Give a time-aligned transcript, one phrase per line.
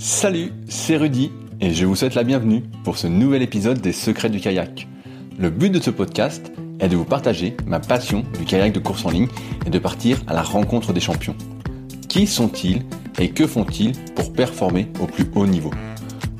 [0.00, 4.30] Salut, c'est Rudy et je vous souhaite la bienvenue pour ce nouvel épisode des Secrets
[4.30, 4.86] du kayak.
[5.40, 9.04] Le but de ce podcast est de vous partager ma passion du kayak de course
[9.04, 9.26] en ligne
[9.66, 11.34] et de partir à la rencontre des champions.
[12.08, 12.82] Qui sont-ils
[13.18, 15.72] et que font-ils pour performer au plus haut niveau?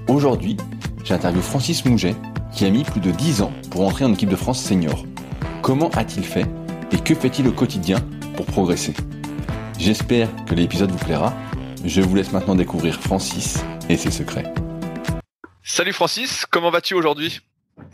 [0.07, 0.57] Aujourd'hui,
[1.03, 2.15] j'interviewe Francis Mouget
[2.53, 5.05] qui a mis plus de 10 ans pour entrer en équipe de France senior.
[5.63, 6.47] Comment a-t-il fait
[6.93, 7.99] et que fait-il au quotidien
[8.37, 8.95] pour progresser?
[9.81, 11.33] J'espère que l'épisode vous plaira.
[11.85, 14.53] Je vous laisse maintenant découvrir Francis et ses secrets.
[15.63, 17.41] Salut Francis, comment vas-tu aujourd'hui?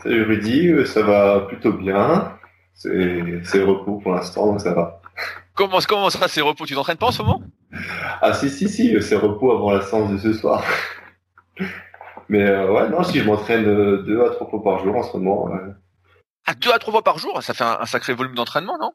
[0.01, 2.37] Salut Rudy, euh, ça va plutôt bien.
[2.73, 5.01] C'est repos pour l'instant, donc ça va.
[5.53, 6.65] Comment, comment sera ces repos?
[6.65, 7.41] Tu t'entraînes pas en ce moment?
[8.21, 10.63] Ah si, si, si, c'est repos avant la séance de ce soir.
[12.29, 15.03] Mais euh, ouais, non, si je m'entraîne euh, deux à trois fois par jour en
[15.03, 15.45] ce moment.
[15.45, 15.59] ouais.
[16.47, 18.91] À deux à trois fois par jour, ça fait un, un sacré volume d'entraînement, non?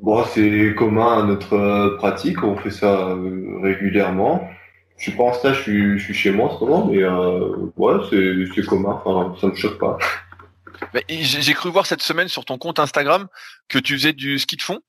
[0.00, 4.48] Bon, c'est commun à notre euh, pratique, on fait ça euh, régulièrement.
[4.96, 7.02] Je suis pas en stage, je suis, je suis chez moi en ce moment, mais
[7.02, 9.98] euh, ouais, c'est commun, enfin, ça me choque pas.
[11.08, 13.26] J'ai j'ai cru voir cette semaine sur ton compte Instagram
[13.68, 14.80] que tu faisais du ski de fond.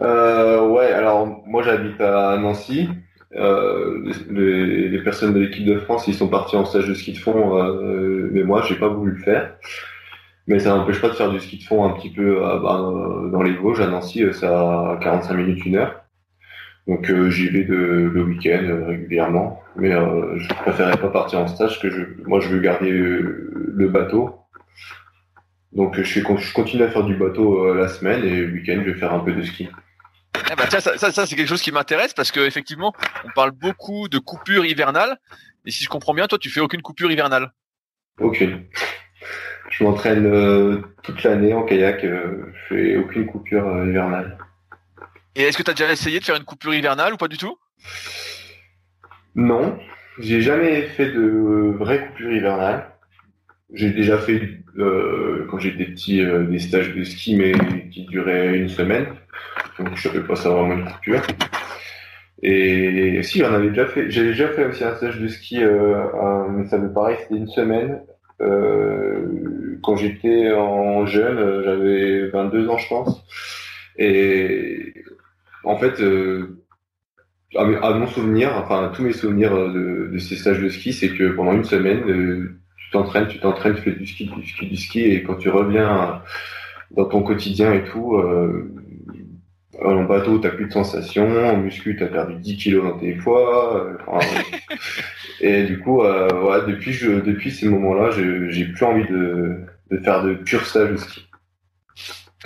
[0.00, 2.88] Euh, ouais, alors moi j'habite à Nancy.
[3.36, 7.12] Euh, les, les personnes de l'équipe de France, ils sont partis en stage de ski
[7.12, 9.54] de fond, euh, mais moi j'ai pas voulu le faire.
[10.48, 12.80] Mais ça n'empêche pas de faire du ski de fond un petit peu euh, bah,
[12.80, 13.80] euh, dans les Vosges.
[13.80, 16.02] À Nancy, euh, c'est à 45 minutes, une heure.
[16.86, 19.62] Donc euh, j'y vais de, le week-end euh, régulièrement.
[19.76, 22.90] Mais euh, je préférais pas partir en stage, parce que je, moi je veux garder
[22.90, 24.36] euh, le bateau.
[25.72, 26.20] Donc je,
[26.54, 29.20] continue à faire du bateau euh, la semaine et le week-end je vais faire un
[29.20, 29.68] peu de ski.
[30.50, 32.94] Eh ben, tiens, ça, ça, ça, c'est quelque chose qui m'intéresse parce que effectivement,
[33.26, 35.18] on parle beaucoup de coupure hivernale.
[35.66, 37.52] Et si je comprends bien, toi, tu fais aucune coupure hivernale.
[38.18, 38.64] Aucune.
[39.78, 42.02] Je m'entraîne euh, toute l'année en kayak.
[42.02, 44.36] euh, je fais aucune coupure euh, hivernale.
[45.36, 47.38] Et est-ce que tu as déjà essayé de faire une coupure hivernale ou pas du
[47.38, 47.56] tout?
[49.36, 49.78] Non,
[50.18, 52.90] j'ai jamais fait de vraie coupure hivernale.
[53.72, 54.42] J'ai déjà fait
[54.78, 57.52] euh, quand j'étais petit euh, des stages de ski mais
[57.90, 59.06] qui duraient une semaine.
[59.78, 61.22] Donc je savais pas ça vraiment une coupure.
[62.42, 66.48] Et si j'en avais déjà fait, j'ai déjà fait aussi un stage de ski, euh,
[66.50, 68.00] mais ça me paraît c'était une semaine.
[68.40, 73.24] Euh, quand j'étais en jeune, j'avais 22 ans je pense.
[73.96, 74.94] Et
[75.64, 76.62] en fait, euh,
[77.56, 81.52] à, mon souvenir, enfin tous mes souvenirs de, ces stages de ski, c'est que pendant
[81.52, 85.00] une semaine, euh, tu t'entraînes, tu t'entraînes, tu fais du ski, du ski, du ski,
[85.00, 86.22] et quand tu reviens
[86.92, 88.16] dans ton quotidien et tout,
[89.84, 93.96] en bateau, t'as plus de sensations, en muscu, t'as perdu 10 kilos dans tes poids,
[95.40, 99.60] et du coup, euh, ouais, depuis, je, depuis ces moments-là, j'ai plus envie de,
[99.90, 101.24] de faire de pur stage de ski.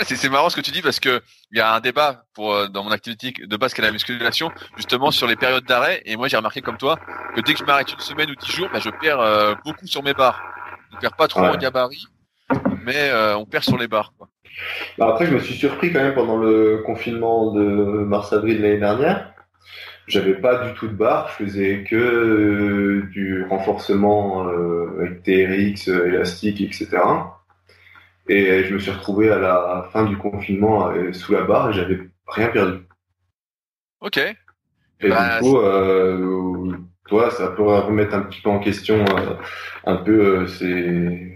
[0.04, 1.20] C'est marrant ce que tu dis parce que
[1.50, 3.92] il y a un débat pour euh, dans mon activité de base qui est la
[3.92, 6.98] musculation justement sur les périodes d'arrêt et moi j'ai remarqué comme toi
[7.36, 9.86] que dès que je m'arrête une semaine ou dix jours, bah, je perds euh, beaucoup
[9.86, 10.42] sur mes barres.
[10.94, 11.48] Je perds pas trop Ouais.
[11.48, 12.06] en gabarit,
[12.84, 14.14] mais euh, on perd sur les barres.
[14.16, 14.28] Quoi.
[14.96, 18.78] Bah, après, je me suis surpris quand même pendant le confinement de mars-avril de l'année
[18.80, 19.31] dernière.
[20.08, 25.88] J'avais pas du tout de barre, je faisais que euh, du renforcement euh, avec TRX,
[25.88, 27.32] euh, élastique, etc.
[28.28, 31.72] Et je me suis retrouvé à la fin du confinement euh, sous la barre et
[31.72, 32.78] j'avais rien perdu.
[34.00, 34.18] Ok.
[34.18, 34.36] Et
[35.08, 36.72] Bah, du coup, euh,
[37.08, 39.34] toi, ça peut remettre un petit peu en question euh,
[39.84, 41.34] un peu euh, ces,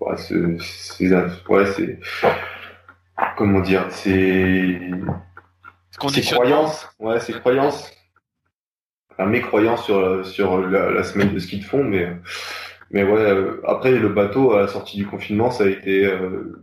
[0.00, 1.14] ouais, ce- ces,
[1.48, 1.98] ouais, ces,
[3.36, 4.78] comment dire, ces,
[5.90, 6.40] ces Conditionnement.
[6.40, 7.90] croyances, ouais, ces croyances,
[9.12, 12.16] enfin, mes croyances sur sur la, la semaine de ski de fond, mais
[12.90, 16.62] mais ouais, euh, après le bateau à la sortie du confinement, ça a été euh,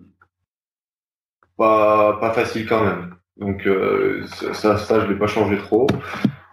[1.58, 3.16] pas pas facile quand même.
[3.38, 5.88] Donc euh, ça, ça, je l'ai pas changé trop.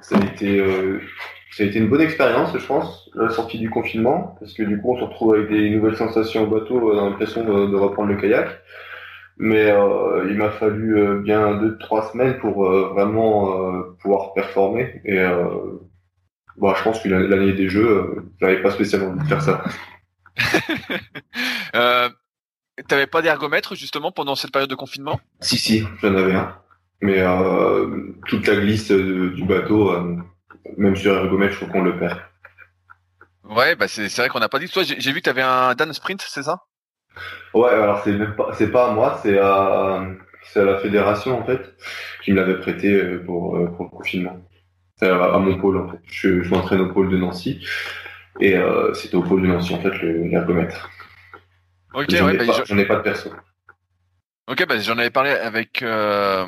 [0.01, 1.01] Ça a été euh,
[1.53, 4.81] ça a été une bonne expérience, je pense, la sortie du confinement, parce que du
[4.81, 7.77] coup on se retrouve avec des nouvelles sensations au bateau, euh, dans l'impression de, de
[7.77, 8.49] reprendre le kayak.
[9.37, 14.33] Mais euh, il m'a fallu euh, bien deux trois semaines pour euh, vraiment euh, pouvoir
[14.33, 15.01] performer.
[15.05, 15.81] Et euh,
[16.57, 19.65] bah, je pense que l'année des jeux, euh, j'avais pas spécialement envie de faire ça.
[21.75, 22.09] Euh,
[22.89, 25.21] T'avais pas d'ergomètre justement pendant cette période de confinement?
[25.41, 26.57] Si si, j'en avais un.
[27.01, 29.93] Mais euh, toute la glisse du bateau,
[30.77, 32.21] même sur ergomètre, je trouve qu'on le perd.
[33.45, 34.69] Ouais, bah c'est vrai qu'on n'a pas dit.
[34.69, 36.63] Toi, j'ai vu que t'avais un Dan Sprint, c'est ça?
[37.55, 40.05] Ouais, alors c'est même pas, c'est pas à moi, c'est à,
[40.57, 41.75] la fédération en fait,
[42.25, 44.37] qui me l'avait prêté euh, pour, euh, pour le confinement.
[44.97, 45.99] C'est à, à mon pôle en fait.
[46.07, 47.65] Je, je m'entraîne au pôle de Nancy
[48.41, 50.91] et euh, c'était au pôle de Nancy en fait le- l'ergomètre.
[51.95, 53.31] Ok, J'en ouais, ai bah, je- j'en ai pas de perso.
[54.49, 56.47] ok, bah, j'en avais parlé avec euh,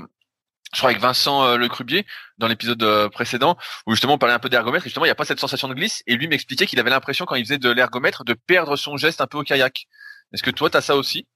[0.73, 2.05] je crois avec Vincent Le Crubier
[2.39, 5.17] dans l'épisode précédent où justement on parlait un peu d'ergomètre et justement il n'y a
[5.17, 7.71] pas cette sensation de glisse et lui m'expliquait qu'il avait l'impression quand il faisait de
[7.71, 9.87] l'ergomètre de perdre son geste un peu au kayak.
[10.33, 11.27] Est-ce que toi tu as ça aussi?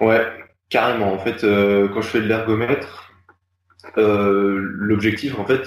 [0.00, 0.26] Ouais,
[0.68, 1.12] carrément.
[1.12, 3.12] En fait, quand je fais de l'ergomètre,
[3.96, 5.66] l'objectif en fait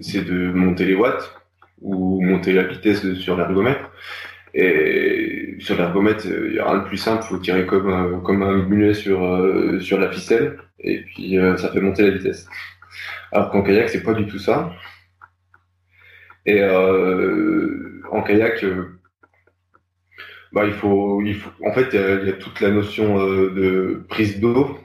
[0.00, 1.34] c'est de monter les watts
[1.80, 3.90] ou monter la vitesse sur l'ergomètre.
[4.54, 8.62] Et sur l'ergomètre, il y a rien de plus simple, faut tirer comme comme un
[8.64, 12.46] mulet sur, euh, sur la ficelle, et puis euh, ça fait monter la vitesse.
[13.32, 14.70] Alors qu'en kayak, c'est pas du tout ça.
[16.44, 18.62] Et euh, en kayak,
[20.52, 24.40] bah, il faut, il faut, en fait, il y, a toute la notion de prise
[24.40, 24.78] d'eau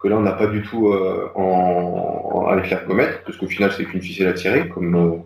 [0.00, 0.92] que là, on n'a pas du tout
[1.34, 5.22] en, avec l'ergomètre, parce qu'au final, c'est qu'une ficelle à tirer, comme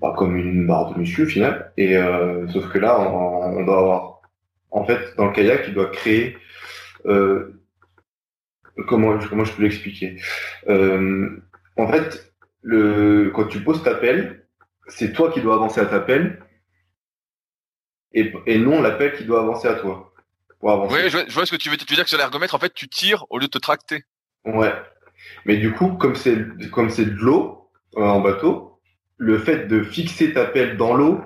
[0.00, 1.72] bah, comme une barre de muscu au final.
[1.76, 4.20] Et euh, sauf que là, on, doit avoir,
[4.70, 6.38] en fait, dans le kayak, il doit créer.
[7.06, 7.60] Euh,
[8.88, 10.16] comment comment je peux l'expliquer?
[10.68, 11.28] Euh,
[11.76, 12.32] En fait,
[12.62, 14.44] le quand tu poses ta pelle,
[14.88, 16.40] c'est toi qui dois avancer à ta pelle
[18.12, 20.12] et, et non la pelle qui doit avancer à toi.
[20.58, 20.94] Pour avancer.
[20.94, 22.54] Oui, je vois, je vois, ce que tu veux, tu veux dire que sur l'ergomètre,
[22.54, 24.04] en fait, tu tires au lieu de te tracter.
[24.44, 24.72] Ouais.
[25.44, 26.36] Mais du coup, comme c'est
[26.70, 28.78] comme c'est de l'eau euh, en bateau,
[29.16, 31.20] le fait de fixer ta pelle dans l'eau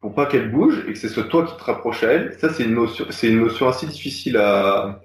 [0.00, 2.64] pour pas qu'elle bouge et que c'est toi qui te rapproches à elle, ça c'est
[2.64, 5.00] une notion, c'est une notion assez difficile à,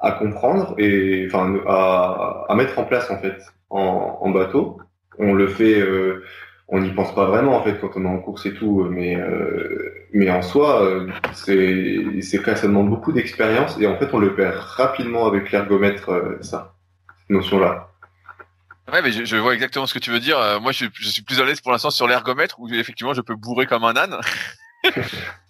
[0.00, 3.38] à comprendre et enfin à, à mettre en place en fait
[3.70, 4.80] en, en bateau.
[5.18, 6.24] On le fait, euh,
[6.68, 9.16] on n'y pense pas vraiment en fait quand on est en course et tout, mais
[9.16, 14.34] euh, mais en soi euh, c'est ça demande beaucoup d'expérience et en fait on le
[14.34, 16.74] perd rapidement avec l'ergomètre ça
[17.18, 17.88] cette notion là.
[18.92, 20.38] Ouais, mais je, vois exactement ce que tu veux dire.
[20.38, 23.20] Euh, moi, je, je, suis plus à l'aise pour l'instant sur l'ergomètre où effectivement je
[23.20, 24.18] peux bourrer comme un âne.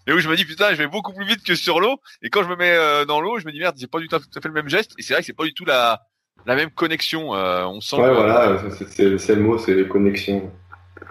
[0.06, 1.99] et où je me dis putain, je vais beaucoup plus vite que sur l'eau.
[2.23, 4.09] Et quand je me mets euh, dans l'eau, je me dis merde, j'ai pas du
[4.09, 4.93] tout, fait le même geste.
[4.99, 6.03] Et c'est vrai que c'est pas du tout la
[6.44, 7.35] la même connexion.
[7.35, 7.97] Euh, on sent.
[7.97, 10.53] Ouais, voilà, c'est le mot, c'est les connexions.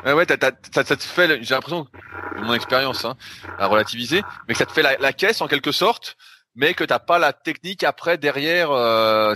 [0.06, 0.38] Ouais, ouais, ça
[0.84, 1.88] te fait, j'ai l'impression,
[2.36, 3.16] de mon expérience, hein,
[3.60, 6.18] à relativiser, mais que ça te fait la, la caisse en quelque sorte,
[6.56, 8.70] mais que t'as pas la technique après derrière,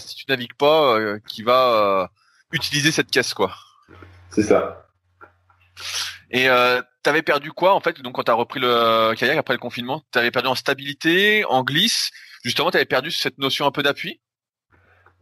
[0.01, 0.97] si tu navigues pas,
[1.27, 2.09] qui va
[2.51, 3.53] utiliser cette caisse, quoi.
[4.29, 4.85] C'est ça.
[6.31, 9.59] Et euh, t'avais perdu quoi en fait Donc quand t'as repris le kayak après le
[9.59, 12.11] confinement, t'avais perdu en stabilité, en glisse?
[12.43, 14.19] Justement, t'avais perdu cette notion un peu d'appui?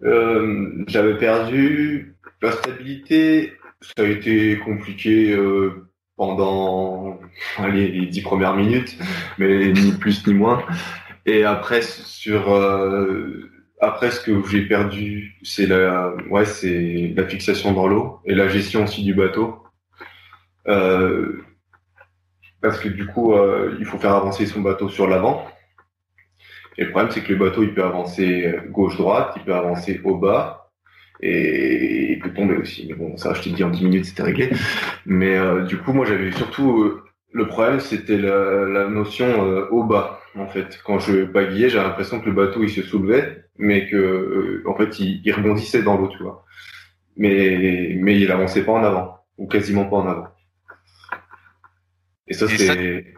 [0.03, 3.53] Euh, j'avais perdu la stabilité.
[3.83, 7.19] Ça a été compliqué euh, pendant
[7.71, 8.97] les dix premières minutes,
[9.37, 10.63] mais ni plus ni moins.
[11.25, 13.49] Et après sur euh,
[13.83, 18.47] après, ce que j'ai perdu, c'est la, ouais, c'est la fixation dans l'eau et la
[18.47, 19.61] gestion aussi du bateau.
[20.69, 21.43] Euh,
[22.61, 25.45] parce que du coup, euh, il faut faire avancer son bateau sur l'avant.
[26.77, 30.17] Et le problème, c'est que le bateau, il peut avancer gauche-droite, il peut avancer au
[30.17, 30.62] bas,
[31.21, 32.85] et il peut tomber aussi.
[32.87, 34.49] Mais bon, ça, je t'ai dit en 10 minutes, c'était réglé.
[35.05, 36.99] Mais euh, du coup, moi, j'avais surtout
[37.31, 40.19] le problème, c'était la, notion au bas.
[40.35, 43.95] En fait, quand je pagayais, j'avais l'impression que le bateau, il se soulevait mais que
[43.95, 46.45] euh, en fait il, rebondissait dans l'eau, tu vois.
[47.15, 50.27] Mais mais il avançait pas en avant ou quasiment pas en avant.
[52.27, 53.13] Et ça c'est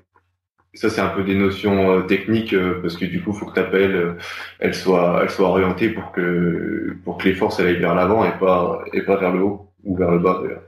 [0.75, 3.55] ça, c'est un peu des notions euh, techniques euh, parce que du coup faut que
[3.55, 4.17] ta pelle
[4.59, 8.23] elle soit elle soit orientée pour que pour que les forces elles aillent vers l'avant
[8.25, 10.63] et pas et pas vers le haut ou vers le bas d'ailleurs.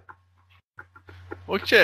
[1.48, 1.76] Ok,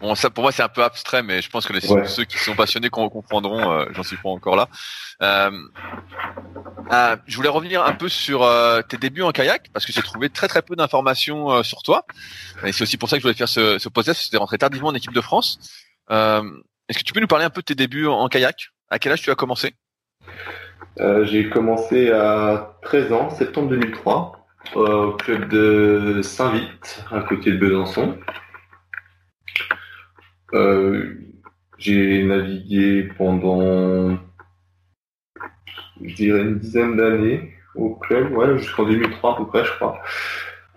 [0.00, 2.38] Bon, ça pour moi c'est un peu abstrait, mais je pense que les, ceux qui
[2.38, 3.72] sont passionnés comprendront.
[3.72, 4.68] Euh, J'en suis pas encore là.
[5.22, 5.50] Euh,
[6.92, 10.02] euh, je voulais revenir un peu sur euh, tes débuts en kayak parce que j'ai
[10.02, 12.04] trouvé très très peu d'informations euh, sur toi.
[12.64, 14.20] Et c'est aussi pour ça que je voulais faire ce, ce podcast.
[14.22, 15.58] C'était rentré tardivement en équipe de France.
[16.88, 18.70] Est-ce que tu peux nous parler un peu de tes débuts en, kayak?
[18.90, 19.74] À quel âge tu as commencé?
[20.98, 28.18] J'ai commencé à 13 ans, septembre 2003, au club de Saint-Vite, à côté de Besançon.
[30.54, 31.14] Euh,
[31.78, 34.16] j'ai navigué pendant,
[36.02, 40.00] je dirais, une dizaine d'années au club, ouais, jusqu'en 2003 à peu près, je crois,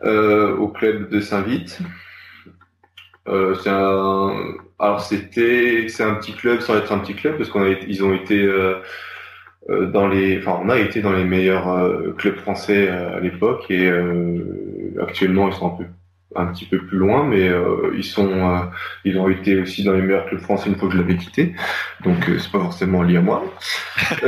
[0.03, 1.79] euh, au club de Saint-Vite.
[3.29, 7.49] Euh, c'est un, alors c'était, c'est un petit club sans être un petit club parce
[7.49, 7.69] qu'on a,
[8.03, 8.75] ont été euh,
[9.69, 13.89] euh, dans les, enfin, on a été dans les meilleurs clubs français à l'époque et
[15.01, 15.85] actuellement ils sont un peu
[16.35, 17.49] un petit peu plus loin, mais
[17.97, 18.69] ils sont,
[19.03, 21.55] ils ont été aussi dans les meilleurs clubs français une fois que je l'avais quitté,
[22.03, 23.43] donc c'est pas forcément lié à moi.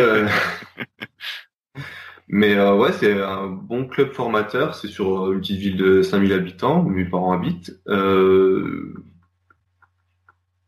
[2.31, 4.73] mais ouais, c'est un bon club formateur.
[4.73, 7.79] C'est sur une petite ville de 5000 habitants où mes parents habitent.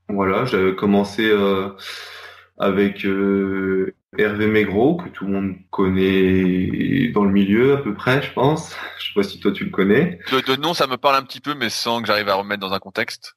[0.10, 1.32] voilà, j'avais commencé
[2.60, 3.06] avec
[4.18, 8.76] Hervé Maigreau, que tout le monde connaît dans le milieu à peu près, je pense.
[9.00, 10.20] Je sais pas si toi tu le connais.
[10.32, 12.74] De, nom, ça me parle un petit peu, mais sans que j'arrive à remettre dans
[12.74, 13.36] un contexte.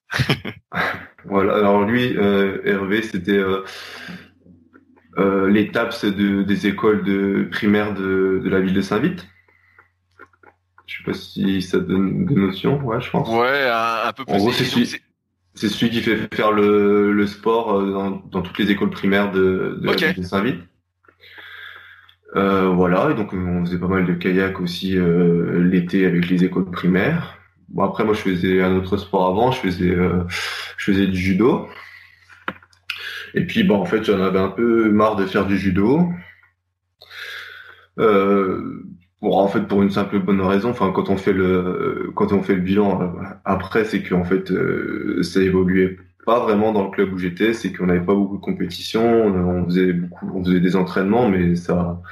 [1.25, 1.55] voilà.
[1.55, 3.43] Alors lui, euh, Hervé, c'était
[5.19, 9.27] euh, euh, l'étape des écoles de primaires de, la ville de Saint-Vite.
[10.87, 13.29] Je sais pas si ça donne des notions, ouais, je pense.
[13.29, 14.35] Ouais, un, peu plus.
[14.35, 15.01] En gros, c'est
[15.57, 19.33] c'est celui qui fait faire le, le sport euh, dans, dans, toutes les écoles primaires
[19.33, 20.61] de, de, Saint-Vite.
[22.37, 26.45] Euh, voilà, et donc on faisait pas mal de kayak aussi euh, l'été avec les
[26.45, 27.39] écoles primaires.
[27.71, 30.23] Bon après moi je faisais un autre sport avant, je faisais euh,
[30.77, 31.69] je faisais du judo.
[33.35, 36.09] Et puis bon en fait j'en avais un peu marre de faire du judo.
[37.99, 38.87] Euh,
[39.23, 42.43] Bon, en fait, pour une simple bonne raison, enfin, quand on fait le, quand on
[42.43, 46.91] fait le bilan euh, après, c'est qu'en fait, euh, ça évoluait pas vraiment dans le
[46.91, 50.61] club où j'étais, c'est qu'on n'avait pas beaucoup de compétition, on faisait beaucoup, on faisait
[50.61, 52.03] des entraînements, mais ça,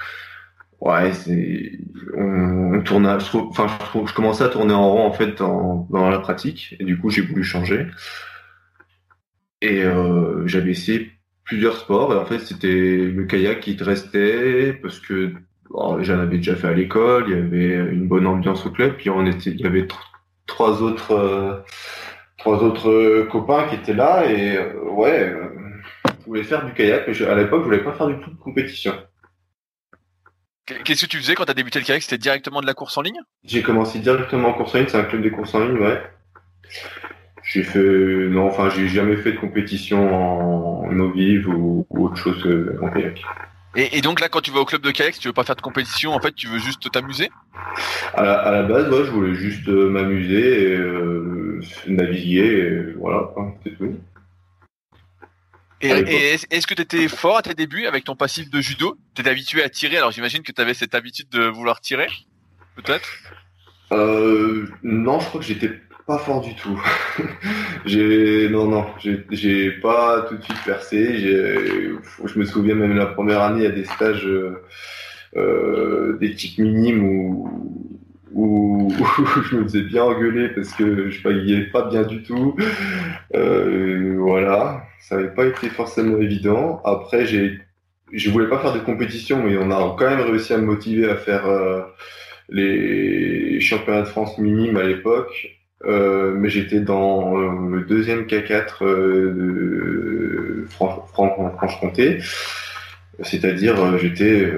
[0.81, 1.79] ouais, c'est,
[2.17, 5.87] on, on je trouve, enfin, je, je, commençais à tourner en rond en fait dans,
[5.91, 7.87] dans la pratique, et du coup, j'ai voulu changer.
[9.65, 11.11] Et euh, j'avais essayé
[11.45, 15.33] plusieurs sports, et en fait, c'était le kayak qui te restait parce que
[16.01, 19.09] j'en avais déjà fait à l'école, il y avait une bonne ambiance au club, puis
[19.09, 19.89] on était, il y avait
[20.47, 21.61] trois autres, euh,
[22.37, 25.49] trois autres copains qui étaient là et euh, ouais, euh,
[26.21, 28.37] je voulais faire du kayak, mais à l'époque je voulais pas faire du tout de
[28.37, 28.93] compétition.
[30.67, 32.03] Qu'est-ce que tu faisais quand tu as débuté le kayak?
[32.03, 33.21] C'était directement de la course en ligne?
[33.45, 36.03] J'ai commencé directement en course en ligne, c'est un club de course en ligne, ouais.
[37.55, 42.17] J'ai fait non, enfin j'ai jamais fait de compétition en eau vive ou, ou autre
[42.17, 42.43] chose
[42.81, 43.23] qu'en kayak.
[43.77, 45.61] Et, donc là, quand tu vas au club de kayak, tu veux pas faire de
[45.61, 47.31] compétition, en fait, tu veux juste t'amuser?
[48.15, 53.31] À, la, base, moi, je voulais juste euh, m'amuser, et, euh, naviguer, et voilà,
[53.65, 53.97] c'est tout.
[55.81, 58.97] Et, est-ce que tu étais fort à tes débuts avec ton passif de judo?
[59.15, 62.09] Tu étais habitué à tirer, alors j'imagine que tu avais cette habitude de vouloir tirer,
[62.77, 63.09] peut-être?
[63.93, 65.71] Euh, Non, je crois que j'étais
[66.07, 66.81] pas fort du tout.
[67.87, 71.19] j'ai non non, j'ai pas tout de suite percé.
[71.19, 74.63] Je me souviens même la première année, a des stages euh,
[75.37, 77.51] euh d'éthique minime où,
[78.35, 78.93] où,
[79.51, 82.57] je me faisais bien engueuler parce que je payais pas bien du tout.
[83.35, 86.83] Euh, voilà, ça n'avait pas été forcément évident.
[86.85, 87.61] Après, j'ai
[88.13, 91.11] je voulais pas faire de compétition, mais on a quand même réussi à me motiver
[91.11, 91.83] à faire euh,
[92.49, 95.64] les championnats de France minimes à l'époque.
[95.87, 102.21] Euh, mais j'étais dans euh, le deuxième K4 euh, de Franche-Comté,
[103.23, 104.53] c'est-à-dire j'étais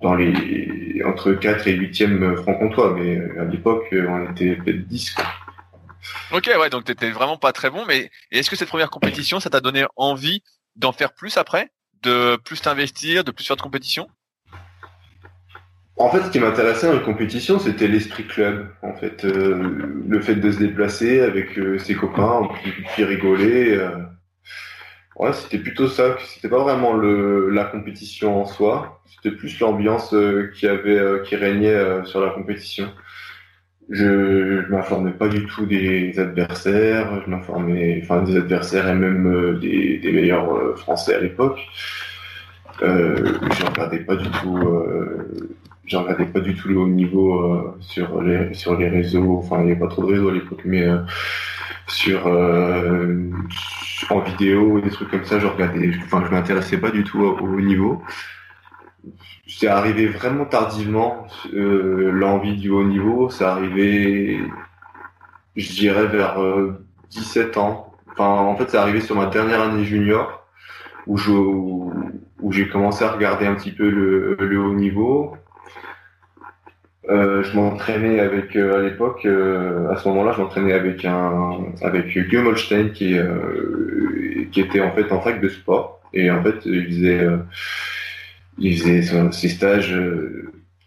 [0.00, 5.24] dans les entre 4 et 8e franc-comtois, mais à l'époque on était peut-être 10 quoi.
[6.32, 9.50] Ok, ouais, donc t'étais vraiment pas très bon, mais est-ce que cette première compétition, ça
[9.50, 10.42] t'a donné envie
[10.76, 11.70] d'en faire plus après,
[12.02, 14.08] de plus t'investir, de plus faire de compétition?
[15.98, 18.68] En fait, ce qui m'intéressait la compétition, c'était l'esprit club.
[18.82, 22.48] En fait, euh, le fait de se déplacer avec euh, ses copains,
[22.94, 23.76] puis, rigoler.
[23.76, 23.90] Euh,
[25.16, 26.16] ouais, c'était plutôt ça.
[26.24, 29.00] C'était pas vraiment le, la compétition en soi.
[29.06, 30.14] C'était plus l'ambiance
[30.54, 32.88] qui avait, qui régnait sur la compétition.
[33.90, 37.22] Je, je m'informais pas du tout des adversaires.
[37.24, 41.58] Je m'informais, enfin, des adversaires et même des, des meilleurs Français à l'époque.
[42.82, 43.16] Euh,
[43.58, 44.58] je regardais pas du tout
[45.88, 49.38] j'en regardais pas du tout le haut niveau euh, sur les sur les réseaux.
[49.38, 50.98] Enfin, il n'y avait pas trop de réseaux à l'époque, mais euh,
[51.86, 53.30] sur euh,
[54.10, 55.90] en vidéo des trucs comme ça, je regardais.
[56.04, 58.02] Enfin, je m'intéressais pas du tout au, haut niveau.
[59.46, 63.30] C'est arrivé vraiment tardivement l'envie du haut niveau.
[63.30, 64.40] C'est arrivé,
[65.56, 66.38] je dirais vers
[67.10, 67.94] 17 ans.
[68.12, 70.46] Enfin, en fait, c'est arrivé sur ma dernière année junior
[71.06, 75.36] où je où j'ai commencé à regarder un petit peu le, le haut niveau
[77.08, 81.64] euh, je m'entraînais avec euh, à l'époque, euh, à ce moment-là, je m'entraînais avec un
[81.80, 83.16] avec Guillaume Holstein qui
[84.52, 86.00] qui était en fait en fac de sport.
[86.12, 87.26] Et en fait il faisait
[88.58, 89.98] il faisait ses stages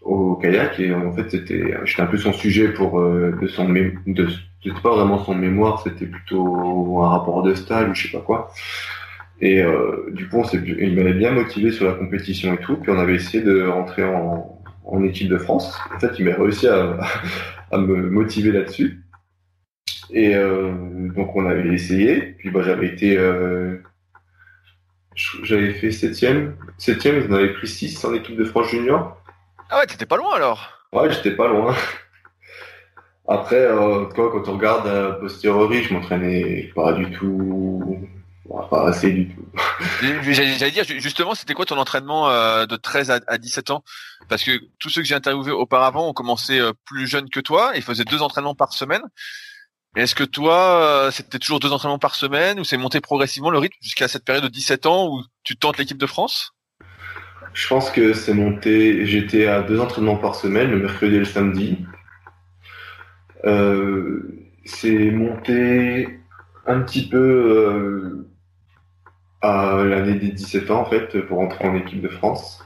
[0.02, 0.80] au kayak.
[0.80, 4.28] Et en fait c'était j'étais un peu son sujet pour de son de
[4.64, 8.24] c'était pas vraiment son mémoire c'était plutôt un rapport de stage ou je sais pas
[8.24, 8.52] quoi.
[9.42, 9.64] Et
[10.12, 12.76] du coup on il m'avait bien motivé sur la compétition et tout.
[12.78, 15.74] Puis on avait essayé de rentrer en en équipe de France.
[15.96, 16.98] En fait, il m'a réussi à,
[17.72, 19.04] à, me motiver là-dessus.
[20.12, 20.74] Et euh,
[21.16, 22.22] donc on avait essayé.
[22.38, 23.78] Puis bah, j'avais été, euh,
[25.44, 27.22] j'avais fait septième, septième.
[27.22, 29.18] J'en avais pris six en équipe de France junior.
[29.70, 30.70] Ah ouais, t'étais pas loin alors.
[30.92, 31.74] Ouais, j'étais pas loin.
[33.28, 37.98] Après, euh, quand on regarde a posteriori, je m'entraînais pas du tout
[38.70, 39.46] pas assez du tout.
[40.32, 43.84] J'allais dire, justement, c'était quoi ton entraînement euh, de 13 à 17 ans?
[44.30, 47.76] Parce que tous ceux que j'ai interviewés auparavant ont commencé euh, plus jeunes que toi
[47.76, 49.02] et faisaient deux entraînements par semaine.
[49.96, 53.58] Est-ce que toi, euh, c'était toujours deux entraînements par semaine ou c'est monté progressivement le
[53.58, 56.54] rythme jusqu'à cette période de 17 ans où tu tentes l'équipe de France?
[57.54, 61.26] Je pense que c'est monté, j'étais à deux entraînements par semaine, le mercredi et le
[61.26, 61.86] samedi.
[64.64, 66.22] c'est monté
[66.66, 68.31] un petit peu
[69.42, 72.64] à l'année des 17 ans, en fait, pour entrer en équipe de France,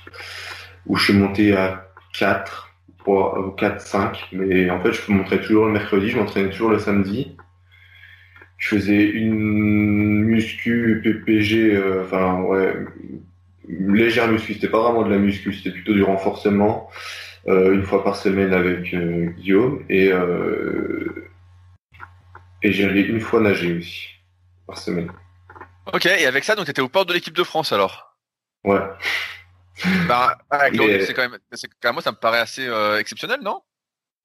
[0.85, 2.65] où je suis monté à 4,
[3.07, 6.79] ou 4, 5, mais en fait, je montrais toujours le mercredi, je m'entraînais toujours le
[6.79, 7.35] samedi.
[8.57, 12.73] Je faisais une muscu PPG, euh, enfin, ouais,
[13.67, 16.89] légère muscu, c'était pas vraiment de la muscu, c'était plutôt du renforcement,
[17.47, 20.11] euh, une fois par semaine avec euh, Guillaume, et,
[22.63, 24.07] et j'allais une fois nager aussi,
[24.65, 25.09] par semaine.
[25.93, 28.15] Ok, et avec ça, donc étais au port de l'équipe de France alors?
[28.63, 28.81] Ouais.
[30.07, 33.39] Bah, avec c'est quand même, c'est quand même, moi, ça me paraît assez euh, exceptionnel,
[33.43, 33.61] non?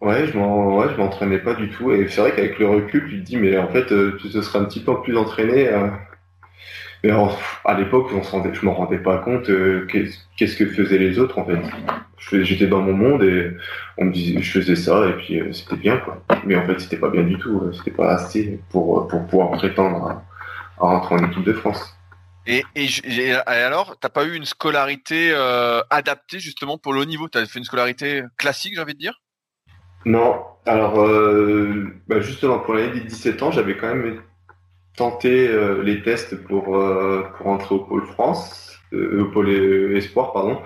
[0.00, 3.08] Ouais, je m'en, ouais, je m'entraînais pas du tout, et c'est vrai qu'avec le recul,
[3.08, 5.68] tu te dis, mais en fait, euh, tu te serais un petit peu plus entraîné.
[5.68, 5.88] Euh.
[7.02, 7.12] Mais
[7.64, 9.50] à l'époque, on se rendait, je m'en rendais pas compte
[9.86, 11.58] qu'est-ce que faisaient les autres en fait.
[12.42, 13.56] J'étais dans mon monde et
[13.96, 16.22] on me disait, je faisais ça et puis c'était bien quoi.
[16.44, 17.72] Mais en fait, c'était pas bien du tout.
[17.72, 20.22] C'était pas assez pour pour pouvoir prétendre
[20.80, 21.96] à, en rentrant en équipe de France.
[22.46, 27.28] Et, et, alors, t'as pas eu une scolarité euh, adaptée justement pour le haut niveau?
[27.28, 29.20] T'as fait une scolarité classique, j'ai envie de dire?
[30.06, 30.42] Non.
[30.66, 34.22] Alors, euh, bah, justement, pour l'année des 17 ans, j'avais quand même
[34.96, 39.50] tenté euh, les tests pour, pour entrer au pôle France, au pôle
[39.96, 40.62] espoir, pardon,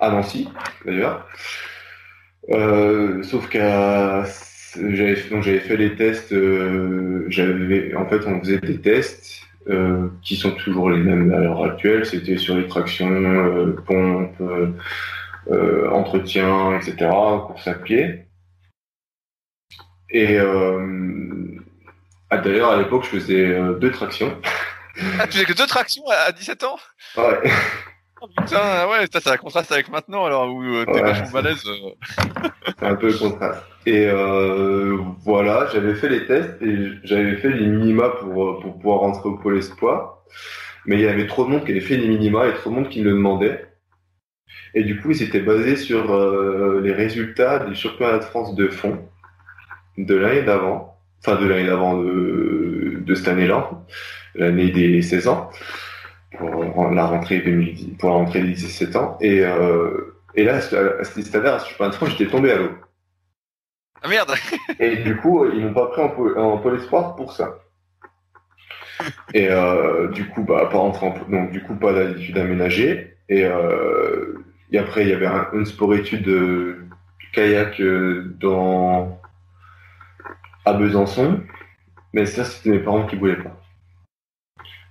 [0.00, 0.48] à Nancy,
[0.84, 1.28] d'ailleurs.
[3.24, 4.24] sauf qu'à
[4.74, 6.34] j'avais j'avais fait les tests
[7.28, 11.64] j'avais en fait on faisait des tests euh, qui sont toujours les mêmes à l'heure
[11.64, 12.06] actuelle.
[12.06, 14.40] C'était sur les tractions, euh, pompes,
[15.50, 17.10] euh, entretien, etc.,
[17.46, 18.26] course à pied.
[20.10, 20.38] Et
[22.30, 24.40] ah, d'ailleurs, à l'époque, je faisais deux tractions.
[25.18, 26.78] Ah, tu faisais que deux tractions à 17 ans?
[27.16, 27.50] Ouais.
[28.20, 31.62] Putain, ouais, ça, ça contraste avec maintenant, alors, où t'es ouais, vachement balèze.
[32.78, 33.62] C'est un peu le contraste.
[33.84, 39.00] Et euh, voilà, j'avais fait les tests et j'avais fait les minima pour, pour pouvoir
[39.00, 40.24] rentrer au pôle espoir.
[40.86, 42.74] Mais il y avait trop de monde qui avait fait les minima et trop de
[42.74, 43.66] monde qui me le demandait.
[44.74, 48.68] Et du coup, ils s'étaient basés sur euh, les résultats des championnats de France de
[48.68, 48.98] fond
[49.98, 53.70] de l'année d'avant, enfin de l'année d'avant de, de cette année-là,
[54.34, 55.50] l'année des 16 ans,
[56.36, 59.16] pour la rentrée 2010, pour la rentrée des 17 ans.
[59.20, 62.56] Et, euh, et là, à ce stade-là, à ce championnat de France, j'étais tombé à
[62.56, 62.70] l'eau.
[64.02, 64.34] Ah merde
[64.80, 67.58] Et du coup, ils m'ont pas pris en pôle, en pôle espoir pour ça.
[69.34, 73.16] Et euh, du coup, bah, pas rentrer en donc du coup pas d'habitude aménagée.
[73.28, 76.78] Et, euh, et après, il y avait un, une sport étude de
[77.32, 79.20] kayak euh, dans
[80.64, 81.40] à Besançon,
[82.12, 83.55] mais ça c'était mes parents qui voulaient pas.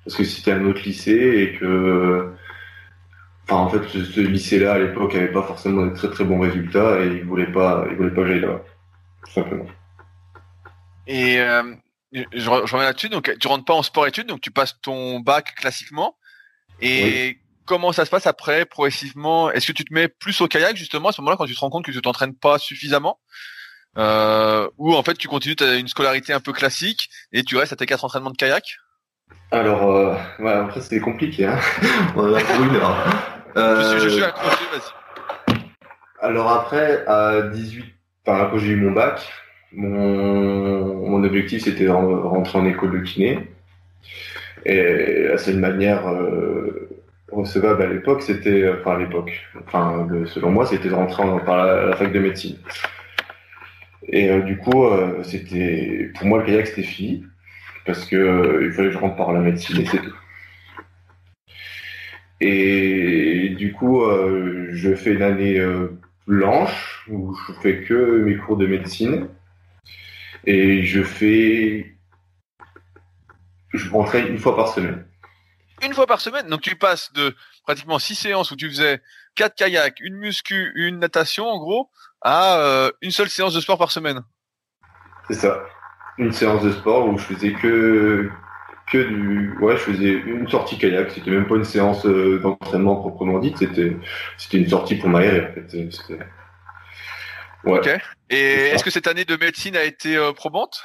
[0.06, 2.34] Parce que c'était un autre lycée et que
[3.48, 7.00] Enfin, en fait, ce, lycée-là, à l'époque, avait pas forcément de très très bons résultats
[7.02, 8.64] et ils voulaient pas, ils voulaient pas que j'aille là-bas
[9.32, 9.66] simplement.
[11.06, 11.76] Et euh,
[12.12, 13.10] je, reviens là-dessus.
[13.10, 16.18] Donc, tu rentres pas en sport-études, donc tu passes ton bac classiquement.
[16.82, 19.52] Et comment ça se passe après, progressivement?
[19.52, 21.60] Est-ce que tu te mets plus au kayak justement à ce moment-là quand tu te
[21.60, 23.20] rends compte que tu t'entraînes pas suffisamment?
[23.98, 27.72] Euh, Ou en fait tu continues as une scolarité un peu classique et tu restes
[27.72, 28.78] à tes quatre entraînements de kayak?
[29.52, 31.46] Alors, euh, ouais, après c'est compliqué.
[31.46, 31.60] Hein
[32.16, 32.96] On a pour une heure.
[33.56, 35.06] Je, suis, je suis accroché, vas-y.
[36.22, 37.96] Alors après, à 18
[38.28, 39.22] Enfin, quand j'ai eu mon bac,
[39.72, 43.50] mon, mon objectif c'était de rentrer en école de kiné.
[44.66, 46.90] Et la seule manière euh,
[47.32, 49.32] recevable à l'époque, c'était, enfin à l'époque,
[49.68, 52.58] enfin selon moi, c'était de rentrer en, par la, fac de médecine.
[54.08, 57.26] Et euh, du coup, euh, c'était, pour moi le kayak c'était fini
[57.86, 60.16] parce que il fallait que je rentre par la médecine et c'est tout.
[62.42, 64.02] Et du coup,
[64.72, 65.60] je fais une année
[66.28, 69.30] blanche où je fais que mes cours de médecine
[70.46, 71.96] et je fais
[73.74, 75.06] je m'entraîne une fois par semaine.
[75.84, 79.02] Une fois par semaine, donc tu passes de pratiquement six séances où tu faisais
[79.36, 81.90] quatre kayaks, une muscu, une natation en gros,
[82.22, 84.24] à euh, une seule séance de sport par semaine.
[85.28, 85.62] C'est ça,
[86.18, 88.30] une séance de sport où je faisais que
[88.92, 91.12] que du ouais je faisais une sortie kayak.
[91.12, 93.58] C'était même pas une séance euh, d'entraînement proprement dite.
[93.58, 93.98] C'était
[94.38, 96.18] c'était une sortie pour m'aérer en fait.
[97.64, 97.80] Ouais.
[97.80, 97.90] ok.
[98.30, 100.84] Et est-ce que cette année de médecine a été euh, probante?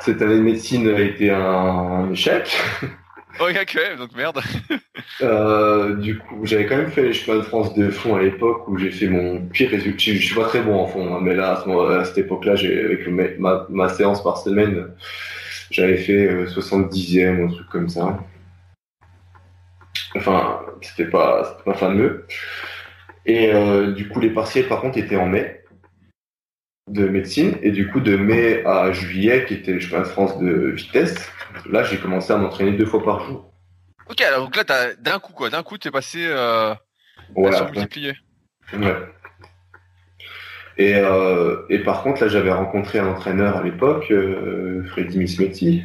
[0.00, 2.58] Cette année de médecine a été un, échec
[3.40, 4.40] ok, okay, donc merde.
[5.22, 8.68] Euh, du coup, j'avais quand même fait les chemins de France de fond à l'époque
[8.68, 10.12] où j'ai fait mon pire résultat.
[10.12, 13.88] Je suis pas très bon en fond, hein, mais là, à, cette époque-là, avec ma,
[13.88, 14.88] séance par semaine,
[15.70, 18.18] j'avais fait 70e ou un truc comme ça.
[20.16, 22.26] Enfin, c'était pas, pas fameux.
[23.24, 25.62] Et euh, du coup, les partiels, par contre, étaient en mai
[26.88, 27.56] de médecine.
[27.62, 31.30] Et du coup, de mai à juillet, qui était je de France de vitesse,
[31.70, 33.52] là, j'ai commencé à m'entraîner deux fois par jour.
[34.08, 35.50] Ok, alors donc là, t'as d'un coup, quoi.
[35.50, 36.74] D'un coup, t'es passé euh,
[37.36, 38.14] multiplié.
[38.72, 38.96] Ouais.
[40.78, 45.84] Et, euh, et par contre, là, j'avais rencontré un entraîneur à l'époque, euh, Freddy Mismetti,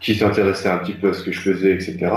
[0.00, 2.10] qui s'intéressait un petit peu à ce que je faisais, etc.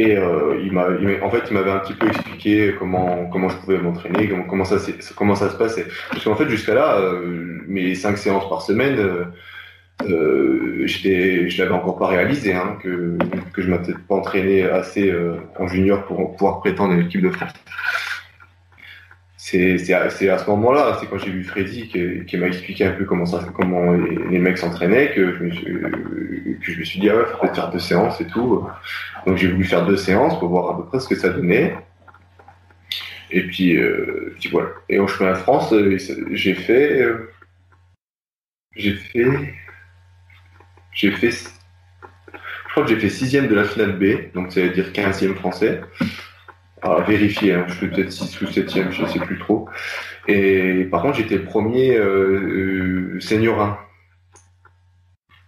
[0.00, 0.86] Et euh, il m'a,
[1.22, 4.64] en fait, il m'avait un petit peu expliqué comment comment je pouvais m'entraîner, comment, comment
[4.64, 4.78] ça
[5.14, 5.86] comment ça se passait.
[6.08, 9.24] Parce qu'en fait, jusqu'à là, euh, mes cinq séances par semaine, euh,
[10.08, 13.18] euh je l'avais encore pas réalisé, hein, que
[13.52, 15.12] que je m'étais pas entraîné assez
[15.58, 17.52] en junior pour pouvoir prétendre à l'équipe de France
[19.50, 23.04] c'est à, à, ce moment-là, c'est quand j'ai vu Freddy qui, m'a expliqué un peu
[23.04, 23.24] comment
[24.30, 28.20] les, mecs s'entraînaient, que je me suis, dit ah ouais, faut peut-être faire deux séances
[28.20, 28.66] et tout.
[29.26, 31.74] Donc j'ai voulu faire deux séances pour voir à peu près ce que ça donnait.
[33.32, 34.70] Et puis, euh, voilà.
[34.88, 35.98] Et au chemin de France, euh,
[36.30, 37.32] j'ai fait, euh,
[38.76, 39.54] j'ai fait,
[40.92, 44.70] j'ai fait, je crois que j'ai fait sixième de la finale B, donc ça veut
[44.70, 45.80] dire quinzième français
[46.82, 47.64] à vérifier, hein.
[47.68, 49.68] je suis peut-être 6 ou 7 je ne sais plus trop.
[50.28, 53.78] Et par contre, j'étais premier euh, euh, senior 1.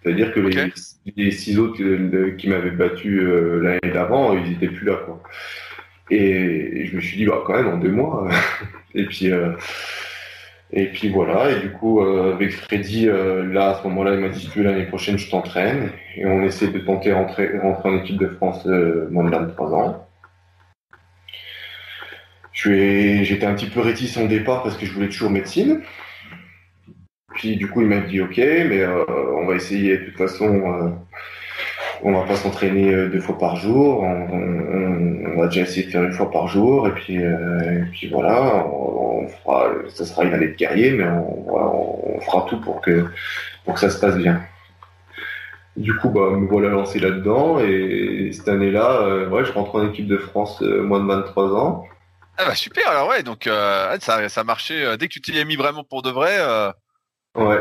[0.03, 0.73] C'est-à-dire que les,
[1.17, 4.97] les, six autres euh, qui m'avaient battu euh, l'année d'avant, ils étaient plus là.
[5.07, 5.23] Quoi.
[6.11, 8.29] Et, je me suis dit, bah, quand même, en deux mois.
[8.95, 9.31] et puis,
[10.73, 11.53] et puis voilà.
[11.53, 15.19] Et du coup, avec Freddy, là, à ce moment-là, il m'a dit, tu l'année prochaine,
[15.19, 15.91] je t'entraîne.
[16.17, 20.09] Et on essaie de tenter rentrer, rentrer en équipe de France moins de 23 ans.
[22.65, 25.81] J'étais un petit peu réticent au départ parce que je voulais toujours médecine.
[27.35, 29.05] Puis du coup, il m'a dit ok, mais euh,
[29.37, 30.47] on va essayer de toute façon.
[30.47, 30.89] Euh,
[32.05, 34.03] on va pas s'entraîner euh, deux fois par jour.
[34.03, 36.87] On, va déjà essayer de faire une fois par jour.
[36.87, 37.19] Et puis,
[37.93, 38.65] puis voilà.
[39.89, 43.07] Ça sera une année de guerrier, mais on, fera tout pour que
[43.65, 44.41] pour que ça se passe bien.
[45.77, 47.59] Du coup, bah, me voilà lancé là-dedans.
[47.59, 51.87] Et cette année-là, ouais, je rentre en équipe de France moins de 23 ans.
[52.39, 55.39] Ah bah super, alors ouais, donc euh, ça, ça marchait euh, dès que tu t'y
[55.39, 56.37] es mis vraiment pour de vrai.
[56.39, 56.73] Euh...
[57.35, 57.61] Ouais.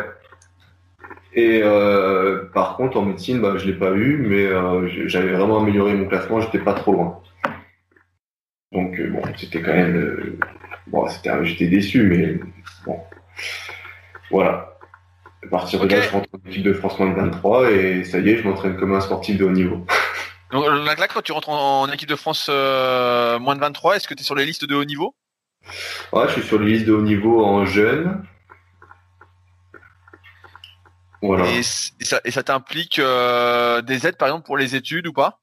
[1.34, 5.60] Et euh, par contre, en médecine, bah, je l'ai pas eu, mais euh, j'avais vraiment
[5.60, 7.22] amélioré mon classement, j'étais pas trop loin.
[8.72, 10.38] Donc bon, c'était quand même,
[10.88, 12.40] bon, c'était, j'étais déçu, mais
[12.86, 13.00] bon,
[14.30, 14.78] voilà.
[15.44, 18.20] À partir de là, je rentre en équipe de France moins de 23 et ça
[18.20, 19.86] y est, je m'entraîne comme un sportif de haut niveau.
[20.52, 24.14] Donc là, quand tu rentres en, équipe de France euh, moins de 23, est-ce que
[24.14, 25.16] tu es sur les listes de haut niveau?
[26.12, 28.26] Ouais, je suis sur les listes de haut niveau en jeune.
[31.22, 31.46] Voilà.
[31.52, 35.40] Et, ça, t'implique euh, des aides, par exemple, pour les études ou pas?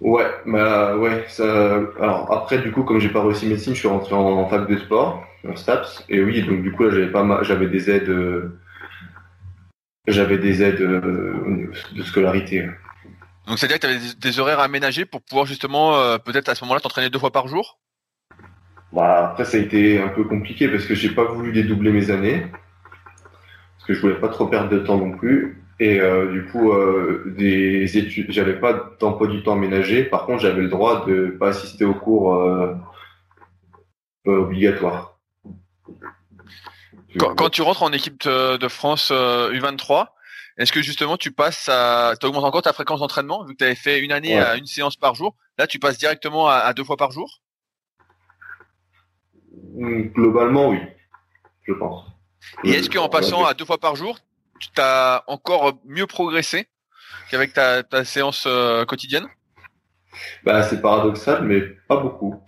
[0.00, 1.26] Ouais, bah ouais.
[1.28, 1.74] Ça...
[2.00, 4.78] Alors après, du coup, comme j'ai pas réussi médecine, je suis rentré en, fac de
[4.78, 6.06] sport, en STAPS.
[6.08, 8.58] Et oui, donc du coup, là, j'avais pas j'avais des aides, euh,
[10.06, 12.70] j'avais des aides de scolarité.
[13.50, 16.62] Donc c'est-à-dire que tu avais des, horaires aménagés pour pouvoir justement euh, peut-être à ce
[16.62, 17.80] moment-là t'entraîner deux fois par jour?
[18.92, 22.12] Bah, Après ça a été un peu compliqué parce que j'ai pas voulu dédoubler mes
[22.12, 22.46] années.
[22.52, 25.64] Parce que je voulais pas trop perdre de temps non plus.
[25.80, 30.04] Et euh, du coup, euh, des études, j'avais pas d'emploi du temps aménagé.
[30.04, 32.32] Par contre, j'avais le droit de pas assister aux cours
[34.26, 35.18] obligatoires.
[37.18, 40.06] Quand, quand, tu rentres en équipe de France U23,
[40.56, 43.64] est-ce que justement tu passes à, tu augmentes encore ta fréquence d'entraînement vu que tu
[43.64, 45.34] avais fait une année à une séance par jour?
[45.58, 47.40] Là, tu passes directement à, deux fois par jour?
[49.74, 50.78] Hmm, globalement, oui,
[51.62, 52.06] je pense.
[52.64, 54.18] Et est-ce qu'en passant à deux fois par jour,
[54.60, 56.68] tu as encore mieux progressé
[57.30, 59.26] qu'avec ta, séance euh, quotidienne?
[60.44, 62.42] Bah, c'est paradoxal, mais pas beaucoup.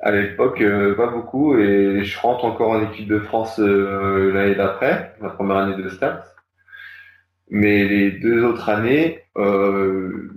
[0.00, 4.54] à l'époque, euh, pas beaucoup, et je rentre encore en équipe de France euh, l'année
[4.54, 6.33] d'après, ma première année de start.
[7.54, 10.28] Mais les deux autres années, euh,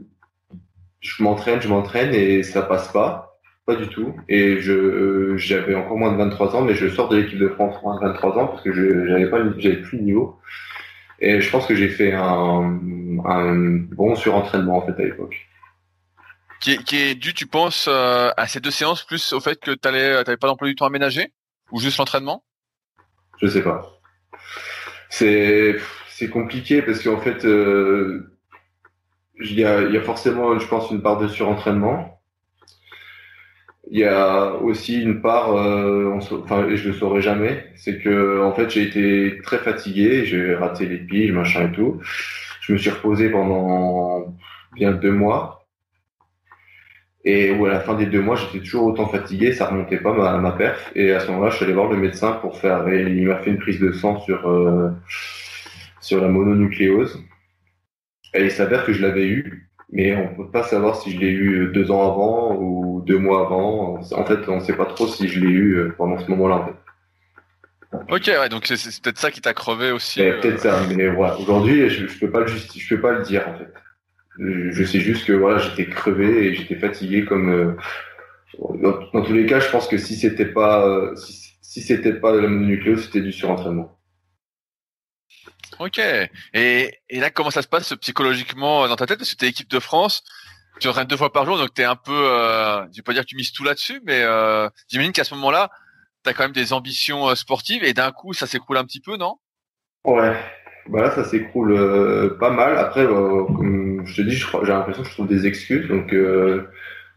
[0.99, 4.15] je m'entraîne, je m'entraîne et ça passe pas, pas du tout.
[4.29, 7.81] Et je j'avais encore moins de 23 ans, mais je sors de l'équipe de France
[7.81, 10.39] moins de 23 ans parce que je j'avais pas j'avais plus de niveau.
[11.19, 12.79] Et je pense que j'ai fait un,
[13.25, 13.55] un
[13.95, 15.35] bon surentraînement en fait à l'époque.
[16.59, 19.59] Qui est, qui est dû, tu penses, euh, à ces deux séances plus au fait
[19.59, 21.33] que tu t'avais pas d'emploi du temps aménagé?
[21.71, 22.43] Ou juste l'entraînement?
[23.41, 23.99] Je sais pas.
[25.09, 25.77] C'est
[26.17, 28.31] c'est compliqué parce qu'en fait, euh,
[29.39, 32.19] il y, a, y a forcément, je pense, une part de surentraînement.
[33.91, 38.51] Il y a aussi une part, euh, enfin, je le saurais jamais, c'est que en
[38.51, 42.01] fait, j'ai été très fatigué, j'ai raté les piges, machin et tout.
[42.61, 44.35] Je me suis reposé pendant
[44.73, 45.67] bien deux mois.
[47.25, 50.13] Et où à la fin des deux mois, j'étais toujours autant fatigué, ça remontait pas
[50.13, 50.91] ma, ma perf.
[50.95, 53.37] Et à ce moment-là, je suis allé voir le médecin pour faire, et il m'a
[53.37, 54.89] fait une prise de sang sur euh,
[56.07, 57.21] sur la mononucléose.
[58.33, 61.31] Et il s'avère que je l'avais eu, mais on peut pas savoir si je l'ai
[61.31, 63.99] eu deux ans avant ou deux mois avant.
[63.99, 66.55] En fait, on sait pas trop si je l'ai eu euh, pendant ce moment-là.
[66.55, 66.73] En fait.
[68.09, 70.21] Ok, ouais, donc c'est peut-être ça qui t'a crevé aussi.
[70.21, 70.39] Euh...
[70.39, 71.37] Peut-être ça, mais voilà.
[71.39, 73.73] Aujourd'hui, je, je peux pas le justifier, je peux pas le dire en fait.
[74.39, 77.49] Je sais juste que voilà, j'étais crevé et j'étais fatigué comme.
[77.49, 77.71] Euh,
[78.81, 82.13] dans, dans, tous les cas, je pense que si c'était pas euh, si, si c'était
[82.13, 83.96] pas de la mononucléose, c'était du surentraînement.
[85.79, 85.99] Ok.
[86.53, 89.19] Et, et là, comment ça se passe psychologiquement dans ta tête?
[89.19, 90.23] Parce que tu es équipe de France,
[90.79, 93.13] tu entraînes deux fois par jour, donc tu es un peu, euh, je vais pas
[93.13, 95.69] dire que tu mises tout là-dessus, mais euh, j'imagine qu'à ce moment-là,
[96.23, 99.01] tu as quand même des ambitions euh, sportives et d'un coup, ça s'écroule un petit
[99.01, 99.37] peu, non?
[100.03, 100.35] Ouais.
[100.89, 102.77] Bah là, ça s'écroule euh, pas mal.
[102.77, 106.69] Après, euh, comme je te dis, j'ai l'impression que je trouve des excuses, donc euh,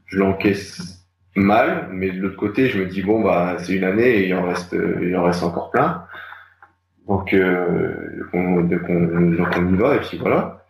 [0.06, 1.88] je l'encaisse mal.
[1.92, 4.44] Mais de l'autre côté, je me dis bon bah c'est une année et il en
[4.44, 6.04] reste, il en reste encore plein.
[7.08, 10.66] Donc, euh, on, donc, on, donc on y va et puis voilà.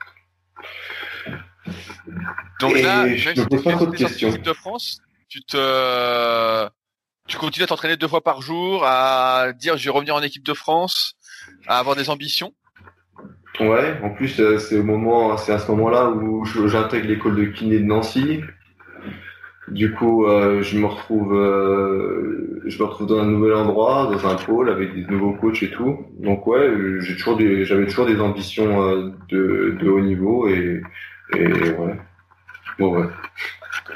[2.60, 4.30] Donc et là, je me pose pas trop de questions.
[4.30, 6.68] de France, tu te,
[7.26, 10.44] tu continues à t'entraîner deux fois par jour, à dire je vais revenir en équipe
[10.44, 11.16] de France,
[11.66, 12.52] à avoir des ambitions?
[13.60, 17.78] Ouais, en plus c'est au moment, c'est à ce moment-là où j'intègre l'école de kiné
[17.78, 18.40] de Nancy.
[19.70, 24.26] Du coup, euh, je me retrouve, euh, je me retrouve dans un nouvel endroit, dans
[24.26, 26.06] un pôle avec des nouveaux coachs et tout.
[26.18, 30.82] Donc ouais, j'ai toujours des, j'avais toujours des ambitions euh, de, de haut niveau et,
[31.36, 31.96] et ouais.
[32.78, 33.06] Bon ouais.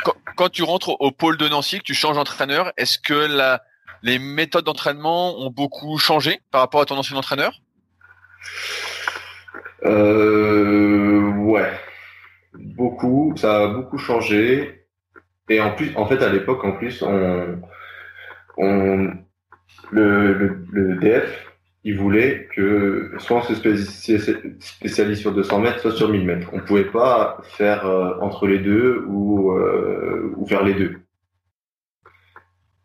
[0.04, 3.62] Quand, quand, tu rentres au pôle de Nancy, que tu changes d'entraîneur, est-ce que la,
[4.02, 7.58] les méthodes d'entraînement ont beaucoup changé par rapport à ton ancien entraîneur?
[9.84, 10.94] Euh,
[11.44, 11.78] Ouais,
[12.54, 13.34] beaucoup.
[13.36, 14.83] Ça a beaucoup changé.
[15.48, 17.60] Et en plus, en fait, à l'époque, en plus, on,
[18.56, 19.12] on,
[19.90, 21.54] le, le, le, DF,
[21.84, 23.54] il voulait que soit on se
[24.58, 26.48] spécialise sur 200 mètres, soit sur 1000 mètres.
[26.52, 30.96] On pouvait pas faire euh, entre les deux ou, euh, ou faire les deux.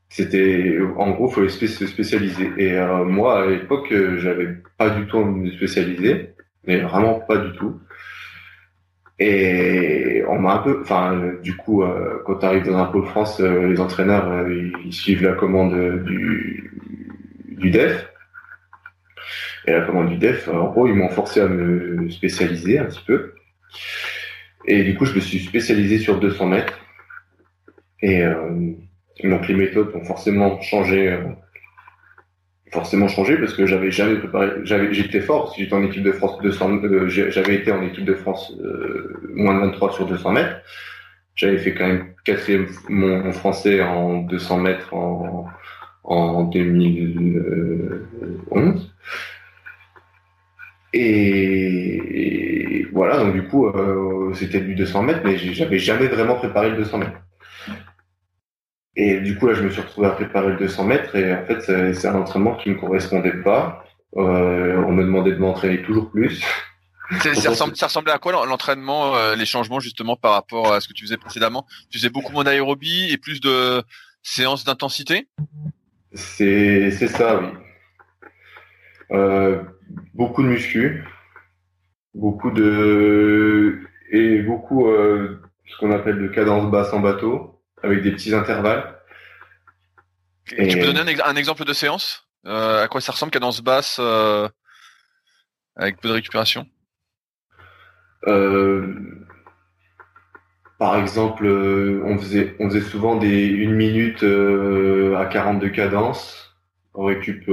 [0.09, 2.51] C'était, en gros, il fallait se spécialiser.
[2.57, 6.33] Et euh, moi, à l'époque, j'avais pas du tout envie de spécialiser,
[6.65, 7.79] mais vraiment pas du tout.
[9.19, 13.05] Et on m'a un peu, enfin, du coup, euh, quand tu arrives dans un pôle
[13.05, 16.71] France, euh, les entraîneurs, euh, ils suivent la commande du,
[17.57, 18.09] du DEF.
[19.65, 23.03] Et la commande du DEF, en gros, ils m'ont forcé à me spécialiser un petit
[23.05, 23.33] peu.
[24.65, 26.79] Et du coup, je me suis spécialisé sur 200 mètres.
[28.01, 28.23] Et
[29.25, 31.19] donc les méthodes ont forcément changé
[32.71, 36.39] forcément changé parce que j'avais jamais préparé j'étais fort parce j'étais en équipe de France
[36.41, 40.57] 200 euh, j'avais été en équipe de France euh, moins de 23 sur 200 mètres.
[41.35, 45.47] J'avais fait quand même quatrième mon, mon français en 200 mètres en
[46.03, 48.93] en 2011
[50.93, 56.35] et, et voilà donc du coup euh, c'était du 200 mètres mais j'avais jamais vraiment
[56.35, 57.21] préparé le 200 mètres
[58.95, 61.45] et du coup, là, je me suis retrouvé à préparer le 200 mètres et en
[61.45, 61.61] fait,
[61.93, 63.85] c'est un entraînement qui me correspondait pas.
[64.17, 66.43] Euh, on me demandait de m'entraîner toujours plus.
[67.21, 70.87] Ça, ressemble, ça, ressemblait à quoi l'entraînement, euh, les changements justement par rapport à ce
[70.87, 71.65] que tu faisais précédemment?
[71.89, 73.83] Tu faisais beaucoup moins d'aérobie et plus de
[74.21, 75.27] séances d'intensité?
[76.13, 77.47] C'est ça, oui.
[79.11, 79.63] Euh,
[80.13, 81.03] beaucoup de muscu,
[82.13, 83.79] beaucoup de
[84.11, 88.95] et beaucoup euh, ce qu'on appelle de cadence basse en bateau avec des petits intervalles.
[90.57, 90.67] Et...
[90.67, 92.25] Tu peux donner un, un exemple de séance?
[92.45, 94.47] Euh, À quoi ça ressemble cadence basse euh,
[95.75, 96.65] avec peu de récupération?
[98.27, 98.93] Euh,
[100.77, 106.57] Par exemple, on faisait, on faisait souvent des une minute à 40 de cadence,
[106.93, 107.45] on récup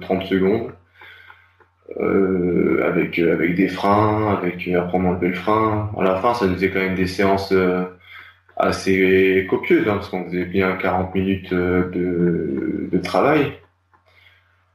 [0.00, 0.72] 30 secondes.
[2.84, 5.90] avec avec des freins, avec apprendre à enlever le frein.
[5.98, 7.52] À la fin, ça nous faisait quand même des séances
[8.58, 13.58] assez copieuse, hein, parce qu'on faisait bien 40 minutes euh, de, de travail.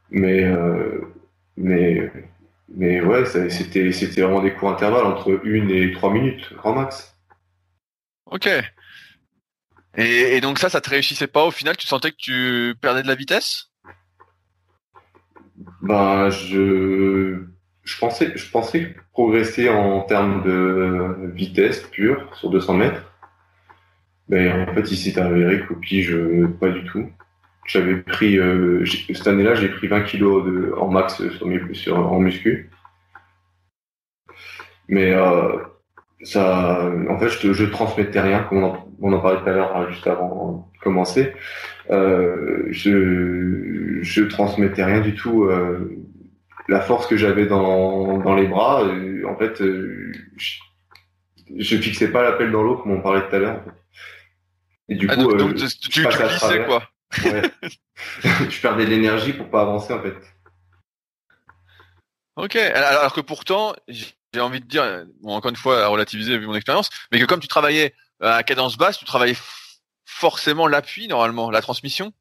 [0.09, 1.01] Mais, euh,
[1.57, 2.11] mais,
[2.73, 7.15] mais ouais, c'était, c'était vraiment des cours intervalles entre une et trois minutes, grand max.
[8.25, 8.47] Ok.
[9.95, 11.77] Et, et donc ça, ça te réussissait pas au final?
[11.77, 13.69] Tu sentais que tu perdais de la vitesse?
[15.81, 17.45] Ben, je
[17.83, 23.12] je pensais, je pensais progresser en termes de vitesse pure sur 200 mètres.
[24.29, 26.15] Mais en fait, il s'est avéré qu'au pige,
[26.59, 27.09] pas du tout.
[27.65, 31.97] J'avais pris, euh, cette année-là, j'ai pris 20 kilos de, en max sur mes, sur,
[31.97, 32.69] en muscu.
[34.89, 35.57] Mais euh,
[36.23, 38.63] ça, en fait, je, je transmettais rien, comme
[39.01, 41.33] on en, parlait tout à l'heure, hein, juste avant de commencer.
[41.89, 45.45] Euh, je, je transmettais rien du tout.
[45.45, 46.03] Euh,
[46.67, 50.59] la force que j'avais dans, dans les bras, euh, en fait, euh, je,
[51.57, 53.63] je fixais pas la pelle dans l'eau, comme on parlait tout à l'heure.
[54.89, 56.89] Et du ah, coup, donc, tu, tu, tu glissais, quoi.
[57.23, 57.41] Ouais.
[58.49, 60.15] je perdais de l'énergie pour pas avancer, en fait.
[62.35, 66.47] Ok, alors que pourtant, j'ai envie de dire, bon, encore une fois, à relativiser vu
[66.47, 69.37] mon expérience, mais que comme tu travaillais à cadence basse, tu travaillais
[70.05, 72.11] forcément l'appui normalement, la transmission.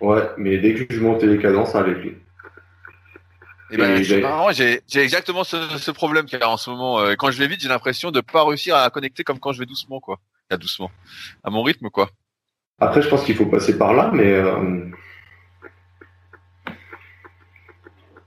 [0.00, 2.22] Ouais, mais dès que je montais les cadences, ça allait plus.
[3.70, 7.16] Et, ben, c'est marrant, j'ai, j'ai exactement ce, ce problème car en ce moment, euh,
[7.16, 9.66] quand je vais vite, j'ai l'impression de pas réussir à connecter comme quand je vais
[9.66, 10.20] doucement, quoi.
[10.50, 10.90] À doucement,
[11.44, 12.10] à mon rythme, quoi.
[12.80, 14.32] Après, je pense qu'il faut passer par là, mais.
[14.32, 14.90] Euh...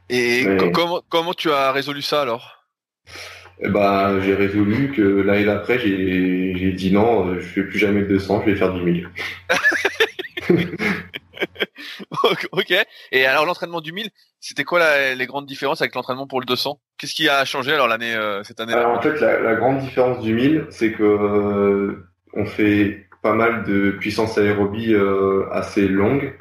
[0.09, 2.67] Et comment comment tu as résolu ça alors?
[3.63, 8.01] Eh ben, j'ai résolu que l'année d'après, j'ai, j'ai dit non, je fais plus jamais
[8.01, 9.09] de 200, je vais faire du 1000.
[12.51, 12.73] ok.
[13.11, 16.45] Et alors l'entraînement du 1000, c'était quoi la, les grandes différences avec l'entraînement pour le
[16.45, 19.79] 200 Qu'est-ce qui a changé alors l'année euh, cette année En fait, la, la, grande
[19.79, 25.87] différence du 1000, c'est que euh, on fait pas mal de puissance aérobie euh, assez
[25.87, 26.33] longue,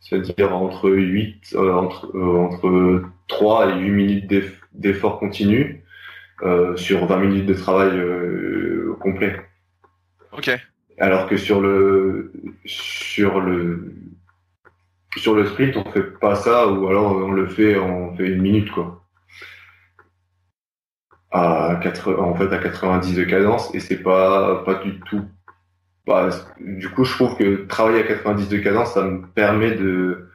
[0.00, 4.34] c'est-à-dire entre 8 entre entre 3 et 8 minutes
[4.72, 5.82] d'effort continu
[6.76, 7.92] sur 20 minutes de travail
[9.00, 9.40] complet.
[10.32, 10.50] Ok.
[10.98, 12.32] Alors que sur le
[12.66, 13.94] sur le
[15.16, 18.42] sur le sprint, on fait pas ça, ou alors on le fait, on fait une
[18.42, 19.03] minute, quoi.
[21.36, 25.24] À 4, en fait, à 90 de cadence, et c'est pas, pas du tout.
[26.06, 30.30] Bah, du coup, je trouve que travailler à 90 de cadence, ça me permet de,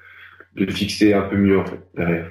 [0.55, 2.29] de fixer un peu mieux, en fait, derrière.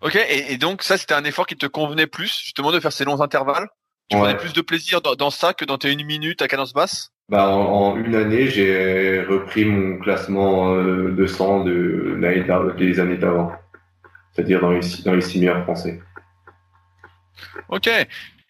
[0.00, 2.92] Ok, et, et donc ça, c'était un effort qui te convenait plus, justement, de faire
[2.92, 3.68] ces longs intervalles?
[4.08, 6.72] Tu prenais plus de plaisir dans, dans, ça que dans tes une minute à cadence
[6.72, 7.10] basse?
[7.28, 12.44] Bah, en, une année, j'ai repris mon classement euh, de 100 de l'année
[12.78, 13.52] des années d'avant,
[14.32, 16.00] c'est-à-dire dans les, dans les six meilleurs français.
[17.68, 17.90] Ok.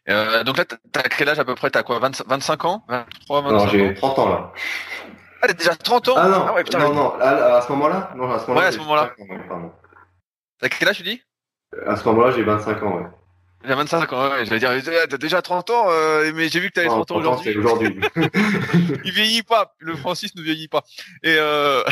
[0.08, 1.70] Euh, donc là, t'as quel âge à peu près?
[1.70, 1.98] T'as quoi?
[1.98, 2.84] 25 ans?
[2.88, 4.52] 23, 25 Non, j'ai 30 ans là.
[5.40, 6.14] Ah, t'as déjà 30 ans?
[6.16, 8.12] Ah non, ah ouais, putain, non, non, à, à ce moment-là?
[8.16, 8.60] Non, à ce moment-là.
[8.60, 9.14] Ouais, à ce moment-là.
[10.60, 11.22] T'as quel âge tu dis?
[11.86, 13.06] À ce moment-là, j'ai 25 ans, ouais.
[13.66, 14.44] J'ai 25 ans, ouais.
[14.44, 17.16] J'allais dire, eh, t'as déjà 30 ans, euh, mais j'ai vu que t'avais 30 ans
[17.16, 17.56] aujourd'hui.
[17.56, 17.98] aujourd'hui.
[19.04, 19.74] il vieillit pas.
[19.78, 20.82] Le Francis ne vieillit pas.
[21.22, 21.82] Et, euh...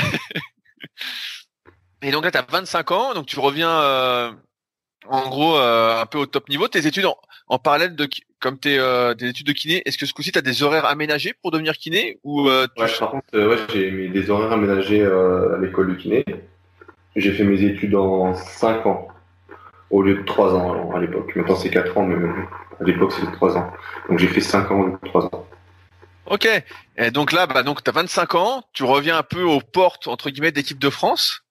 [2.03, 4.33] et donc là, t'as 25 ans, donc tu reviens, euh,
[5.09, 6.69] en gros, euh, un peu au top niveau.
[6.69, 7.17] Tes études en,
[7.49, 8.09] en parallèle de,
[8.41, 11.35] comme tes, euh, des études de kiné, est-ce que ce coup-ci, t'as des horaires aménagés
[11.43, 15.95] pour devenir kiné ou Ouais, par contre, ouais, j'ai mis des horaires aménagés à l'école
[15.95, 16.25] de kiné.
[17.17, 19.09] J'ai fait mes études en 5 ans
[19.91, 21.37] au lieu de 3 ans à l'époque.
[21.37, 22.17] Maintenant c'est 4 ans, mais
[22.81, 23.71] à l'époque c'était 3 ans.
[24.09, 25.47] Donc j'ai fait 5 ans au lieu de 3 ans.
[26.27, 26.49] Ok.
[26.97, 30.31] Et donc là, bah, donc t'as 25 ans, tu reviens un peu aux portes entre
[30.31, 31.43] guillemets d'équipe de France.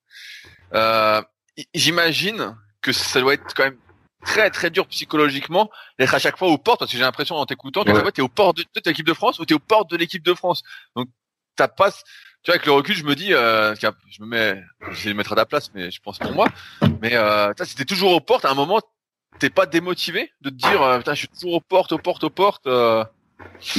[0.74, 1.22] Euh,
[1.76, 3.78] J'imagine que ça doit être quand même
[4.24, 7.46] très très dur psychologiquement d'être à chaque fois aux portes parce que j'ai l'impression en
[7.46, 8.12] t'écoutant que ouais.
[8.12, 9.98] tu es aux portes de, de l'équipe de France ou tu es aux portes de
[9.98, 10.64] l'équipe de France.
[10.96, 11.10] Donc
[11.56, 11.92] t'as pas
[12.44, 15.16] tu vois, avec le recul, je me dis, euh, je me mets, je vais le
[15.16, 16.48] mettre à ta place, mais je pense pour moi.
[17.00, 18.46] Mais euh, c'était toujours aux portes.
[18.46, 18.82] À un moment,
[19.38, 22.24] t'es pas démotivé de te dire, euh, putain, je suis toujours aux portes, aux portes,
[22.24, 22.66] aux portes.
[22.66, 23.04] Euh...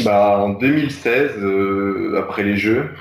[0.04, 2.94] Bah, en 2016, euh, après les Jeux,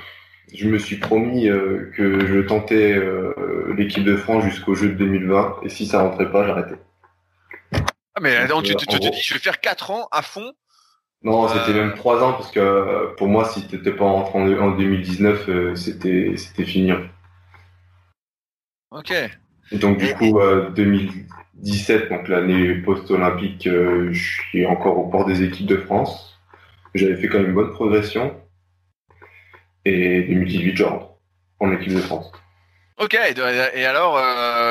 [0.54, 4.94] je me suis promis euh, que je tentais euh, l'équipe de France jusqu'au Jeux de
[4.94, 6.76] 2020, et si ça rentrait pas, j'arrêtais.
[8.14, 10.52] Ah, mais donc, tu, tu, tu te dis, je vais faire 4 ans à fond
[11.24, 14.72] non, c'était même trois ans parce que euh, pour moi, si t'étais pas rentré en,
[14.72, 16.92] 2019, euh, c'était c'était fini.
[18.90, 19.12] Ok.
[19.70, 20.40] Et donc du coup,
[20.74, 26.40] 2017, euh, donc l'année post-olympique, je suis encore au port des équipes de France.
[26.94, 28.36] J'avais fait quand même une bonne progression.
[29.84, 31.08] Et 2018, je rentre
[31.60, 32.30] en équipe de France.
[32.98, 33.14] Ok.
[33.14, 34.18] Et alors,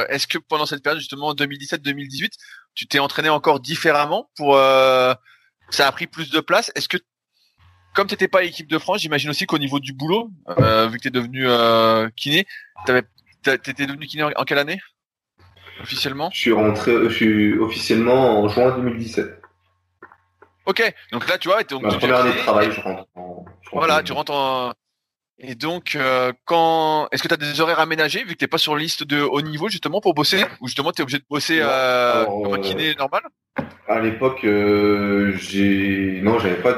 [0.09, 2.32] est-ce que pendant cette période justement 2017-2018,
[2.76, 4.57] tu t'es entraîné encore différemment pour
[5.72, 6.72] ça a pris plus de place?
[6.76, 6.97] Est-ce que,
[7.95, 10.97] comme tu n'étais pas équipe de France, j'imagine aussi qu'au niveau du boulot, euh, vu
[10.97, 12.45] que tu es devenu euh, kiné,
[13.43, 14.80] t'étais devenu kiné en, quelle année?
[15.82, 16.30] Officiellement?
[16.32, 19.41] Je suis rentré, je suis officiellement en juin 2017.
[20.68, 23.45] Ok, donc là tu vois, donc, Ma première année de travail, je rentre en.
[23.74, 24.74] voilà, tu rentres en.
[25.43, 28.59] Et donc, euh, quand est-ce que tu as des horaires aménagés vu que t'es pas
[28.59, 30.43] sur liste de haut niveau justement pour bosser?
[30.61, 33.21] Ou justement tu es obligé de bosser euh, comme un kiné normal?
[33.87, 36.75] À l'époque, euh, j'ai non, j'avais pas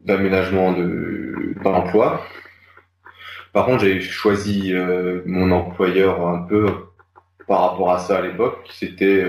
[0.00, 2.26] d'aménagement de d'emploi.
[3.52, 4.74] Par contre, j'ai choisi
[5.24, 6.66] mon employeur un peu
[7.46, 8.68] par rapport à ça à l'époque.
[8.72, 9.24] C'était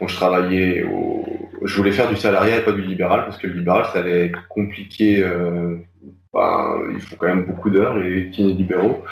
[0.00, 1.26] donc je travaillais au,
[1.64, 4.26] je voulais faire du salariat et pas du libéral parce que le libéral ça allait
[4.26, 5.24] être compliqué
[6.32, 9.04] bah, il faut quand même beaucoup d'heures, les kinés libéraux.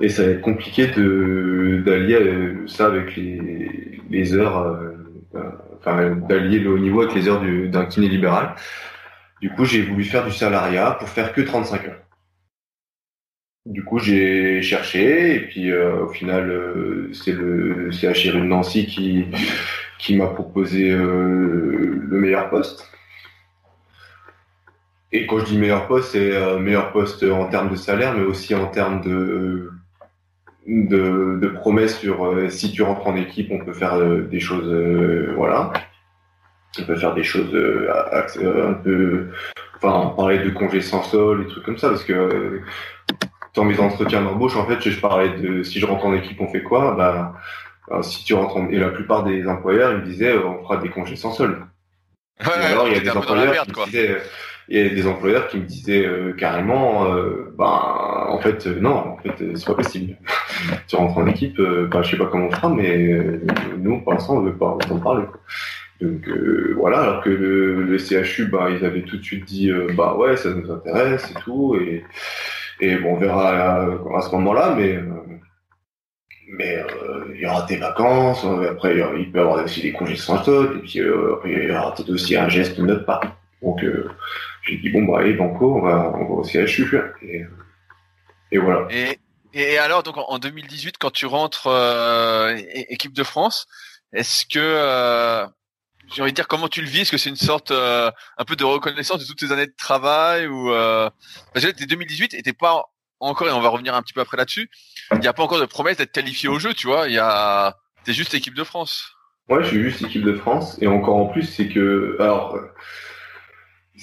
[0.00, 4.90] Et ça va être compliqué d'allier euh, ça avec les, les heures, euh,
[5.36, 8.54] euh, enfin d'allier le haut niveau avec les heures d'un kiné libéral.
[9.40, 11.98] Du coup, j'ai voulu faire du salariat pour faire que 35 heures.
[13.66, 19.26] Du coup, j'ai cherché et puis au final, c'est le CHR de Nancy qui
[19.98, 22.90] qui m'a proposé le meilleur poste.
[25.12, 28.24] Et quand je dis meilleur poste, c'est euh, meilleur poste en termes de salaire, mais
[28.24, 29.70] aussi en termes de,
[30.66, 34.40] de, de promesses sur euh, si tu rentres en équipe, on peut faire euh, des
[34.40, 34.72] choses,
[35.36, 35.72] voilà.
[36.78, 39.28] On peut faire des choses un peu,
[39.76, 42.62] enfin, parler de congés sans sol, des trucs comme ça, parce que
[43.54, 46.48] dans mes entretiens d'embauche, en fait, je, parlais de si je rentre en équipe, on
[46.48, 46.94] fait quoi?
[46.94, 47.34] Bah,
[48.00, 48.68] si tu rentres en...
[48.70, 51.66] et la plupart des employeurs, ils me disaient, on fera des congés sans sol.
[52.40, 54.16] Ouais, alors, il y a des employeurs qui disaient
[54.72, 58.80] il y a des employeurs qui me disaient euh, carrément, euh, ben en fait euh,
[58.80, 60.16] non, en fait c'est pas possible.
[60.88, 63.38] tu rentres en équipe, ben, je sais pas comment on fera, mais
[63.76, 65.24] nous pour l'instant on veut pas en parler.
[66.00, 66.26] Donc
[66.76, 70.36] voilà, alors que le, le CHU, bah, ils avaient tout de suite dit, bah ouais,
[70.36, 72.02] ça nous intéresse et tout, et,
[72.80, 74.98] et bon, on verra à, ce moment-là, mais
[76.58, 76.82] mais
[77.34, 80.70] il y aura des vacances, après il peut y avoir aussi des congés sans stock,
[80.76, 83.22] et puis après il y aura peut-être aussi un geste de notre part.
[83.62, 83.84] Donc
[84.62, 87.44] j'ai dit bon bah allez banco, on va, on va au CHU et,
[88.52, 88.86] et voilà.
[88.90, 89.18] Et,
[89.54, 92.56] et alors donc en 2018 quand tu rentres euh,
[92.88, 93.66] équipe de France,
[94.12, 95.46] est-ce que euh,
[96.14, 97.00] j'ai envie de dire comment tu le vis?
[97.00, 99.74] Est-ce que c'est une sorte euh, un peu de reconnaissance de toutes ces années de
[99.76, 101.10] travail ou euh...
[101.52, 102.84] parce que 2018 et pas
[103.18, 104.70] encore et on va revenir un petit peu après là-dessus.
[105.12, 107.08] Il n'y a pas encore de promesse d'être qualifié au jeu, tu vois?
[107.08, 109.12] Il y a t'es juste équipe de France.
[109.48, 112.58] Ouais, je suis juste équipe de France et encore en plus c'est que alors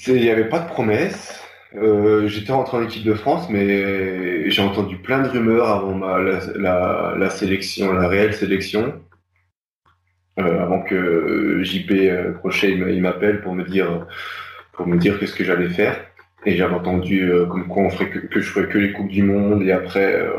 [0.08, 1.40] il n'y avait pas de promesse.
[1.76, 6.20] Euh, J'étais rentré en équipe de France, mais j'ai entendu plein de rumeurs avant ma,
[6.20, 9.02] la, la, la sélection, la réelle sélection.
[10.40, 14.08] Euh, avant que JP euh, Crochet il m'appelle pour me dire
[14.72, 16.00] pour me dire qu'est-ce que j'allais faire.
[16.46, 19.10] Et j'avais entendu euh, comme quoi on ferait que, que, je ferais que les coupes
[19.10, 20.32] du monde et après euh,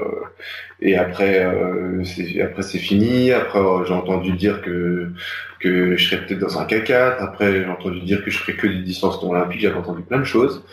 [0.80, 3.32] et après euh, c'est après c'est fini.
[3.32, 5.12] Après j'ai entendu dire que
[5.58, 7.16] que je serais peut-être dans un K4.
[7.18, 9.60] Après j'ai entendu dire que je ferais que des distances olympiques.
[9.60, 10.64] J'avais entendu plein de choses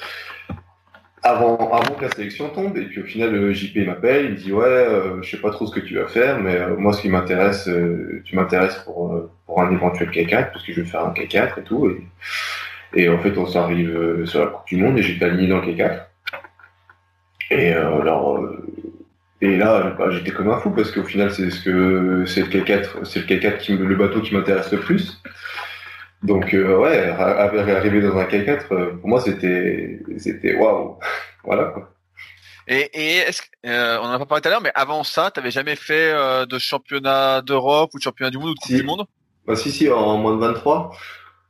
[1.24, 2.78] avant avant que la sélection tombe.
[2.78, 4.88] Et puis au final JP m'appelle, il me dit ouais
[5.22, 7.70] je sais pas trop ce que tu vas faire, mais moi ce qui m'intéresse,
[8.24, 11.64] tu m'intéresses pour pour un éventuel K4 parce que je vais faire un K4 et
[11.64, 11.90] tout.
[11.90, 12.02] Et,
[12.94, 15.60] et en fait, on s'arrive euh, sur la Coupe du Monde et j'étais aligné dans
[15.60, 16.04] le K4.
[17.52, 18.66] Et euh, alors, euh,
[19.42, 22.48] et là, bah, j'étais comme un fou parce qu'au final, c'est ce que c'est le
[22.48, 25.22] K4, c'est le K4 qui le bateau qui m'intéresse le plus.
[26.24, 30.98] Donc ouais, arriver dans un K4, pour moi, c'était c'était waouh,
[31.44, 31.94] voilà quoi.
[32.68, 35.30] Et, et est-ce euh, on en a pas parlé tout à l'heure, mais avant ça,
[35.32, 36.12] tu n'avais jamais fait
[36.48, 39.06] de championnat d'Europe ou de championnat du monde ou de Coupe du Monde?
[39.46, 40.92] Bah si si, en moins de 23.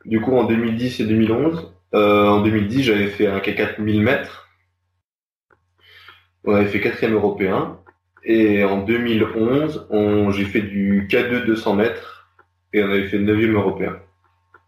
[0.08, 4.48] Du coup, en 2010 et 2011, euh, en 2010, j'avais fait un K4 1000 mètres.
[6.46, 7.78] On avait fait quatrième européen.
[8.24, 9.88] Et en 2011,
[10.32, 12.30] j'ai fait du K2 200 mètres
[12.72, 13.98] et on avait fait 9e européen.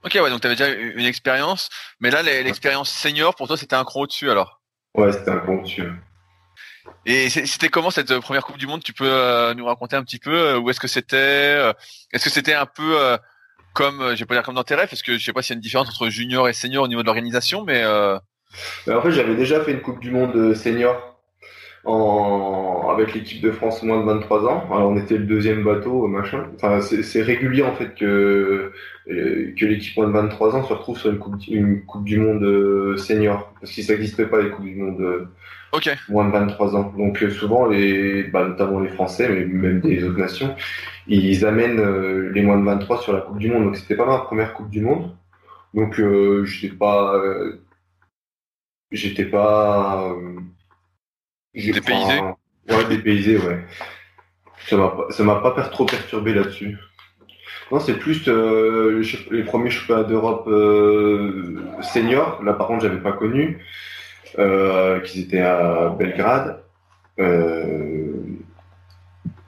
[0.03, 1.69] Ok, ouais, donc tu avais déjà une expérience,
[1.99, 4.61] mais là, l'expérience senior, pour toi, c'était un cran au-dessus alors?
[4.95, 5.83] Ouais, c'était un cran au-dessus.
[7.05, 8.83] Et c'était comment cette première Coupe du Monde?
[8.83, 11.73] Tu peux euh, nous raconter un petit peu euh, Où est-ce que c'était
[12.11, 13.17] Est-ce que c'était un peu
[13.79, 15.55] comme, euh, je vais pas dire comme dans parce que je sais pas s'il y
[15.55, 17.81] a une différence entre junior et senior au niveau de l'organisation, mais.
[17.81, 18.17] Euh...
[18.91, 21.21] En fait, j'avais déjà fait une Coupe du Monde euh, senior
[21.85, 22.89] en...
[22.91, 24.65] avec l'équipe de France moins de 23 ans.
[24.73, 26.47] Alors, on était le deuxième bateau, machin.
[26.55, 28.73] Enfin, c'est régulier en fait que
[29.07, 32.97] que l'équipe moins de 23 ans se retrouve sur une Coupe, une coupe du Monde
[32.97, 35.29] senior, parce que ça n'existait pas les Coupes du Monde.
[35.71, 35.95] Okay.
[36.09, 36.93] Moins de 23 ans.
[36.97, 40.55] Donc souvent, les, bah, notamment les Français, mais même des autres nations,
[41.07, 43.65] ils amènent euh, les moins de 23 sur la Coupe du Monde.
[43.65, 45.15] Donc c'était pas ma première Coupe du Monde.
[45.73, 47.59] Donc euh, j'étais pas, euh,
[48.91, 50.15] j'étais pas,
[51.53, 52.21] dépaysé.
[52.69, 53.65] ouais, dépaysé, ouais.
[54.67, 56.77] Ça m'a ça m'a pas trop perturbé là-dessus.
[57.71, 60.45] Non, c'est plus les premiers championnats d'Europe
[61.83, 62.43] senior.
[62.43, 63.59] Là, par contre, j'avais pas connu.
[64.37, 66.63] Euh, qu'ils étaient à Belgrade.
[67.19, 68.13] Euh,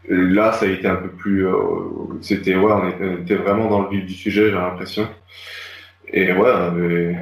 [0.07, 1.47] là, ça a été un peu plus.
[1.47, 1.55] Euh,
[2.21, 5.07] c'était ouais, on était, on était vraiment dans le vif du sujet, j'ai l'impression.
[6.07, 7.17] Et ouais, avait-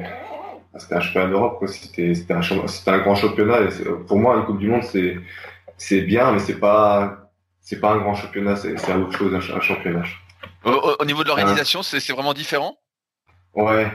[0.78, 1.68] c'était un championnat d'Europe, quoi.
[1.68, 3.60] C'était c'était un, un grand championnat.
[3.62, 3.68] Et
[4.06, 5.18] pour moi, une Coupe du Monde, c'est
[5.76, 7.30] c'est bien, mais c'est pas
[7.60, 8.56] c'est pas un grand championnat.
[8.56, 10.02] C'est c'est autre chose, un, ch- un championnat.
[10.64, 12.76] Au, au- au niveau de l'organisation, c'est c'est vraiment différent?
[13.54, 13.86] Ouais,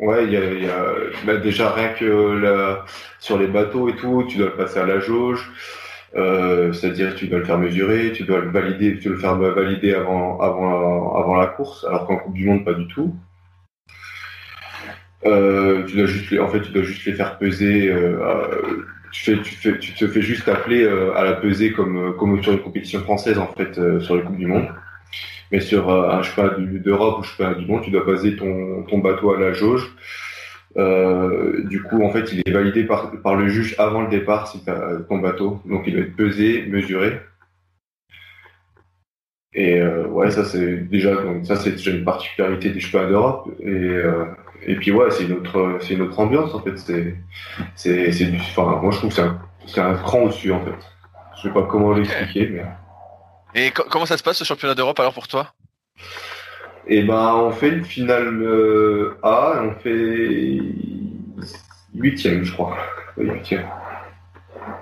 [0.00, 2.84] ouais, il y a, y a bah, déjà rien que la,
[3.18, 5.50] sur les bateaux et tout, tu dois le passer à la jauge,
[6.16, 9.36] euh, c'est-à-dire tu dois le faire mesurer, tu dois le valider, tu dois le faire
[9.36, 13.14] valider avant avant avant la course, alors qu'en Coupe du Monde pas du tout.
[15.24, 17.88] Euh, tu dois juste les, en fait, tu dois juste les faire peser.
[17.88, 22.16] Euh, tu fais, tu fais, tu te fais juste appeler euh, à la pesée comme
[22.16, 24.68] comme sur une compétition française en fait euh, sur les coupes du monde.
[25.50, 28.98] Mais sur euh, un cheval d'Europe ou cheval du monde, tu dois baser ton, ton
[28.98, 29.94] bateau à la jauge.
[30.76, 34.62] Euh, du coup, en fait, il est validé par, le juge avant le départ, si
[35.08, 35.60] ton bateau.
[35.66, 37.20] Donc, il doit être pesé, mesuré.
[39.54, 43.48] Et euh, ouais, ça c'est déjà ça c'est une particularité des chevaux d'Europe.
[43.60, 44.24] Et euh,
[44.66, 46.78] et puis ouais, c'est une autre c'est une autre ambiance en fait.
[46.78, 47.16] C'est
[47.74, 50.72] c'est c'est enfin moi je trouve que c'est un c'est un cran au-dessus en fait.
[51.36, 52.62] Je sais pas comment l'expliquer, mais
[53.54, 55.54] Et co- comment ça se passe ce championnat d'Europe alors pour toi?
[56.86, 60.60] Et ben, on fait une finale euh, A, et on fait
[61.94, 62.76] huitième, je crois.
[63.16, 63.66] Huitième.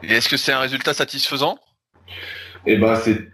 [0.03, 1.59] Et est-ce que c'est un résultat satisfaisant?
[2.67, 3.31] Et ben, c'est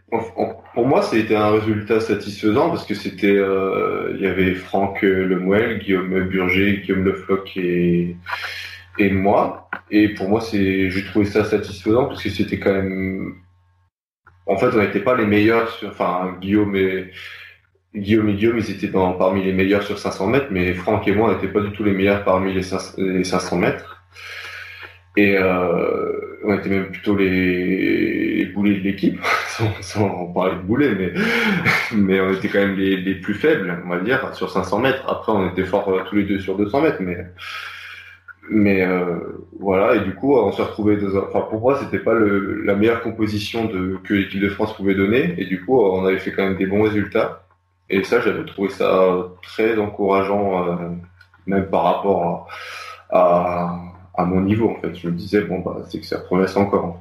[0.75, 5.81] pour moi, c'était un résultat satisfaisant parce que c'était, euh, il y avait Franck Lemuel,
[5.81, 8.17] Guillaume Burger, Guillaume Lefloc et
[8.99, 9.69] et moi.
[9.91, 13.35] Et pour moi, c'est, j'ai trouvé ça satisfaisant parce que c'était quand même,
[14.47, 17.11] en fait, on n'était pas les meilleurs sur, enfin, Guillaume et
[17.95, 21.35] Guillaume Guillaume, ils étaient parmi les meilleurs sur 500 mètres, mais Franck et moi, on
[21.35, 24.05] n'étaient pas du tout les meilleurs parmi les, 500 les 500 mètres.
[25.17, 26.13] Et euh,
[26.45, 29.19] on était même plutôt les, les boulets de l'équipe,
[29.49, 31.13] sans, sans parler de boulets, mais,
[31.95, 35.03] mais on était quand même les, les plus faibles, on va dire, sur 500 mètres.
[35.09, 37.27] Après, on était forts euh, tous les deux sur 200 mètres, mais
[38.51, 39.19] mais euh,
[39.59, 39.97] voilà.
[39.97, 41.25] Et du coup, on s'est retrouvé dans un...
[41.29, 45.35] Enfin, pour moi, c'était pas la meilleure composition que l'équipe de France pouvait donner.
[45.39, 47.43] Et du coup, on avait fait quand même des bons résultats.
[47.89, 50.89] Et ça, j'avais trouvé ça très encourageant, euh,
[51.47, 52.49] même par rapport
[53.11, 53.77] à,
[54.19, 54.71] mon niveau.
[54.71, 57.01] En fait, je me disais bon bah c'est que ça progresse encore.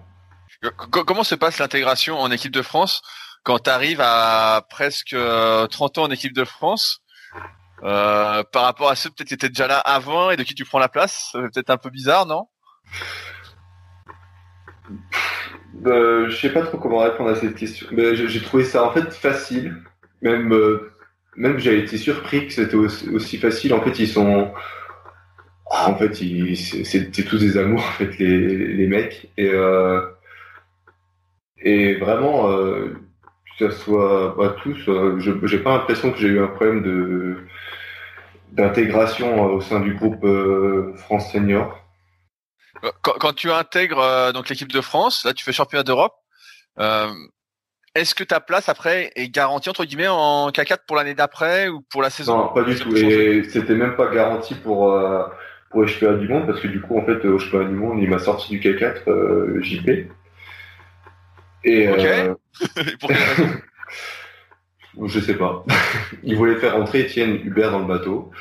[0.61, 3.01] Co- co- Comment se passe l'intégration en équipe de France
[3.43, 7.01] quand tu arrives à presque euh, 30 ans en équipe de France?
[7.83, 10.65] Euh, par rapport à ceux peut-être qui étaient déjà là avant et de qui tu
[10.65, 12.47] prends la place C'est peut-être un peu bizarre, non?
[15.85, 17.87] Euh, je sais pas trop comment répondre à cette question.
[17.91, 19.75] Mais j'ai trouvé ça en fait facile.
[20.21, 20.91] Même euh,
[21.35, 23.73] même j'ai été surpris que c'était aussi, facile.
[23.73, 24.51] En fait, ils sont
[25.65, 30.01] en fait ils c'est tous des amours en fait les les mecs et euh,
[31.57, 32.93] et vraiment euh,
[33.59, 34.87] ça soit pas tous.
[34.89, 37.37] euh, je j'ai pas l'impression que j'ai eu un problème de
[38.51, 41.77] d'intégration euh, au sein du groupe euh, France Senior.
[43.01, 46.15] quand, quand tu intègres euh, donc l'équipe de France, là tu fais championnat d'Europe,
[46.79, 47.07] euh,
[47.95, 51.81] est-ce que ta place après est garantie entre guillemets en K4 pour l'année d'après ou
[51.81, 52.37] pour la saison?
[52.37, 52.93] Non, pas du tout.
[52.95, 55.23] Et c'était même pas garanti pour, euh,
[55.71, 57.99] pour les championnats du monde, parce que du coup, en fait, au championnat du monde,
[58.01, 60.09] il m'a sorti du K4 euh, JP.
[61.63, 62.37] Et Ok.
[65.05, 65.63] je sais pas.
[66.23, 68.31] il voulait faire rentrer Étienne Hubert dans le bateau.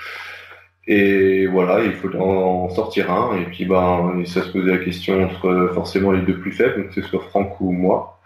[0.87, 3.37] Et voilà, il faut en sortir un.
[3.39, 7.01] Et puis, ben, ça se posait la question entre forcément les deux plus faibles, que
[7.01, 8.21] ce soit Franck ou moi.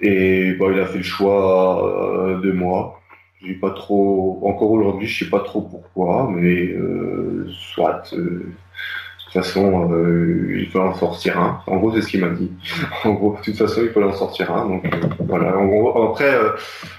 [0.00, 3.00] Et bon, il a fait le choix euh, de moi.
[3.42, 8.12] J'ai pas trop, encore aujourd'hui, je sais pas trop pourquoi, mais euh, soit.
[8.14, 8.52] euh,
[9.32, 11.62] toute façon, euh, il fallait en sortir un.
[11.66, 12.50] En gros, c'est ce qu'il m'a dit.
[13.04, 14.66] en gros, de toute façon, il fallait en sortir un.
[14.66, 15.58] Donc euh, voilà.
[15.58, 16.52] En gros, après, euh,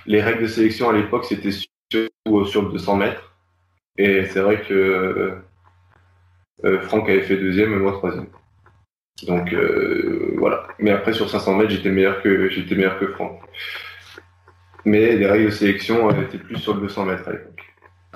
[0.05, 3.36] les règles de sélection à l'époque, c'était surtout sur le 200 mètres.
[3.97, 5.34] Et c'est vrai que
[6.84, 8.27] Franck avait fait deuxième et moi troisième.
[9.27, 9.53] Donc
[10.38, 10.67] voilà.
[10.80, 13.41] Mais après sur 500 mètres, j'étais meilleur que j'étais meilleur que Franck.
[14.86, 17.59] Mais les règles de sélection étaient plus sur le 200 mètres à l'époque.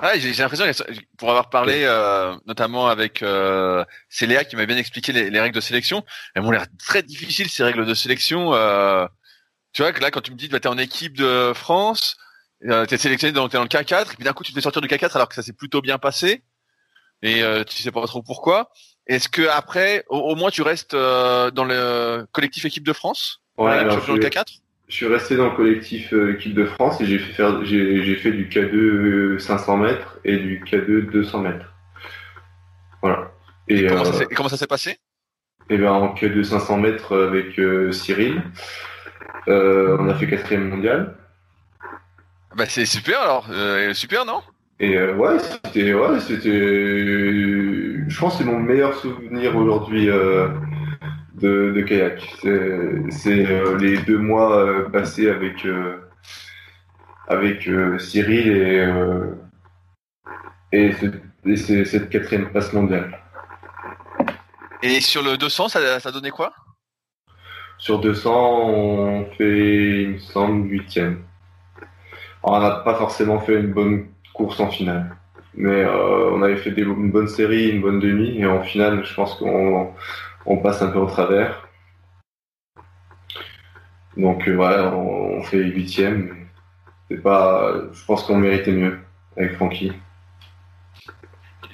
[0.02, 3.86] Ouais, j'ai l'impression, que- pour avoir parlé euh, notamment avec euh,
[4.22, 7.50] Léa qui m'a bien expliqué les, les règles de sélection, elles m'ont l'air très difficiles
[7.50, 8.54] ces règles de sélection.
[8.56, 9.06] Euh,
[9.72, 12.18] tu vois que là, quand tu me dis, bah, t'es en équipe de France,
[12.66, 14.62] euh, t'es sélectionné dans, t'es dans le K4, et puis d'un coup tu te fais
[14.62, 16.44] sortir du K4 alors que ça s'est plutôt bien passé,
[17.22, 18.72] et euh, tu sais pas trop pourquoi.
[19.06, 23.42] Est-ce que après, au, au moins tu restes euh, dans le collectif équipe de France,
[23.58, 24.46] Ouais, alors, de je- K4
[24.94, 28.04] Je suis resté dans le collectif euh, équipe de France et j'ai fait faire j'ai
[28.04, 31.74] j'ai fait du K2 500 mètres et du K2 200 mètres.
[33.02, 33.32] Voilà.
[33.68, 35.00] Et, comment, ça comment, ça s'est passé?
[35.72, 37.60] et ben, En queue de 500 mètres avec
[37.92, 38.44] Cyril,
[39.48, 41.16] on a fait quatrième mondial.
[42.56, 43.48] Bah c'est super alors,
[43.96, 44.44] super non?
[44.80, 50.08] Et ouais, c'était, ouais, c'était, je pense que c'est mon meilleur souvenir aujourd'hui
[51.34, 52.22] de, kayak.
[53.10, 55.98] C'est euh, les deux mois euh, passés avec, euh,
[57.28, 57.70] avec
[58.00, 58.48] Cyril
[60.72, 60.92] et,
[61.46, 61.56] et,
[61.86, 63.20] cette quatrième place mondiale.
[64.82, 66.54] Et sur le 200, ça, ça donnait quoi?
[67.78, 71.24] Sur 200, on fait, il me semble, huitième.
[72.44, 75.16] On n'a pas forcément fait une bonne course en finale.
[75.56, 79.36] Mais on avait fait une bonne série, une bonne demi, et en finale, je pense
[79.36, 79.94] qu'on
[80.46, 81.68] on passe un peu au travers.
[84.18, 86.48] Donc euh, voilà, on, fait huitième.
[87.10, 89.00] C'est pas, je pense qu'on méritait mieux
[89.38, 89.92] avec Francky.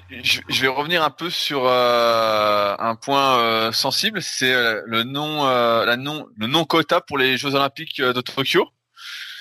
[0.10, 4.52] Je, vais revenir un peu sur euh, un point euh, sensible, c'est
[4.86, 8.68] le nom, la non, le non quota pour les Jeux Olympiques de Tokyo.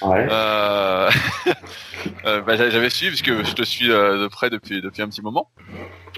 [0.02, 0.26] Ouais.
[0.28, 1.08] bah,
[2.56, 5.50] j'avais suivi parce que je te suis de près depuis depuis un petit moment,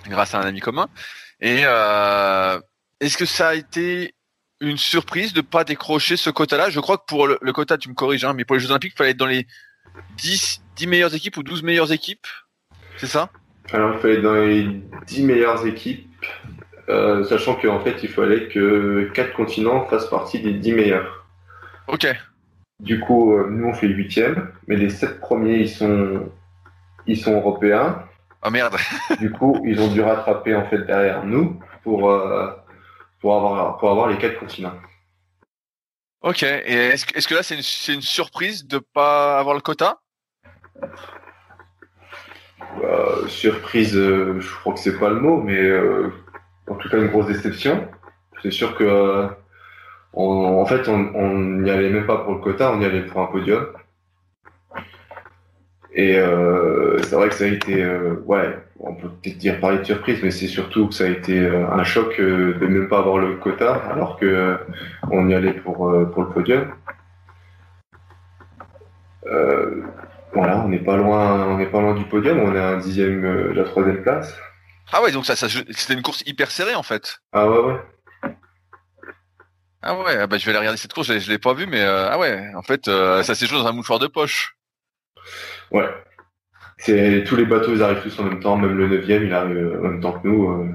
[0.08, 0.88] grâce à un ami commun.
[1.40, 1.64] Et
[3.00, 4.14] est-ce que ça a été
[4.60, 6.70] une surprise de pas décrocher ce quota-là?
[6.70, 8.92] Je crois que pour le, quota, tu me corriges, hein, mais pour les Jeux Olympiques,
[8.94, 9.46] il fallait être dans les
[10.18, 12.26] 10, 10 meilleures équipes ou 12 meilleures équipes.
[12.98, 13.30] C'est ça?
[13.72, 16.06] Alors, il fallait être dans les 10 meilleures équipes,
[16.88, 21.26] euh, sachant qu'en fait, il fallait que 4 continents fassent partie des 10 meilleurs.
[21.88, 22.06] Ok.
[22.80, 24.20] Du coup, euh, nous, on fait 8
[24.68, 26.30] mais les 7 premiers, ils sont,
[27.06, 28.04] ils sont européens.
[28.42, 28.76] Oh merde
[29.18, 32.10] Du coup, ils ont dû rattraper en fait derrière nous pour.
[32.10, 32.50] Euh,
[33.20, 34.74] pour avoir, pour avoir les quatre continents.
[36.22, 39.62] Ok, et est-ce que, est que là c'est une, une, surprise de pas avoir le
[39.62, 40.00] quota?
[42.80, 46.12] Bah, Surprise, euh, je crois que c'est pas le mot, mais euh,
[46.68, 47.88] en tout cas une grosse déception.
[48.42, 49.28] C'est sûr que euh,
[50.12, 53.26] en fait on n'y allait même pas pour le quota, on y allait pour un
[53.26, 53.66] podium.
[55.92, 57.84] Et c'est vrai que ça a été,
[58.24, 61.38] ouais, on peut peut-être dire parler de surprise, mais c'est surtout que ça a été
[61.38, 64.56] euh, un choc euh, de même pas avoir le quota, alors que euh,
[65.10, 65.76] on y allait pour,
[66.12, 66.72] pour le podium.
[70.32, 72.78] voilà, on n'est pas loin, on n'est pas loin du podium, on est à un
[72.78, 74.34] dixième de la troisième place.
[74.92, 77.18] Ah ouais, donc ça, c'était une course hyper serrée en fait.
[77.32, 77.80] Ah ouais ouais.
[79.82, 81.66] Ah ouais, ah bah je vais aller regarder cette course, je, je l'ai pas vue,
[81.66, 84.56] mais ah ouais, en fait, ça s'est joué dans un mouchoir de poche.
[85.70, 85.88] Ouais,
[86.80, 89.78] c'est tous les bateaux ils arrivent tous en même temps, même le 9 il arrive
[89.78, 90.50] en même temps que nous.
[90.50, 90.74] Euh.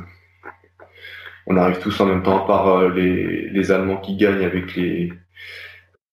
[1.47, 4.75] on arrive tous en même temps, à part euh, les, les Allemands qui gagnent avec
[4.75, 5.11] les,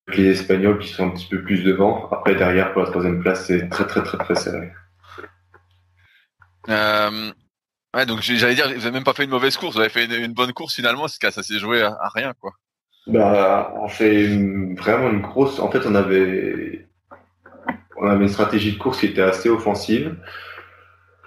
[0.08, 2.08] les Espagnols qui sont un petit peu plus devant.
[2.10, 4.72] Après derrière pour la troisième place c'est très très très très serré.
[6.70, 7.30] Euh,
[7.94, 10.06] ouais donc j'allais dire vous avez même pas fait une mauvaise course, vous avez fait
[10.06, 12.52] une, bonne course finalement, c'est que ça s'est joué à, rien quoi.
[13.08, 14.26] Bah on fait
[14.78, 15.58] vraiment une grosse.
[15.58, 16.88] En fait on avait
[18.02, 20.16] on avait une stratégie de course qui était assez offensive,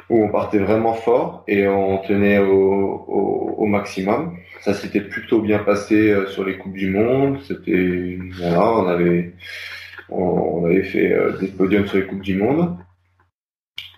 [0.09, 4.37] où on partait vraiment fort et on tenait au, maximum.
[4.61, 7.39] Ça s'était plutôt bien passé euh, sur les coupes du monde.
[7.41, 9.33] C'était voilà, on avait
[10.07, 12.77] on, avait fait euh, des podiums sur les coupes du monde.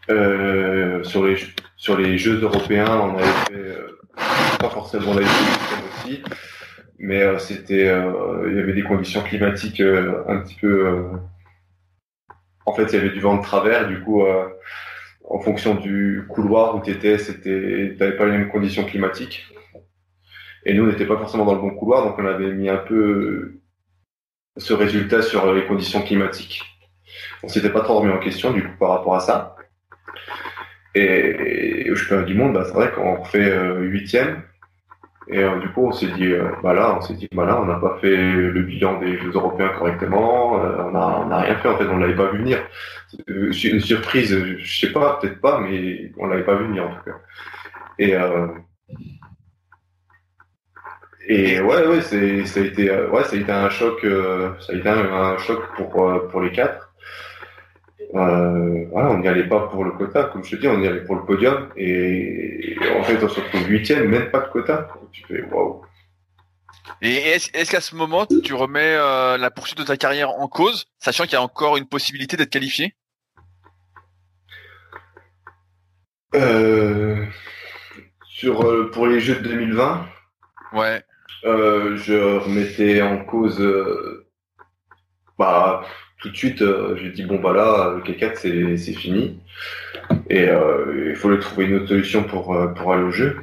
[0.10, 1.36] Euh, sur les
[1.76, 6.24] sur les Jeux européens, on avait fait pas forcément la aussi,
[6.98, 7.94] mais c'était
[8.48, 11.10] il y avait des conditions climatiques un petit peu
[12.68, 14.46] en fait, il y avait du vent de travers, du coup, euh,
[15.24, 19.48] en fonction du couloir où tu étais, c'était, t'avais pas les mêmes conditions climatiques.
[20.66, 22.78] Et nous, on n'était pas forcément dans le bon couloir, donc on avait mis un
[22.78, 23.62] peu
[24.58, 26.62] ce résultat sur les conditions climatiques.
[27.42, 29.56] On s'était pas trop remis en question, du coup, par rapport à ça.
[30.94, 34.44] Et, au championnat du monde, bah, c'est vrai qu'on fait euh, huitième,
[35.30, 37.60] et euh, du coup, on s'est dit, euh, bah là, on s'est dit, bah là,
[37.62, 41.40] on n'a pas fait le bilan des Jeux européens correctement, euh, on n'a on a
[41.42, 42.60] rien fait en fait, on l'avait pas vu venir.
[43.52, 46.96] C'est une surprise, je sais pas, peut-être pas, mais on l'avait pas vu venir en
[46.96, 47.18] tout cas.
[48.00, 48.16] Et
[51.28, 54.00] et ouais, ouais, c'est ça a été, ouais, ça a été un choc,
[54.60, 56.87] ça a été un choc pour pour les quatre.
[58.16, 60.88] Euh, voilà, on n'y allait pas pour le quota, comme je te dis, on y
[60.88, 61.70] allait pour le podium.
[61.76, 64.88] Et en fait, on se retrouve huitième, même pas de quota.
[65.12, 65.82] Tu fais waouh.
[67.02, 70.86] Et est-ce qu'à ce moment, tu remets euh, la poursuite de ta carrière en cause,
[71.00, 72.96] sachant qu'il y a encore une possibilité d'être qualifié?
[76.36, 77.26] Euh,
[78.30, 80.06] sur pour les Jeux de 2020
[80.74, 81.02] Ouais.
[81.44, 83.62] je remettais en cause.
[85.38, 85.84] bah
[86.28, 89.40] tout de suite, euh, j'ai dit bon bah là, le K4 c'est fini
[90.30, 93.38] et euh, il faut trouver une autre solution pour euh, pour aller au jeu.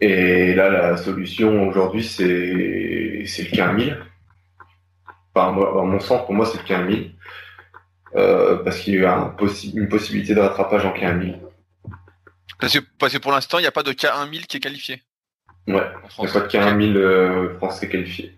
[0.00, 3.96] Et là, la solution aujourd'hui, c'est c'est le 15 000.
[5.34, 7.00] Enfin, à mon sens, pour moi, c'est le 15 000.
[8.16, 11.32] Euh, parce qu'il y a un possi une possibilité de rattrapage en K1000.
[11.32, 11.52] 000.
[12.58, 15.02] Parce que, parce que pour l'instant, il n'y a pas de K1000 qui est qualifié.
[15.66, 15.86] Ouais,
[16.18, 18.37] il n'y a pas de K1000 euh, français qualifié.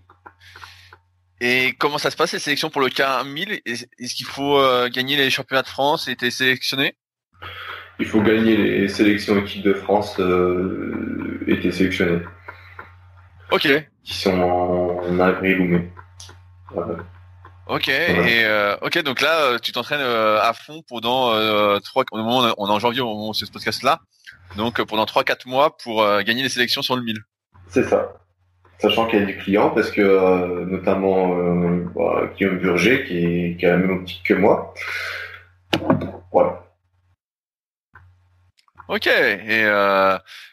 [1.40, 5.16] Et comment ça se passe les sélections pour le K1000 Est-ce qu'il faut euh, gagner
[5.16, 6.96] les championnats de France et être sélectionné?
[7.98, 12.20] Il faut gagner les sélections équipe de France euh, et être sélectionné.
[13.50, 13.68] Ok.
[14.04, 15.92] Qui sont en, avril ou mai.
[17.66, 22.04] Ok, et euh, ok, donc là, euh, tu t'entraînes euh, à fond pendant euh, trois,
[22.10, 24.00] au moment on est en janvier au moment où c'est ce podcast-là,
[24.56, 27.18] donc pendant trois quatre mois pour gagner les sélections sur le 1000.
[27.68, 28.12] C'est ça.
[28.80, 31.36] Sachant qu'il y a du client, parce que notamment
[31.94, 34.72] bah, Guillaume Burger, qui, a la même optique que moi.
[36.32, 36.64] Voilà.
[38.88, 39.64] Ok, et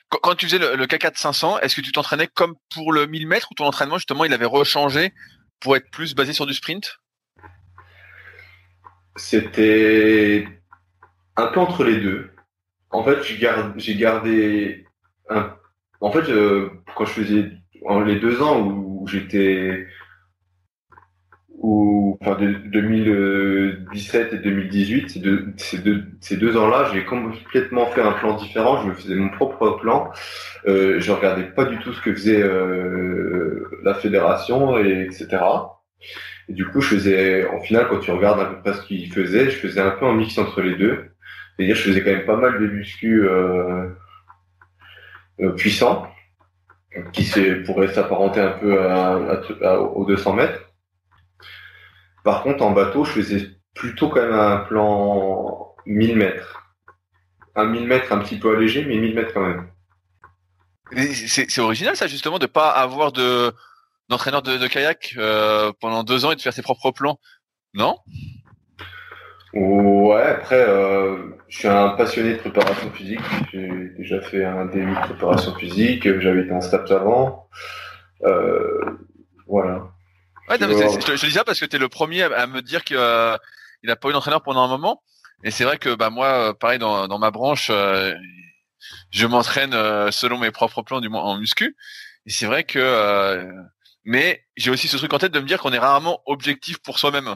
[0.09, 3.27] quand, tu faisais le, le K4 500, est-ce que tu t'entraînais comme pour le 1000
[3.27, 5.13] mètres ou ton entraînement justement il avait rechangé
[5.59, 6.99] pour être plus basé sur du sprint?
[9.15, 10.47] C'était
[11.35, 12.31] un peu entre les deux.
[12.91, 14.85] En fait, j'ai gardé
[15.29, 15.55] un.
[15.99, 16.25] En fait,
[16.95, 17.51] quand je faisais
[18.05, 19.87] les deux ans où j'étais
[21.49, 27.87] ou enfin de 2017 et 2018, ces deux, ces deux, ces deux ans-là, j'ai complètement
[27.87, 28.81] fait un plan différent.
[28.83, 30.11] Je me faisais mon propre plan.
[30.67, 35.39] Euh, je regardais pas du tout ce que faisait euh, la fédération et etc.
[36.49, 39.11] Et du coup, je faisais, en final, quand tu regardes à peu près ce qu'il
[39.11, 41.09] faisait, je faisais un peu un mix entre les deux.
[41.55, 43.89] C'est-à-dire, je faisais quand même pas mal de muscu euh,
[45.41, 46.07] euh, puissants,
[47.13, 47.29] qui
[47.65, 48.77] pourrait s'apparenter un peu
[49.95, 50.61] aux 200 mètres.
[52.23, 56.63] Par contre, en bateau, je faisais plutôt quand même un plan 1000 mètres.
[57.55, 59.69] Un 1000 mètres un petit peu allégé, mais 1000 mètres quand même.
[61.15, 63.53] C'est original ça justement de pas avoir de
[64.09, 67.19] d'entraîneur de, kayak euh, pendant deux ans et de faire ses propres plans,
[67.73, 67.97] non?
[69.57, 73.19] Ouais, après, euh, je suis un passionné de préparation physique.
[73.51, 76.03] J'ai déjà fait un début de préparation physique.
[76.19, 77.49] J'avais été en STAPS avant.
[78.23, 78.99] Euh,
[79.47, 79.87] voilà.
[80.47, 82.83] Ouais, non, je, te dis ça parce que tu es le premier à, me dire
[82.83, 83.35] qu'il euh,
[83.83, 85.01] n'a pas eu d'entraîneur pendant un moment.
[85.43, 87.71] Et c'est vrai que bah moi, pareil dans, dans ma branche,
[89.11, 89.71] je m'entraîne
[90.11, 91.75] selon mes propres plans du moins en muscu.
[92.25, 93.47] Et c'est vrai que
[94.03, 96.97] mais j'ai aussi ce truc en tête de me dire qu'on est rarement objectif pour
[96.97, 97.35] soi-même.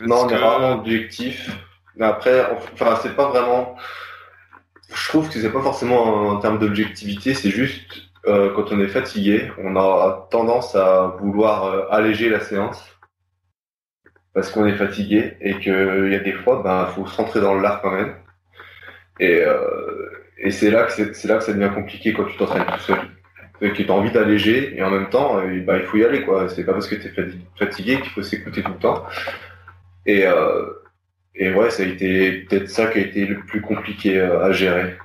[0.00, 1.50] Non, on est rarement objectif.
[1.96, 3.76] Mais après, enfin, c'est pas vraiment.
[4.94, 8.88] Je trouve que c'est pas forcément en termes d'objectivité, c'est juste euh, quand on est
[8.88, 12.84] fatigué, on a tendance à vouloir euh, alléger la séance
[14.34, 17.54] parce qu'on est fatigué et qu'il y a des fois, ben, faut se rentrer dans
[17.54, 18.14] l'art quand même.
[19.20, 22.66] Et, euh, et c'est là que c'est là que ça devient compliqué quand tu t'entraînes
[22.66, 22.98] tout seul
[23.60, 26.48] que tu as envie d'alléger et en même temps bah, il faut y aller quoi
[26.48, 27.12] c'est pas parce que tu es
[27.58, 29.04] fatigué qu'il faut s'écouter tout le temps
[30.08, 30.64] et euh,
[31.34, 34.52] et ouais ça a été peut-être ça qui a été le plus compliqué euh, à
[34.52, 34.96] gérer.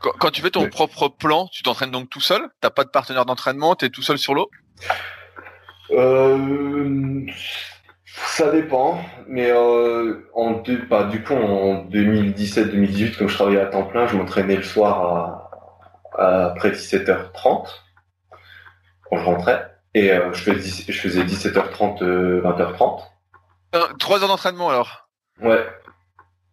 [0.00, 2.42] Quand, tu fais ton propre plan tu t'entraînes donc tout seul?
[2.60, 4.50] T'as pas de partenaire d'entraînement tu es tout seul sur l'eau?
[5.90, 7.26] Euh,
[8.06, 13.66] ça dépend, mais euh, en deux, bah, du coup en 2017-2018, comme je travaillais à
[13.66, 15.50] temps plein, je m'entraînais le soir
[16.18, 17.66] à, après 17h30
[19.04, 19.70] quand je rentrais.
[19.94, 23.02] Et euh, je, faisais, je faisais 17h30 20h30 euh,
[23.98, 25.08] 3 heures d'entraînement alors
[25.40, 25.66] ouais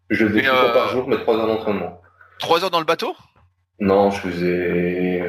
[0.10, 2.02] je faisais par euh, jour mais 3 heures d'entraînement
[2.40, 3.16] 3 heures dans le bateau?
[3.80, 5.24] Non je faisais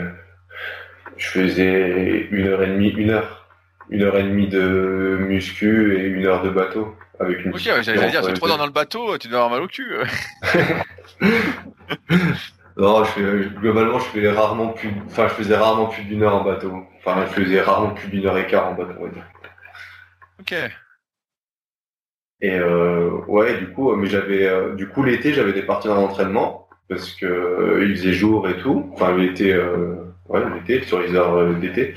[1.16, 3.47] je faisais une heure et demie une heure
[3.90, 8.11] une heure et demie de muscu et une heure de bateau avec une ok j'allais
[8.11, 9.95] dire 3 heures dans le bateau tu dois avoir mal au cul
[12.76, 16.43] Non, je globalement, je fais rarement plus, enfin, je faisais rarement plus d'une heure en
[16.43, 16.72] bateau.
[16.99, 19.24] Enfin, je faisais rarement plus d'une heure et quart en bateau, on va dire.
[20.40, 20.55] Ok.
[22.43, 26.68] Et euh, ouais, du coup, mais j'avais, euh, du coup, l'été, j'avais des parties d'entraînement
[26.88, 28.90] parce que euh, il faisait jour et tout.
[28.95, 29.95] Enfin, l'été, euh,
[30.28, 31.95] ouais, l'été, sur les heures euh, d'été.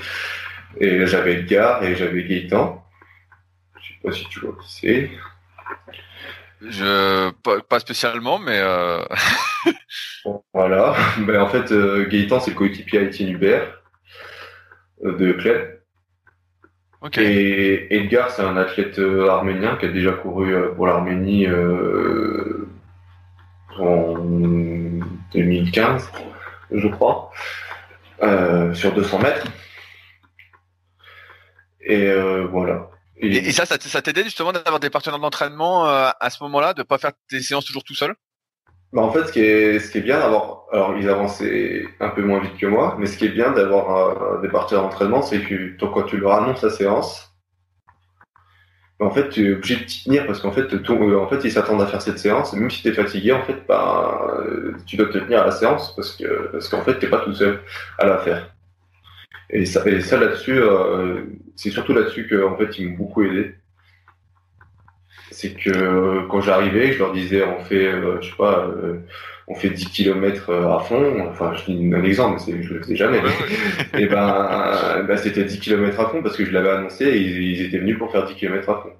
[0.78, 2.84] Et j'avais Edgar et j'avais Gaëtan.
[3.80, 5.10] Je sais pas si tu vois qui c'est.
[6.62, 7.30] Je
[7.68, 9.02] pas, spécialement, mais euh...
[10.54, 10.94] voilà.
[11.18, 13.82] Ben, en fait, euh, Gaëtan c'est le coéquipier Etienne Hubert
[15.04, 15.32] euh, de
[17.02, 17.24] Clem.
[17.24, 21.46] Et Edgar c'est un athlète euh, arménien qui a déjà couru pour l'Arménie
[23.78, 24.14] en
[25.32, 26.10] 2015,
[26.72, 27.30] je crois,
[28.74, 29.46] sur 200 mètres.
[31.80, 32.12] Et
[32.50, 32.88] voilà.
[33.18, 36.98] Et, ça, ça, t'aidait justement d'avoir des partenaires d'entraînement euh, à ce moment-là, de pas
[36.98, 38.14] faire tes séances toujours tout seul?
[38.96, 42.08] Bah, en fait, ce qui est, ce qui est bien d'avoir, alors ils avançaient un
[42.08, 45.40] peu moins vite que moi, mais ce qui est bien d'avoir des parties d'entraînement, c'est
[45.42, 47.36] que quand tu leur annonces la séance,
[48.98, 51.52] en fait, tu es obligé de t'y tenir parce qu'en fait, euh, en fait, ils
[51.52, 52.54] s'attendent à faire cette séance.
[52.54, 54.42] Même si tu es fatigué, en fait, bah,
[54.86, 57.34] tu dois te tenir à la séance parce que parce qu'en fait, t'es pas tout
[57.34, 57.60] seul
[57.98, 58.54] à la faire.
[59.50, 61.24] Et ça, et ça là-dessus, euh,
[61.56, 63.54] c'est surtout là-dessus que en fait, ils m'ont beaucoup aidé.
[65.30, 68.68] C'est que quand j'arrivais, je leur disais, on fait, je sais pas,
[69.48, 71.26] on fait 10 km à fond.
[71.28, 73.20] Enfin, je dis un exemple, mais je le faisais jamais.
[73.98, 77.62] et ben, ben c'était 10 km à fond parce que je l'avais annoncé et ils,
[77.62, 78.92] étaient venus pour faire 10 km à fond.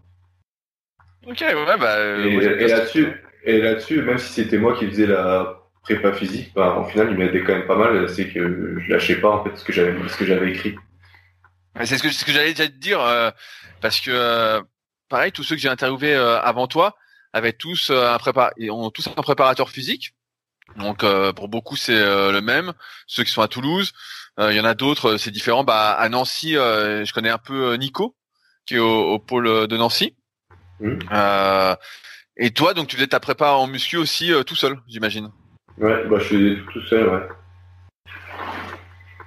[1.27, 1.99] Ok, ouais, bah.
[2.25, 3.09] et, là-dessus,
[3.45, 7.17] et là-dessus, même si c'était moi qui faisais la prépa physique, ben, au final, il
[7.17, 8.09] m'aidait quand même pas mal.
[8.09, 10.77] C'est que je lâchais pas en fait ce que j'avais, ce que j'avais écrit.
[11.85, 13.31] C'est ce que, ce que j'allais déjà te dire, euh,
[13.81, 14.61] parce que euh,
[15.09, 16.97] pareil, tous ceux que j'ai interviewés euh, avant toi
[17.33, 20.15] avaient tous un prépa, ont tous un préparateur physique.
[20.77, 22.73] Donc euh, pour beaucoup c'est euh, le même.
[23.07, 23.93] Ceux qui sont à Toulouse,
[24.39, 25.65] euh, il y en a d'autres, c'est différent.
[25.65, 28.17] Bah à Nancy, je connais un peu Nico
[28.67, 30.17] qui est au, pôle de Nancy.
[30.81, 30.99] Mmh.
[32.37, 35.31] et toi, donc tu faisais ta prépa en muscu aussi tout seul, j'imagine?
[35.79, 37.29] Ouais, bah je faisais tout seul, ouais.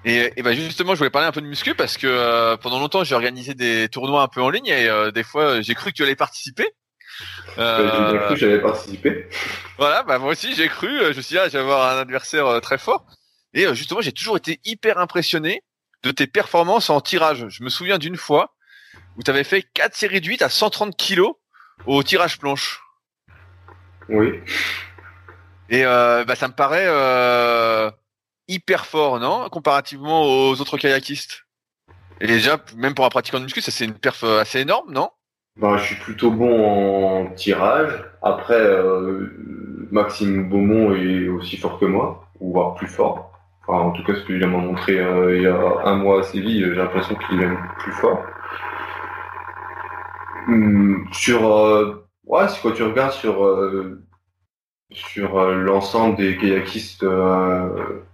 [0.06, 3.04] Et, et bah justement, je voulais parler un peu de muscu parce que pendant longtemps,
[3.04, 6.04] j'ai organisé des tournois un peu en ligne et des fois, j'ai cru que tu
[6.04, 6.74] allais participer.
[7.58, 8.12] Euh...
[8.12, 9.28] J'ai cru que j'allais participer.
[9.78, 10.88] Voilà, bah moi aussi j'ai cru.
[10.88, 13.06] Euh, je me suis dit, ah, j'allais avoir un adversaire euh, très fort.
[13.54, 15.64] Et euh, justement, j'ai toujours été hyper impressionné
[16.04, 17.48] de tes performances en tirage.
[17.50, 18.56] Je me souviens d'une fois
[19.18, 21.36] où tu avais fait 4 séries de 8 à 130 kilos
[21.86, 22.82] au tirage planche.
[24.08, 24.40] Oui.
[25.70, 27.92] Et euh, bah, ça me paraît euh,
[28.50, 31.46] hyper fort, non Comparativement aux autres kayakistes?
[32.20, 35.10] Et déjà, même pour un pratiquant de muscu, ça c'est une perf assez énorme, non?
[35.60, 37.92] Bah, je suis plutôt bon en tirage.
[38.22, 39.28] Après, euh,
[39.92, 43.32] Maxime Beaumont est aussi fort que moi, ou voire plus fort.
[43.68, 46.24] Enfin, en tout cas, ce qu'il m'a montré euh, il y a un mois à
[46.24, 48.24] Séville, j'ai l'impression qu'il est plus fort.
[50.48, 53.44] Hum, sur, euh, ouais, c'est quand tu regardes sur
[54.92, 57.06] sur l'ensemble des kayakistes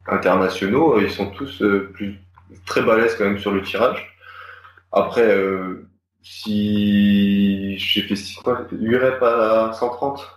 [0.07, 1.63] internationaux, ils sont tous
[1.93, 2.19] plus
[2.65, 4.15] très balèzes quand même sur le tirage.
[4.91, 5.25] Après
[6.25, 8.15] si j'ai fait
[8.71, 10.27] 8 reps à 130.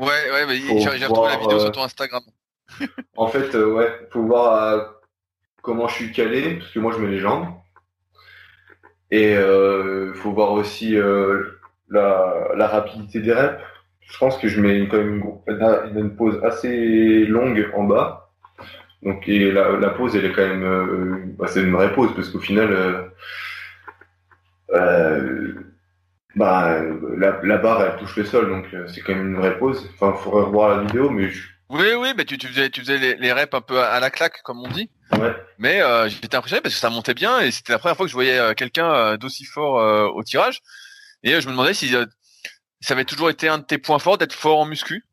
[0.00, 2.22] Ouais, ouais, mais j'ai retrouvé la vidéo sur ton Instagram.
[3.16, 4.84] en fait, euh, ouais, faut voir euh,
[5.62, 7.46] comment je suis calé, parce que moi je mets les jambes.
[9.12, 13.62] Et euh, faut voir aussi euh, la, la, rapidité des reps.
[14.08, 18.30] Je pense que je mets quand même une, une pause assez longue en bas.
[19.02, 22.28] Donc et la, la pause elle est quand même, bah, c'est une vraie pause parce
[22.30, 23.12] qu'au final
[24.72, 25.52] euh,
[26.34, 26.80] bah,
[27.16, 29.88] la, la, barre elle touche le sol, donc euh, c'est quand même une vraie pause.
[29.94, 31.30] Enfin, il faudrait revoir la vidéo, mais
[31.68, 34.10] oui, oui, mais tu, tu faisais, tu faisais les, les, reps un peu à la
[34.10, 34.90] claque, comme on dit.
[35.12, 35.34] Ouais.
[35.58, 38.10] Mais euh, j'étais impressionné parce que ça montait bien et c'était la première fois que
[38.10, 40.60] je voyais euh, quelqu'un d'aussi fort au tirage.
[41.22, 41.92] Et je me demandais si
[42.80, 45.04] ça avait toujours été un de tes points forts d'être fort en muscu?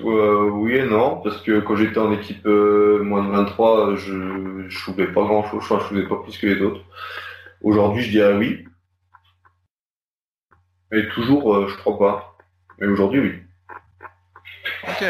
[0.00, 4.64] Euh, oui et non, parce que quand j'étais en équipe euh, moins de 23, je
[4.68, 6.80] je soulevais pas grand chose, je soulevais pas plus que les autres.
[7.62, 8.64] Aujourd'hui, je dirais oui.
[10.90, 12.36] Mais toujours, euh, je crois pas.
[12.78, 13.32] Mais aujourd'hui, oui.
[14.88, 15.04] Ok.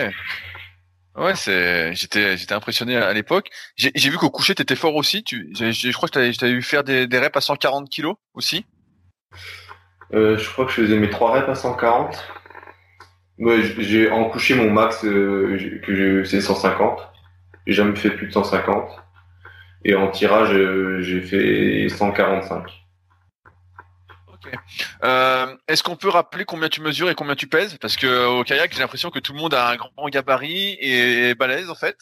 [1.16, 3.51] Ouais, c'est, j'étais, j'étais impressionné à, l'époque.
[3.76, 5.22] J'ai, vu qu'au coucher, t'étais fort aussi.
[5.22, 8.66] Tu, je crois que t'avais, vu faire des, des reps à 140 kilos aussi.
[10.12, 12.24] Euh, je crois que je faisais mes trois reps à 140.
[13.39, 17.01] Ouais, j'ai en couché mon max euh, que c'est 150.
[17.66, 18.91] J'ai jamais fait plus de 150.
[19.85, 22.64] Et en tirage, euh, j'ai fait 145.
[25.03, 27.76] Euh, Est-ce qu'on peut rappeler combien tu mesures et combien tu pèses?
[27.78, 31.35] Parce que au kayak, j'ai l'impression que tout le monde a un grand gabarit et
[31.35, 31.97] balèze en fait.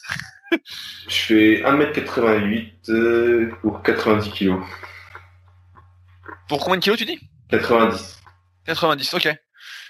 [1.07, 4.59] Je fais 1m88 euh, pour 90 kg.
[6.47, 7.19] Pour combien de kilos tu dis
[7.49, 8.21] 90.
[8.65, 9.29] 90, ok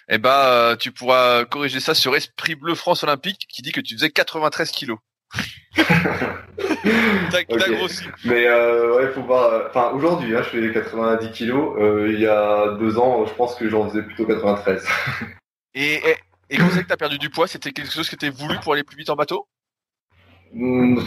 [0.10, 3.80] eh ben, euh, tu pourras corriger ça sur Esprit Bleu France Olympique qui dit que
[3.80, 5.00] tu faisais 93 kilos.
[7.32, 8.06] t'as grossi.
[8.26, 9.54] Mais euh, ouais, faut voir.
[9.54, 11.76] Euh, enfin, aujourd'hui, hein, je fais 90 kilos.
[11.80, 14.86] Euh, il y a deux ans, je pense que j'en faisais plutôt 93.
[15.74, 16.18] et, et,
[16.50, 17.48] et comment c'est que t'as perdu du poids?
[17.48, 19.48] C'était quelque chose que t'es voulu pour aller plus vite en bateau?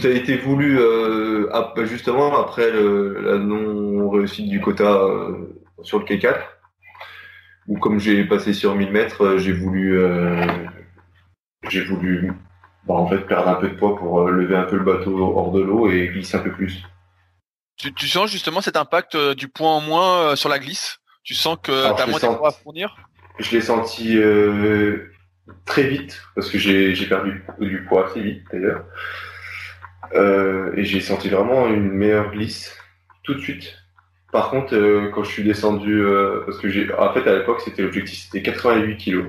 [0.01, 1.49] Ça a été voulu euh,
[1.85, 6.37] justement après le, la non réussite du quota euh, sur le K4
[7.67, 10.45] ou comme j'ai passé sur 1000 mètres, euh, j'ai voulu, euh,
[11.69, 12.31] j'ai voulu,
[12.85, 15.17] bah, en fait, perdre un peu de poids pour euh, lever un peu le bateau
[15.19, 16.83] hors de l'eau et glisser un peu plus.
[17.77, 20.99] Tu, tu sens justement cet impact du point en moins sur la glisse?
[21.23, 22.95] Tu sens que tu as moins de poids à fournir?
[23.37, 25.11] Je l'ai senti euh,
[25.65, 28.83] très vite, parce que j'ai perdu du poids assez vite d'ailleurs.
[30.13, 32.75] Euh, et j'ai senti vraiment une meilleure glisse
[33.23, 33.77] tout de suite.
[34.31, 37.61] Par contre, euh, quand je suis descendu, euh, parce que j'ai, en fait, à l'époque,
[37.61, 39.25] c'était l'objectif, c'était 88 kilos.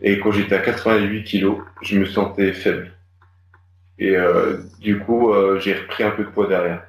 [0.00, 2.92] Et quand j'étais à 88 kilos, je me sentais faible.
[3.98, 6.84] Et euh, du coup, euh, j'ai repris un peu de poids derrière.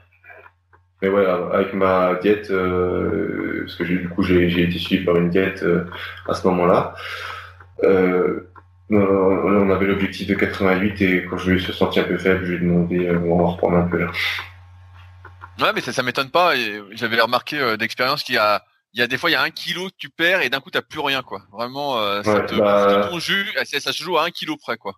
[1.02, 5.30] Mais voilà, avec ma diète, euh, parce que du coup, j'ai été suivi par une
[5.30, 5.86] diète euh,
[6.28, 6.94] à ce moment-là.
[7.84, 8.49] Euh,
[8.92, 12.52] on avait l'objectif de 88 et quand je me suis senti un peu faible, je
[12.52, 14.12] lui ai demandé euh, on va reprendre un peu là.
[15.62, 16.54] Ouais, mais ça, ça m'étonne pas.
[16.92, 18.64] J'avais remarqué euh, d'expérience qu'il y a,
[18.94, 20.62] il y a des fois, il y a un kilo que tu perds et d'un
[20.62, 21.42] coup, t'as plus rien, quoi.
[21.52, 23.46] Vraiment, euh, ça Ouais, te bah- jus.
[23.66, 24.94] Ça, ça se joue à un kilo près, quoi.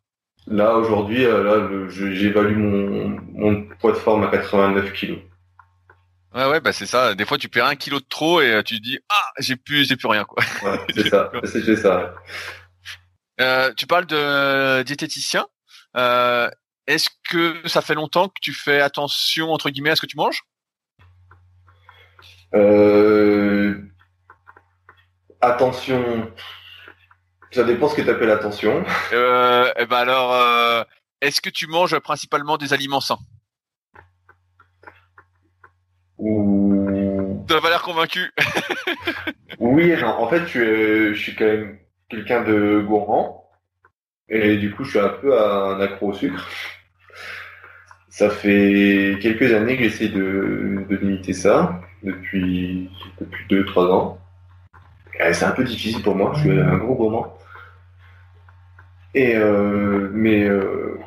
[0.48, 5.20] Là, aujourd'hui, euh, là, j'évalue mon, mon poids de forme à 89 kilos.
[6.34, 7.14] Ouais, ouais, bah c'est ça.
[7.14, 9.56] Des fois, tu perds un kilo de trop et euh, tu te dis, ah, j'ai
[9.58, 10.44] plus, j'ai plus rien, quoi.
[10.64, 12.14] Ouais, c'est ça, c'était ça.
[13.42, 15.48] Euh, tu parles de diététicien.
[15.98, 16.50] Euh,
[16.88, 20.18] Est-ce que ça fait longtemps que tu fais attention entre guillemets à ce que tu
[20.18, 20.44] manges?
[22.54, 23.82] Euh,
[25.42, 26.32] attention,
[27.52, 28.84] ça dépend ce que tu appelles attention.
[29.14, 30.86] euh, eh ben alors,
[31.22, 33.20] est-ce que tu manges principalement des aliments sains?
[36.18, 38.32] Ou Tu n'as pas l'air convaincu.
[39.60, 40.10] oui et non.
[40.10, 41.80] En fait, je, je suis quand même
[42.12, 43.50] quelqu'un de gourmand
[44.30, 46.48] et du coup, je suis un peu un accro au sucre.
[48.10, 52.90] Ça fait quelques années que j'essaie de, de limiter ça depuis
[53.20, 54.20] depuis deux trois ans.
[55.20, 56.34] Et C'est un peu difficile pour moi.
[56.36, 57.38] Je suis un gros gourmand.
[59.14, 60.98] Et euh, mais euh,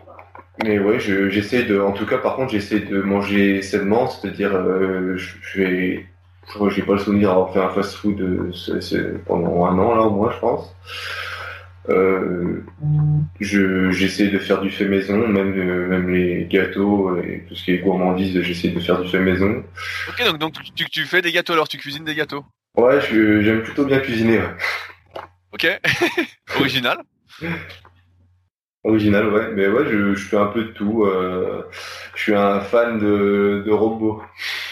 [0.65, 1.81] mais ouais, je- j'essaie de.
[1.81, 6.07] En tout cas, par contre, j'essaie de manger sainement, c'est-à-dire, euh, je vais.
[6.49, 10.11] Je j'ai pas le souvenir d'avoir fait un fast-food euh, pendant un an là au
[10.11, 10.75] moins, je pense.
[11.89, 12.63] Euh,
[13.41, 17.65] je j'essaie de faire du fait maison, même euh, même les gâteaux et tout ce
[17.65, 19.63] qui est gourmandise, j'essaie de faire du fait maison.
[20.09, 22.45] Ok, donc donc tu, tu fais des gâteaux alors, tu cuisines des gâteaux?
[22.77, 24.39] Ouais, je- j'aime plutôt bien cuisiner.
[24.39, 24.55] ouais.
[25.53, 25.67] Ok,
[26.59, 26.99] original.
[28.85, 29.51] Original, ouais.
[29.55, 31.05] Mais ouais, je, je fais un peu de tout.
[31.05, 31.63] euh,
[32.15, 34.23] je suis un fan de, de robots.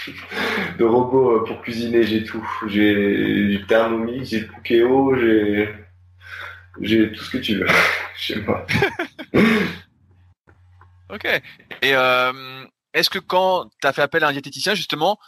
[0.79, 2.47] de robots euh, pour cuisiner, j'ai tout.
[2.67, 5.75] J'ai j'ai Thermomix, j'ai Cookéo, j'ai
[6.81, 7.67] j'ai tout ce que tu veux
[8.17, 8.67] chez moi.
[11.13, 11.27] Ok.
[11.83, 15.19] Et euh, est-ce que quand tu as fait appel à un diététicien, justement,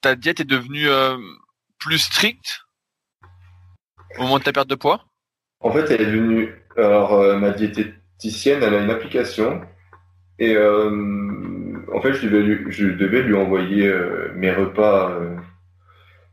[0.00, 1.18] ta diète est devenue euh,
[1.78, 2.62] plus stricte
[4.18, 5.04] au moment de ta perte de poids?
[5.60, 6.54] En fait, elle est devenue.
[6.78, 9.60] Alors, euh, ma diététicienne, elle a une application.
[10.38, 10.54] Et
[11.92, 15.36] en fait, je devais lui, je devais lui envoyer euh, mes repas euh,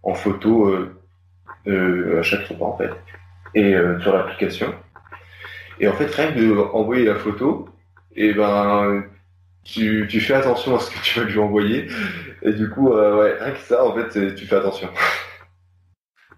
[0.03, 0.75] en photo
[1.67, 2.91] euh, à chaque repas, en fait.
[3.55, 4.73] Et sur l'application.
[5.79, 7.69] Et en fait, rien que de envoyer la photo,
[8.15, 9.03] et ben,
[9.63, 11.87] tu, tu fais attention à ce que tu vas lui envoyer.
[12.41, 14.89] Et du coup, euh, ouais, rien que ça, en fait, tu fais attention.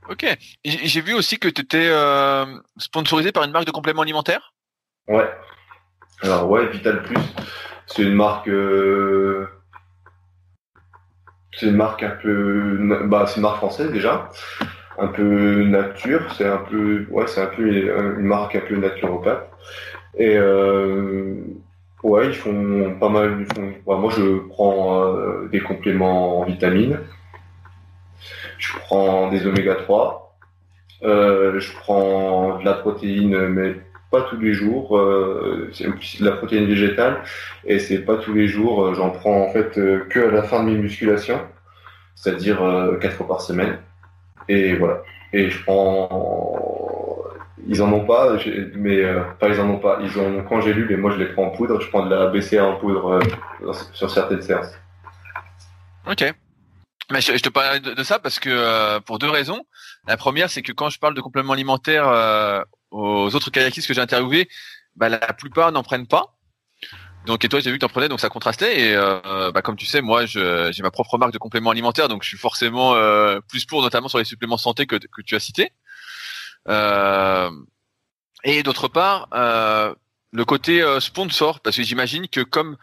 [0.07, 0.23] Ok.
[0.63, 2.45] J'ai j'ai vu aussi que tu étais euh,
[2.77, 4.53] sponsorisé par une marque de compléments alimentaires?
[5.07, 5.27] Ouais.
[6.21, 7.17] Alors ouais, Vital Plus,
[7.87, 9.47] c'est une marque, euh,
[11.53, 14.29] c'est une marque un peu, bah c'est une marque française déjà,
[14.97, 19.49] un peu nature, c'est un peu, ouais, c'est un peu une marque un peu naturopathe.
[20.17, 21.35] Et euh,
[22.03, 23.37] ouais, ils font pas mal.
[23.41, 26.99] Ils font, bah, moi, je prends euh, des compléments en vitamines.
[28.57, 30.37] Je prends des oméga 3.
[31.03, 33.75] Euh, je prends de la protéine, mais
[34.15, 34.97] pas tous les jours.
[34.97, 37.23] Euh, c'est de la protéine végétale
[37.65, 38.93] et c'est pas tous les jours.
[38.95, 41.41] J'en prends en fait euh, que à la fin de mes musculations,
[42.15, 43.79] c'est-à-dire euh, quatre fois par semaine.
[44.47, 45.01] Et voilà.
[45.33, 47.23] Et je prends.
[47.67, 48.37] Ils en ont pas,
[48.75, 49.99] mais euh, enfin ils en ont pas.
[50.01, 51.81] Ils ont quand j'ai lu, mais moi je les prends en poudre.
[51.81, 53.19] Je prends de la BCA en poudre
[53.63, 54.73] euh, sur certaines séances.
[56.09, 56.33] Ok.
[57.11, 59.63] Mais je, te parle de, ça parce que euh, pour deux raisons.
[60.07, 62.63] La première, c'est que quand je parle de compléments alimentaires euh,
[62.95, 64.47] aux autres kayakistes que j'ai interviewés,
[64.95, 66.37] bah, la plupart n'en prennent pas.
[67.25, 68.79] Donc et toi, j'ai vu que t'en prenais, donc ça contrastait.
[68.79, 72.23] Et euh, bah, comme tu sais, moi, j'ai ma propre marque de compléments alimentaires, donc
[72.23, 75.39] je suis forcément euh, plus pour, notamment sur les suppléments santé que, que tu as
[75.39, 75.71] cités.
[76.67, 77.49] Euh,
[78.43, 79.93] et d'autre part, euh,
[80.31, 82.77] le côté euh, sponsor, parce que j'imagine que comme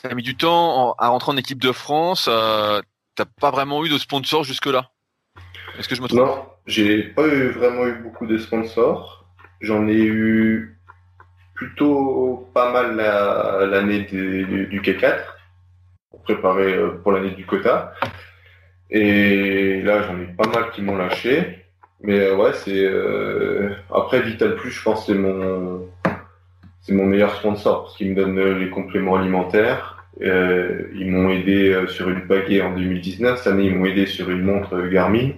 [0.00, 2.80] tu as mis du temps à rentrer en équipe de France, euh,
[3.14, 4.90] t'as pas vraiment eu de sponsor jusque-là.
[5.78, 6.20] Est-ce que je me trompe?
[6.20, 9.21] Non, j'ai pas eu, vraiment eu beaucoup de sponsors.
[9.62, 10.76] J'en ai eu
[11.54, 15.20] plutôt pas mal la- l'année du, du, du K4
[16.10, 17.94] pour préparer euh, pour l'année du quota.
[18.90, 21.64] Et là, j'en ai pas mal qui m'ont lâché.
[22.02, 25.88] Mais euh, ouais, c'est euh, après Vital Plus, je pense c'est mon
[26.80, 30.04] c'est mon meilleur sponsor parce qu'il me donne euh, les compléments alimentaires.
[30.20, 33.38] Euh, ils m'ont aidé sur une baguette en 2019.
[33.38, 35.30] Cette année, ils m'ont aidé sur une montre Garmin.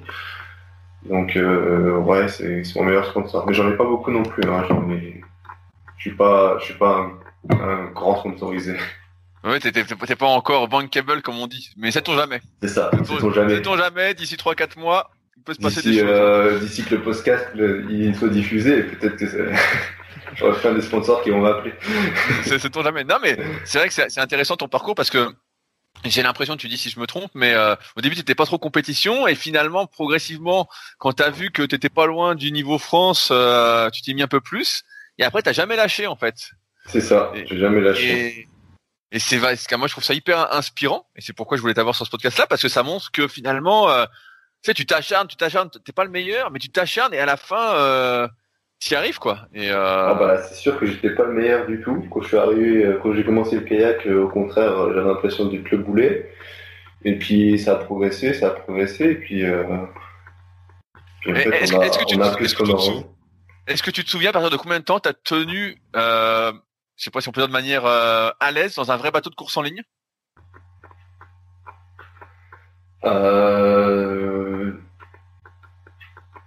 [1.09, 3.47] Donc euh, ouais, c'est c'est mon meilleur sponsor.
[3.47, 4.43] Mais j'en ai pas beaucoup non plus.
[4.49, 4.65] Hein.
[4.69, 5.21] J'en ai,
[5.99, 7.11] je suis pas, je suis pas
[7.51, 8.77] un, un grand sponsorisé.
[9.45, 9.73] Ouais, t'es
[10.17, 12.41] pas encore bankable comme on dit, mais sait-on jamais.
[12.63, 12.91] C'est ça.
[13.05, 13.57] Sait-on jamais.
[13.57, 16.09] Sait-on jamais, d'ici 3-4 mois, il peut se passer des D'ici choses.
[16.11, 19.27] euh, d'ici que le podcast le- il soit diffusé, peut-être que
[20.37, 21.75] j'aurai plein de sponsors qui vont m'appeler.
[22.45, 23.05] Sait-on jamais.
[23.05, 23.37] Non, mais
[23.67, 25.29] c'est vrai que c'est intéressant ton parcours parce que
[26.05, 28.59] j'ai l'impression, tu dis si je me trompe, mais euh, au début t'étais pas trop
[28.59, 30.69] compétition et finalement progressivement,
[30.99, 34.29] quand t'as vu que t'étais pas loin du niveau France, euh, tu t'y mis un
[34.29, 34.85] peu plus
[35.19, 36.51] et après t'as jamais lâché en fait.
[36.87, 37.33] C'est ça.
[37.35, 38.27] J'ai jamais lâché.
[38.27, 38.49] Et,
[39.13, 41.95] et c'est vrai, moi je trouve ça hyper inspirant et c'est pourquoi je voulais t'avoir
[41.95, 44.05] sur ce podcast-là parce que ça montre que finalement, euh,
[44.63, 47.27] tu sais, tu t'acharnes, tu t'acharnes, t'es pas le meilleur, mais tu t'acharnes et à
[47.27, 48.29] la fin,
[48.85, 49.47] t'y arrives quoi.
[49.55, 52.07] Et euh, Ah bah, c'est sûr que j'étais pas le meilleur du tout.
[52.11, 55.47] Quand je suis arrivé, euh, quand j'ai commencé le kayak, euh, au contraire, j'avais l'impression
[55.47, 56.31] d'être le boulet.
[57.05, 59.63] Et puis ça a progressé, ça a progressé, et puis, euh...
[61.21, 62.77] puis en Et fait, est-ce on que- a, est-ce que tu on a te- qu'on
[62.77, 63.05] tu
[63.67, 66.53] est-ce que tu souviens à partir de combien de temps t'as tenu, euh,
[66.97, 69.11] je sais pas si on peut dire de manière euh, à l'aise dans un vrai
[69.11, 69.83] bateau de course en ligne?
[73.05, 74.73] Euh...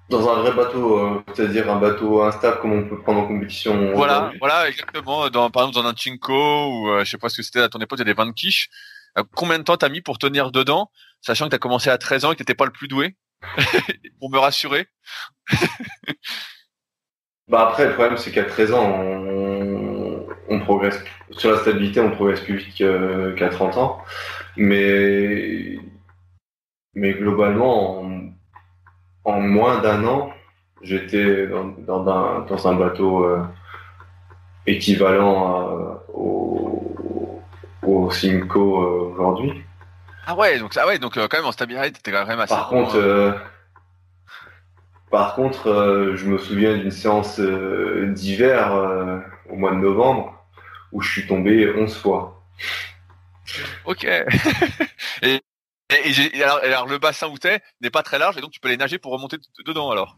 [0.10, 3.94] Dans un vrai bateau, euh, c'est-à-dire un bateau instable comme on peut prendre en compétition.
[3.94, 4.40] Voilà, aujourd'hui.
[4.40, 5.30] voilà, exactement.
[5.30, 7.68] Dans, par exemple, dans un Chinko ou euh, je sais pas ce que c'était à
[7.68, 8.70] ton époque, il y a des 20 quiches.
[9.18, 10.90] Euh, combien de temps t'as mis pour tenir dedans,
[11.22, 13.16] sachant que t'as commencé à 13 ans et que t'étais pas le plus doué?
[14.20, 14.88] Pour me rassurer.
[17.50, 21.02] Bah après, le problème, c'est qu'à 13 ans, on, on progresse.
[21.32, 24.04] Sur la stabilité, on progresse plus vite qu'à 30 ans.
[24.58, 25.80] Mais,
[26.94, 28.34] mais globalement, en,
[29.28, 30.32] en moins d'un an,
[30.82, 33.44] j'étais dans, dans, un, dans un bateau euh,
[34.66, 37.42] équivalent à- au,
[37.84, 39.62] au Simco euh, aujourd'hui.
[40.26, 42.54] Ah ouais, donc ah ouais, donc euh, quand même en stabilité, t'étais quand même assez.
[42.56, 43.38] Par bon, contre,
[45.12, 48.74] par contre, je me souviens d'une séance d'hiver
[49.50, 50.34] au mois de novembre
[50.94, 52.42] où je suis tombé 11 fois.
[53.86, 54.06] Ok.
[55.22, 55.42] et
[55.90, 58.52] et, et j'ai- et alors, le bassin où t'es n'est pas très large et donc
[58.52, 60.18] tu peux aller nager pour remonter dedans alors?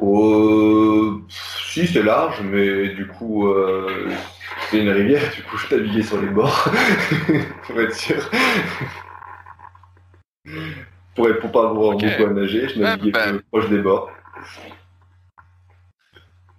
[0.00, 4.08] Euh, si c'est large, mais du coup euh,
[4.70, 6.70] c'est une rivière, du coup je naviguais sur les bords
[7.62, 8.30] pour être sûr.
[11.14, 13.30] pour, pas avoir beaucoup à nager, je naviguais bah.
[13.30, 14.10] plus proche des bords.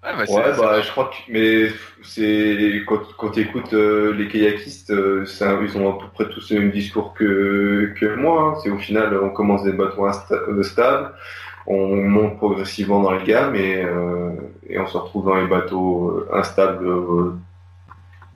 [0.03, 1.69] Ouais, bah, Ouais, bah, je crois que, mais
[2.03, 6.29] c'est, quand, quand tu écoutes les kayakistes, euh, c'est un- ils ont à peu près
[6.29, 8.53] tous le même discours que, que moi.
[8.55, 8.59] hein.
[8.63, 11.13] C'est au final, on commence des bateaux euh, stables,
[11.67, 14.31] on monte progressivement dans les gammes et, euh,
[14.69, 17.33] et on se retrouve dans les bateaux euh, instables euh,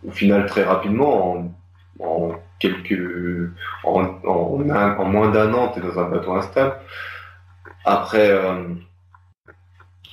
[0.07, 1.33] au final très rapidement.
[1.37, 1.51] En,
[1.99, 3.49] en quelques,
[3.83, 6.75] en, en moins d'un an, tu es dans un bateau instable.
[7.85, 8.63] Après, euh,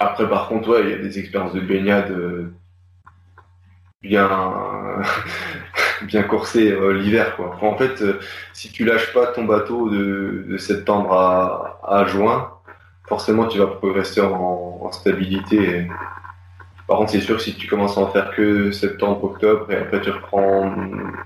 [0.01, 2.51] après, par contre, ouais, il y a des expériences de baignade euh,
[4.03, 4.31] bien,
[6.03, 7.59] bien coursées euh, l'hiver, quoi.
[7.61, 8.19] En fait, euh,
[8.55, 12.51] si tu lâches pas ton bateau de, septembre à, juin,
[13.07, 15.89] forcément, tu vas progresser en, stabilité.
[16.89, 19.77] Par contre, c'est sûr que si tu commences à en faire que septembre, octobre, et
[19.77, 20.75] après tu reprends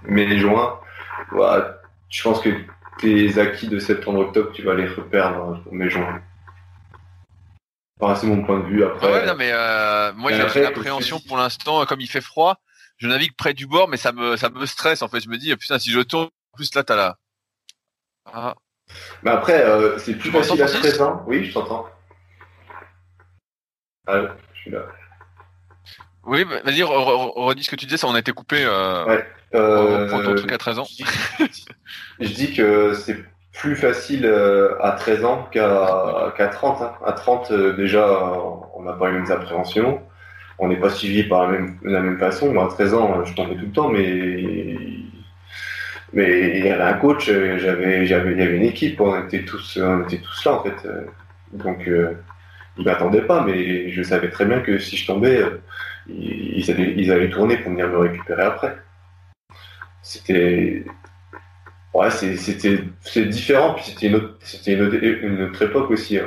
[0.04, 0.78] mai, juin,
[1.30, 1.78] voilà,
[2.10, 2.50] je pense que
[2.98, 6.20] tes acquis de septembre, octobre, tu vas les reperdre pour mai, juin.
[8.00, 8.84] Enfin, c'est mon point de vue.
[8.84, 12.20] Après, Ah ouais, non, mais euh, moi j'ai une appréhension pour l'instant, comme il fait
[12.20, 12.56] froid,
[12.98, 15.20] je navigue près du bord, mais ça me ça me stresse en fait.
[15.20, 17.16] Je me dis putain si je tourne, en plus là t'as la.
[18.26, 18.54] Ah.
[19.22, 21.22] Mais après, euh, c'est plus facile à 13 ans.
[21.26, 21.86] Oui, je t'entends.
[24.06, 24.80] Allô, je suis là.
[26.24, 28.64] Oui, bah, vas-y, re- re- redis ce que tu disais, ça on a été coupé.
[28.64, 30.86] Euh, Ouais, Euh, reprend ton truc à 13 ans.
[31.38, 31.64] je dis-
[32.20, 33.24] je dis que c'est
[33.54, 36.82] plus facile euh, à 13 ans qu'à qu'à 30.
[36.82, 36.92] hein.
[37.06, 38.06] À 30, euh, déjà,
[38.74, 40.02] on n'a pas les mêmes appréhensions.
[40.58, 42.58] On n'est pas suivi par la même, la même façon.
[42.60, 44.76] À 13 ans, je tombais tout le temps, mais
[46.12, 49.24] mais il y avait un coach, euh, j'avais, j'avais, il y avait une équipe, on
[49.26, 50.88] était tous, on était tous là en fait.
[51.52, 52.12] Donc, euh,
[52.78, 55.40] ils m'attendaient pas, mais je savais très bien que si je tombais,
[56.08, 58.76] ils, ils allaient, ils allaient tourner pour venir me récupérer après.
[60.02, 60.84] C'était,
[61.94, 62.80] ouais, c'était,
[63.26, 66.18] différent, puis c'était une une une autre époque aussi.
[66.18, 66.26] hein.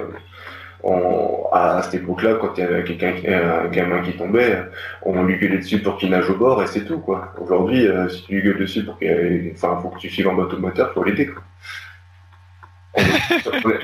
[0.84, 3.14] On- à cette époque-là, quand il y avait quelqu'un,
[3.66, 4.64] un gamin qui tombait,
[5.04, 7.34] on lui gueulait dessus pour qu'il nage au bord et c'est tout quoi.
[7.40, 10.36] Aujourd'hui, euh, si tu lui gueules dessus pour qu'il, enfin, faut que tu files en
[10.36, 11.44] bateau moteur, faut l'aider quoi.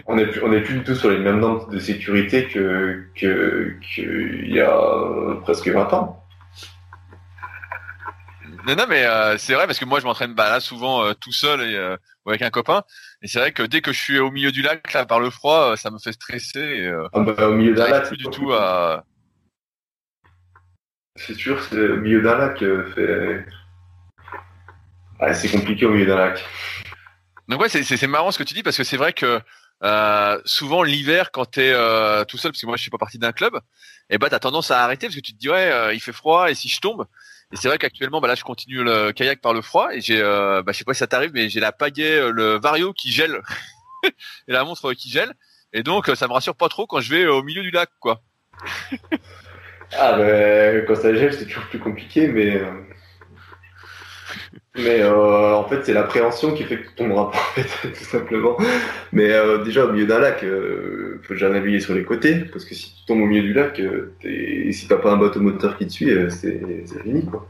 [0.07, 4.47] on est, on est, plus, du tout sur les mêmes normes de sécurité que qu'il
[4.51, 4.71] y a
[5.43, 6.22] presque 20 ans.
[8.65, 11.13] Non, non, mais euh, c'est vrai parce que moi je m'entraîne bah, là souvent euh,
[11.13, 12.83] tout seul et euh, avec un copain.
[13.21, 15.29] Et c'est vrai que dès que je suis au milieu du lac là par le
[15.29, 16.59] froid, ça me fait stresser.
[16.59, 19.03] Et, ah bah, au milieu d'un lac, plus du tout à.
[21.15, 23.45] C'est sûr, c'est au milieu d'un lac, fait...
[25.19, 26.43] ah, c'est compliqué au milieu d'un lac.
[27.49, 29.41] Donc ouais, c'est marrant ce que tu dis parce que c'est vrai que
[29.83, 32.97] euh, souvent l'hiver quand tu es euh, tout seul parce que moi je suis pas
[32.97, 33.55] partie d'un club,
[34.09, 35.99] et eh ben t'as tendance à arrêter parce que tu te dis ouais euh, il
[35.99, 37.05] fait froid et si je tombe
[37.53, 40.19] et c'est vrai qu'actuellement bah là je continue le kayak par le froid et j'ai
[40.21, 43.41] bah je sais pas si ça t'arrive mais j'ai la pagaie le vario qui gèle
[44.03, 45.33] et la montre qui gèle
[45.71, 48.21] et donc ça me rassure pas trop quand je vais au milieu du lac quoi.
[49.97, 52.59] ah ben quand ça gèle c'est toujours plus compliqué mais
[54.75, 58.57] mais euh, en fait, c'est l'appréhension qui fait que tu tomberas pas, tout simplement.
[59.11, 62.65] Mais euh, déjà, au milieu d'un lac, euh, faut déjà naviguer sur les côtés, parce
[62.65, 65.41] que si tu tombes au milieu du lac, euh, et si t'as pas un bateau
[65.41, 66.59] moteur qui te suit, c'est
[67.03, 67.47] fini, quoi.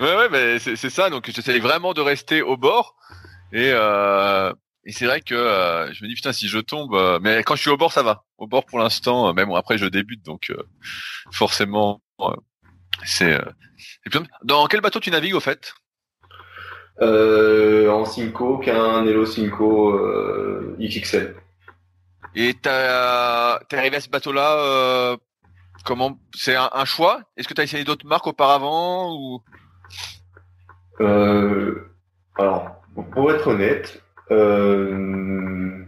[0.00, 1.10] Ouais, ouais, mais c'est ça.
[1.10, 2.96] Donc, j'essaie vraiment de rester au bord.
[3.52, 5.34] Et, et c'est vrai que
[5.92, 7.18] je me dis, putain, si je tombe...
[7.22, 8.24] mais quand je suis au bord, ça va.
[8.36, 10.52] Au bord, pour l'instant, même bon, après, je débute, donc
[11.32, 12.02] forcément,
[13.04, 13.40] c'est...
[14.44, 15.74] Dans quel bateau tu navigues, au fait?
[17.00, 21.34] En Cinco qu'un Nelo Cinco euh, XXL.
[22.34, 25.16] Et t'as t'es arrivé à ce bateau-là euh,
[25.84, 27.22] comment C'est un, choix?
[27.36, 29.42] Est-ce que tu as essayé d'autres marques auparavant ou?
[31.00, 31.90] Euh,
[32.36, 35.84] Alors, pour être honnête, euh,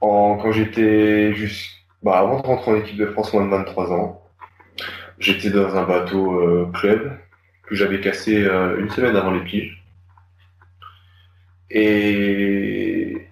[0.00, 1.70] en, quand j'étais juste
[2.02, 4.22] bah, avant de rentrer en équipe de France moins de 23 ans,
[5.18, 7.18] j'étais dans un bateau euh, club
[7.66, 9.84] que j'avais cassé euh, une semaine avant les piges.
[11.70, 13.28] Et,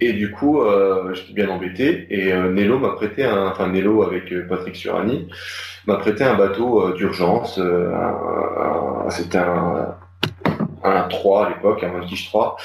[0.00, 2.06] et du coup, euh, j'étais bien embêté.
[2.10, 5.28] Et euh, Nello m'a prêté un, enfin Nello avec Patrick Surani
[5.86, 7.60] m'a prêté un bateau d'urgence.
[9.08, 9.96] C'était un,
[10.84, 12.56] un 3 à l'époque, un Vanquish 3.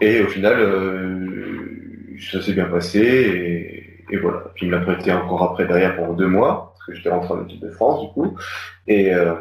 [0.00, 0.58] et au final,
[2.32, 2.98] ça s'est bien passé.
[3.00, 4.42] Et, et voilà.
[4.56, 7.60] Puis il me l'a prêté encore après derrière pour deux mois j'étais rentré en équipe
[7.60, 8.36] de France du coup.
[8.86, 9.34] Et, euh,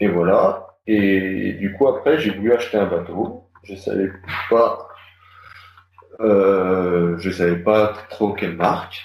[0.00, 0.76] et voilà.
[0.86, 3.48] Et du coup après j'ai voulu acheter un bateau.
[3.62, 4.10] Je savais
[4.48, 4.88] pas,
[6.20, 9.04] euh, je savais pas trop quelle marque.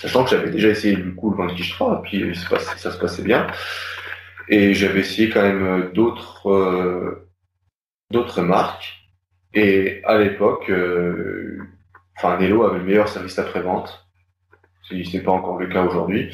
[0.00, 3.22] Sachant que j'avais déjà essayé du coup le Vanquish 3, et puis ça se passait
[3.22, 3.46] bien.
[4.48, 7.28] Et j'avais essayé quand même d'autres euh,
[8.10, 8.94] d'autres marques.
[9.54, 11.58] Et à l'époque, euh,
[12.16, 14.05] enfin Nello avait le meilleur service après-vente si
[14.88, 16.30] ce n'est pas encore le cas aujourd'hui.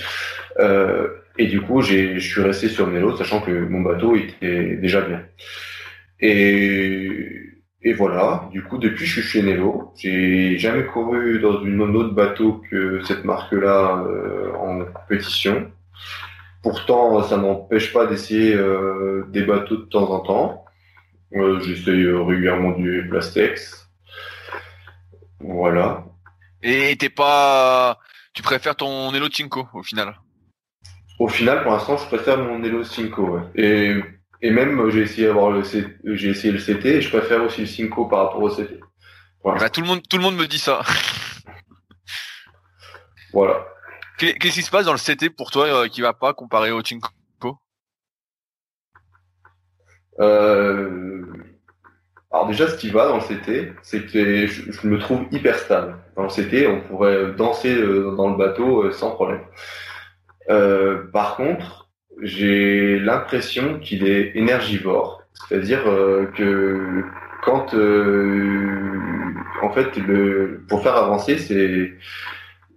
[0.59, 1.09] Euh,
[1.39, 5.23] et du coup, je suis resté sur Nelo, sachant que mon bateau était déjà bien.
[6.21, 7.43] Et,
[7.83, 12.15] et voilà, du coup, depuis je suis chez Nelo, j'ai jamais couru dans une autre
[12.15, 15.71] bateau que cette marque-là euh, en compétition.
[16.63, 20.65] Pourtant, ça m'empêche pas d'essayer euh, des bateaux de temps en temps.
[21.35, 23.89] Euh, J'essaye régulièrement du Plastex.
[25.41, 26.05] Voilà.
[26.63, 27.99] Et t'es pas
[28.33, 30.19] tu préfères ton Elo Cinco au final
[31.19, 33.41] Au final, pour l'instant, je préfère mon Elo Cinco.
[33.55, 34.01] Et,
[34.41, 37.67] et même, j'ai essayé, avoir le j'ai essayé le CT et je préfère aussi le
[37.67, 38.81] Cinco par rapport au CT.
[39.45, 40.83] Bah, tout, le monde, tout le monde me dit ça.
[43.33, 43.67] voilà.
[44.19, 46.83] Qu'est-ce qui se passe dans le CT pour toi euh, qui va pas comparé au
[46.85, 47.09] Cinco
[50.21, 51.25] euh,
[52.33, 55.97] alors déjà, ce qui va dans le CT, c'est que je, me trouve hyper stable.
[56.17, 59.43] Dans le CT, on pourrait danser euh, dans le bateau euh, sans problème.
[60.49, 61.91] Euh, par contre,
[62.23, 65.85] j'ai l'impression qu'il est énergivore, c'est-à-dire
[66.35, 67.05] que
[67.43, 67.75] quand,
[69.63, 69.91] en fait,
[70.69, 71.93] pour faire avancer, c'est,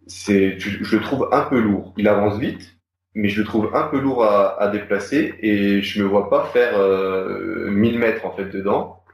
[0.08, 1.94] c'est, je le trouve un peu lourd.
[1.98, 2.78] Il avance vite,
[3.14, 6.46] mais je le trouve un peu lourd à, à déplacer et je me vois pas
[6.54, 6.78] faire
[7.70, 9.05] 1000 mètres en fait dedans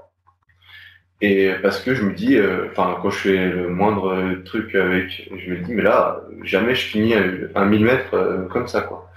[1.22, 5.30] et parce que je me dis, euh, enfin, quand je fais le moindre truc avec,
[5.38, 9.08] je me dis, mais là, jamais je finis un 1000 mètres euh, comme ça, quoi.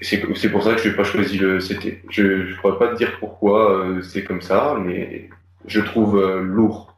[0.00, 2.02] C'est pour ça que je n'ai pas choisi le CT.
[2.10, 5.28] Je ne pourrais pas te dire pourquoi euh, c'est comme ça, mais
[5.66, 6.96] je trouve lourd.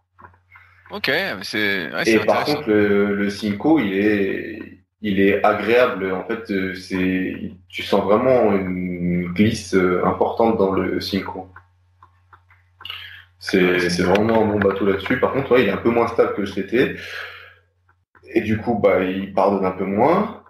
[0.90, 1.10] Ok,
[1.42, 1.92] c'est.
[1.92, 4.58] Ouais, Et par contre, le, le Cinco, il est,
[5.02, 6.12] il est agréable.
[6.12, 6.46] En fait,
[6.76, 11.50] c'est, tu sens vraiment une glisse importante dans le Cinco.
[13.44, 15.20] C'est vraiment un bon bateau là-dessus.
[15.20, 16.96] Par contre, ouais, il est un peu moins stable que CT.
[18.32, 20.42] Et du coup, bah, il pardonne un peu moins.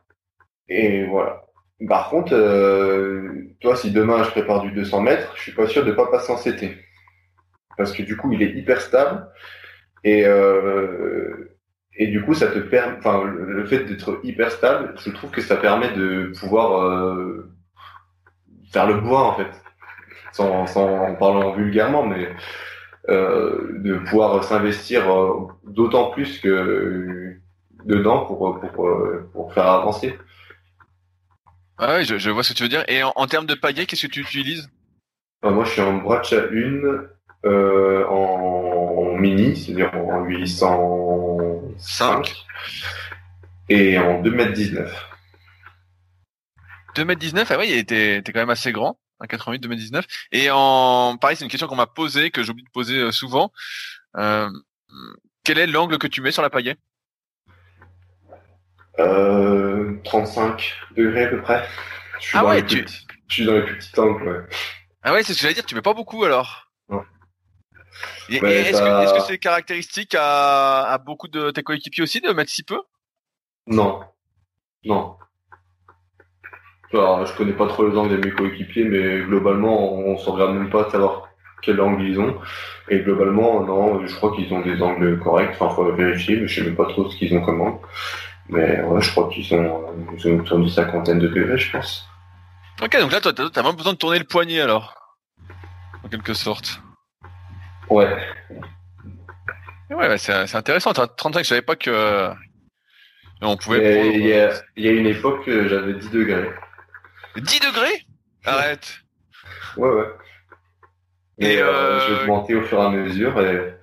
[0.68, 1.42] Et voilà.
[1.88, 5.84] Par contre, euh, toi, si demain je prépare du 200 mètres, je suis pas sûr
[5.84, 6.78] de pas passer en CT.
[7.76, 9.28] parce que du coup, il est hyper stable
[10.04, 11.50] et euh,
[11.96, 15.40] et du coup, ça te permet, enfin, le fait d'être hyper stable, je trouve que
[15.40, 17.52] ça permet de pouvoir euh,
[18.72, 19.50] faire le bois en fait,
[20.32, 22.28] sans, sans en parlant vulgairement, mais
[23.08, 27.36] de pouvoir s'investir euh, d'autant plus que
[27.84, 28.98] dedans pour pour
[29.32, 30.18] pour faire avancer.
[31.78, 32.84] Ah oui, je, je, vois ce que tu veux dire.
[32.88, 34.70] Et en, en termes de pagaie, qu'est-ce que tu utilises?
[35.42, 36.44] Moi, je suis en Bracha 1
[37.44, 42.46] euh, en mini, c'est-à-dire en 805
[43.68, 44.88] et en 2m19.
[46.96, 50.04] 2m19, ah oui, t'es quand même assez grand, 1,88, 2m19.
[50.32, 53.52] Et en pareil, c'est une question qu'on m'a posée, que j'oublie de poser euh, souvent.
[54.16, 54.50] Euh,
[55.44, 56.78] quel est l'angle que tu mets sur la paillette?
[58.98, 61.68] Euh, 35 degrés à peu près.
[62.20, 62.84] Je suis, ah dans, ouais, les tu...
[62.84, 64.56] petits, je suis dans les plus petits angles, ouais.
[65.02, 66.70] Ah ouais, c'est ce que j'allais dire, tu mets pas beaucoup alors?
[66.88, 67.04] Non.
[68.28, 69.12] Et, ouais, est-ce ça...
[69.16, 72.80] que c'est -ce caractéristique à, à, beaucoup de tes coéquipiers aussi de mettre si peu?
[73.66, 74.04] Non.
[74.84, 75.16] Non.
[76.92, 80.54] Alors, je connais pas trop les angles de mes coéquipiers, mais globalement, on se regarde
[80.54, 81.28] même pas de savoir
[81.62, 82.36] quel angle ils ont.
[82.88, 85.56] Et globalement, non, je crois qu'ils ont des angles corrects.
[85.58, 87.78] Enfin, faut vérifier, mais je sais même pas trop ce qu'ils ont comme angle.
[88.48, 89.84] Mais ouais, je crois qu'ils sont,
[90.16, 92.06] ils ont autour d'une cinquantaine de degrés, je pense.
[92.82, 94.94] Ok, donc là, toi, t'as même besoin de tourner le poignet alors,
[96.04, 96.80] en quelque sorte.
[97.88, 98.14] Ouais.
[99.90, 100.92] Ouais, ouais c'est intéressant.
[100.92, 102.30] 35, je savais pas que
[103.40, 104.14] on pouvait.
[104.14, 106.50] Il y, a, il y a une époque, j'avais 10 degrés.
[107.36, 108.06] 10 degrés
[108.44, 109.00] Arrête.
[109.76, 110.06] Ouais, ouais.
[111.38, 112.00] Et, et euh, euh...
[112.00, 113.74] je vais augmenter au fur et à mesure et,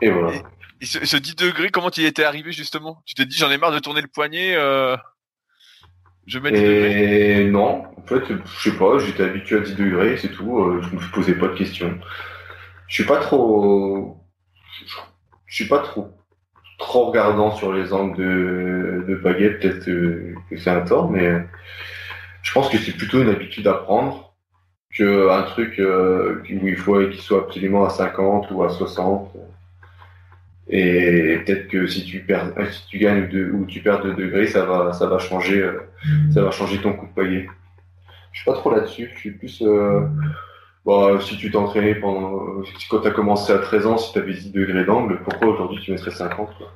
[0.00, 0.34] et voilà.
[0.34, 0.42] Et...
[0.82, 3.02] Et ce, ce 10 degrés, comment tu y étais arrivé justement?
[3.04, 4.96] Tu t'es dit j'en ai marre de tourner le poignet, euh...
[6.26, 7.50] je mets 10 et degrés?
[7.50, 10.96] Non, en fait, je sais pas, j'étais habitué à 10 degrés, c'est tout, euh, je
[10.96, 12.00] me posais pas de questions.
[12.88, 14.24] Je suis pas trop...
[15.46, 16.19] Je suis pas trop
[16.80, 21.44] trop regardant sur les angles de, de peut-être que, c'est un tort, mais
[22.42, 24.34] je pense que c'est plutôt une habitude à prendre
[24.92, 29.30] qu'un truc euh, où il faut qu'il soit absolument à 50 ou à 60.
[30.68, 34.64] Et peut-être que si tu perds, si tu gagnes ou tu perds de degrés, ça
[34.64, 35.80] va, ça va changer, euh,
[36.32, 37.48] ça va changer ton coup de paillet.
[38.32, 39.10] Je suis pas trop là-dessus.
[39.14, 40.00] Je suis plus, euh,
[40.86, 44.84] bah, si tu t'entraînais pendant, quand t'as commencé à 13 ans, si t'avais 10 degrés
[44.84, 46.72] d'angle, pourquoi aujourd'hui tu mettrais 50, quoi?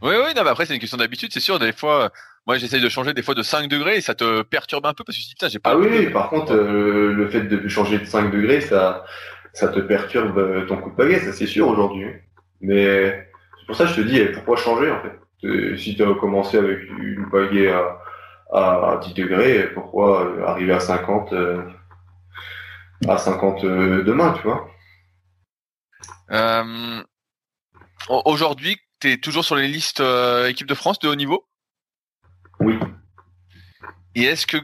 [0.00, 1.58] Oui, oui, non, mais après, c'est une question d'habitude, c'est sûr.
[1.58, 2.10] Des fois,
[2.46, 5.04] moi, j'essaye de changer des fois de 5 degrés et ça te perturbe un peu
[5.04, 5.70] parce que tu dis, putain, j'ai pas.
[5.72, 9.04] Ah oui, par contre, euh, le fait de changer de 5 degrés, ça,
[9.52, 12.06] ça te perturbe euh, ton coup de pagaie, ça c'est sûr aujourd'hui.
[12.60, 13.28] Mais
[13.58, 16.56] c'est pour ça que je te dis, pourquoi changer en fait Si tu as commencé
[16.56, 17.98] avec une pagaie à,
[18.52, 21.34] à 10 degrés, pourquoi arriver à 50
[23.06, 24.68] à 50 demain, tu vois.
[26.30, 27.02] Euh,
[28.08, 31.44] Aujourd'hui, tu es toujours sur les listes euh, équipe de France de haut niveau?
[32.60, 32.78] Oui.
[34.14, 34.56] Et est-ce que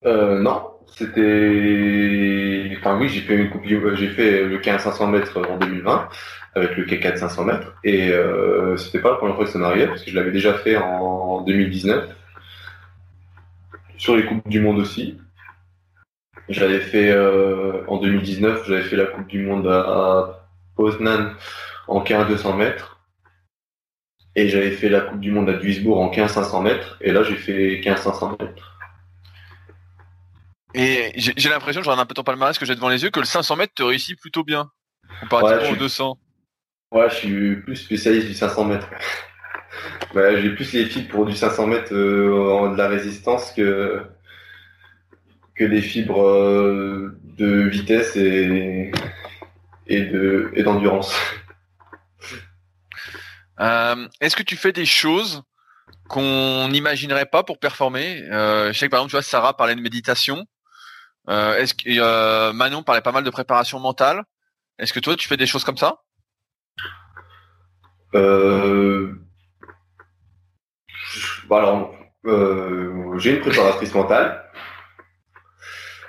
[0.05, 2.75] Euh, Non, c'était.
[2.77, 3.65] Enfin oui, j'ai fait une Coupe.
[3.65, 6.09] J'ai fait le 15 500 mètres en 2020
[6.55, 9.87] avec le K4 500 mètres et euh, c'était pas la première fois que ça m'arrivait
[9.87, 12.15] parce que je l'avais déjà fait en 2019
[13.97, 15.17] sur les Coupes du Monde aussi.
[16.49, 21.33] J'avais fait euh, en 2019, j'avais fait la Coupe du Monde à, à Poznan
[21.87, 22.99] en 15 200 mètres.
[24.35, 26.97] Et j'avais fait la Coupe du Monde à Duisbourg en 15 500 mètres.
[27.01, 28.76] Et là, j'ai fait 15 500 mètres.
[30.77, 33.19] Et j'ai l'impression, je regarde un peu ton palmarès que j'ai devant les yeux, que
[33.19, 34.69] le 500 mètres te réussit plutôt bien.
[35.21, 36.19] Comparativement Ouais, au suis- 200.
[36.91, 38.89] Ouais, je suis plus spécialiste du 500 mètres.
[40.13, 44.01] Bah, j'ai plus les fibres pour du 500 mètres euh, de la résistance que
[45.55, 48.91] que des fibres euh, de vitesse et
[49.87, 51.13] et de et d'endurance.
[53.59, 55.41] Euh, Est-ce que tu fais des choses
[56.07, 58.23] qu'on n'imaginerait pas pour performer?
[58.29, 60.45] Je sais que par exemple, tu vois, Sarah parlait de méditation.
[61.29, 64.23] Euh, Est-ce que euh, Manon parlait pas mal de préparation mentale
[64.79, 66.01] Est-ce que toi, tu fais des choses comme ça?
[68.15, 69.13] Euh...
[71.47, 71.95] Bon, alors,
[73.19, 74.43] j'ai une préparatrice mentale.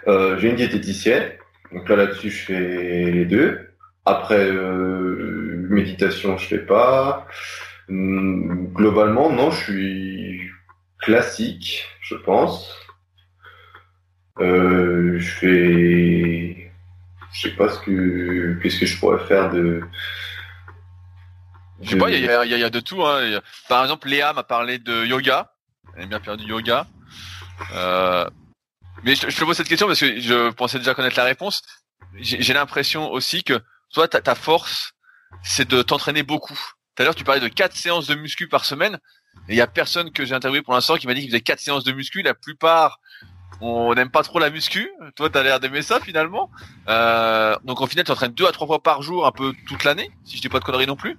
[0.06, 1.32] J'ai une diététicienne.
[1.72, 3.70] Donc là, là-dessus, je fais les deux.
[4.04, 7.26] Après, méditation, je fais pas.
[7.88, 10.50] Hum, Globalement, non, je suis
[11.00, 12.74] classique, je pense.
[14.40, 16.72] Euh, je fais,
[17.32, 19.82] je sais pas ce que, qu'est-ce que je pourrais faire de.
[21.80, 23.04] Je sais pas, il y y y a de tout.
[23.04, 23.40] Hein.
[23.68, 25.52] Par exemple, Léa m'a parlé de yoga.
[25.96, 26.86] Elle aime bien faire du yoga.
[27.74, 28.28] Euh,
[29.04, 31.62] Mais je, je te pose cette question parce que je pensais déjà connaître la réponse.
[32.16, 33.60] J'ai j'ai l'impression aussi que
[33.92, 34.92] toi, ta, ta force,
[35.42, 36.58] c'est de t'entraîner beaucoup.
[36.94, 38.98] Tout à l'heure, tu parlais de quatre séances de muscu par semaine.
[39.48, 41.40] Et il y a personne que j'ai interviewé pour l'instant qui m'a dit qu'il faisait
[41.40, 42.22] quatre séances de muscu.
[42.22, 42.98] La plupart,
[43.60, 44.88] on n'aime pas trop la muscu.
[45.16, 46.50] Toi, t'as l'air d'aimer ça finalement.
[46.88, 49.84] Euh, donc, au final, tu entraînes deux à trois fois par jour, un peu toute
[49.84, 51.18] l'année, si je dis pas de conneries non plus.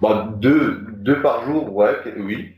[0.00, 2.54] Bon, deux, deux par jour, ouais, oui.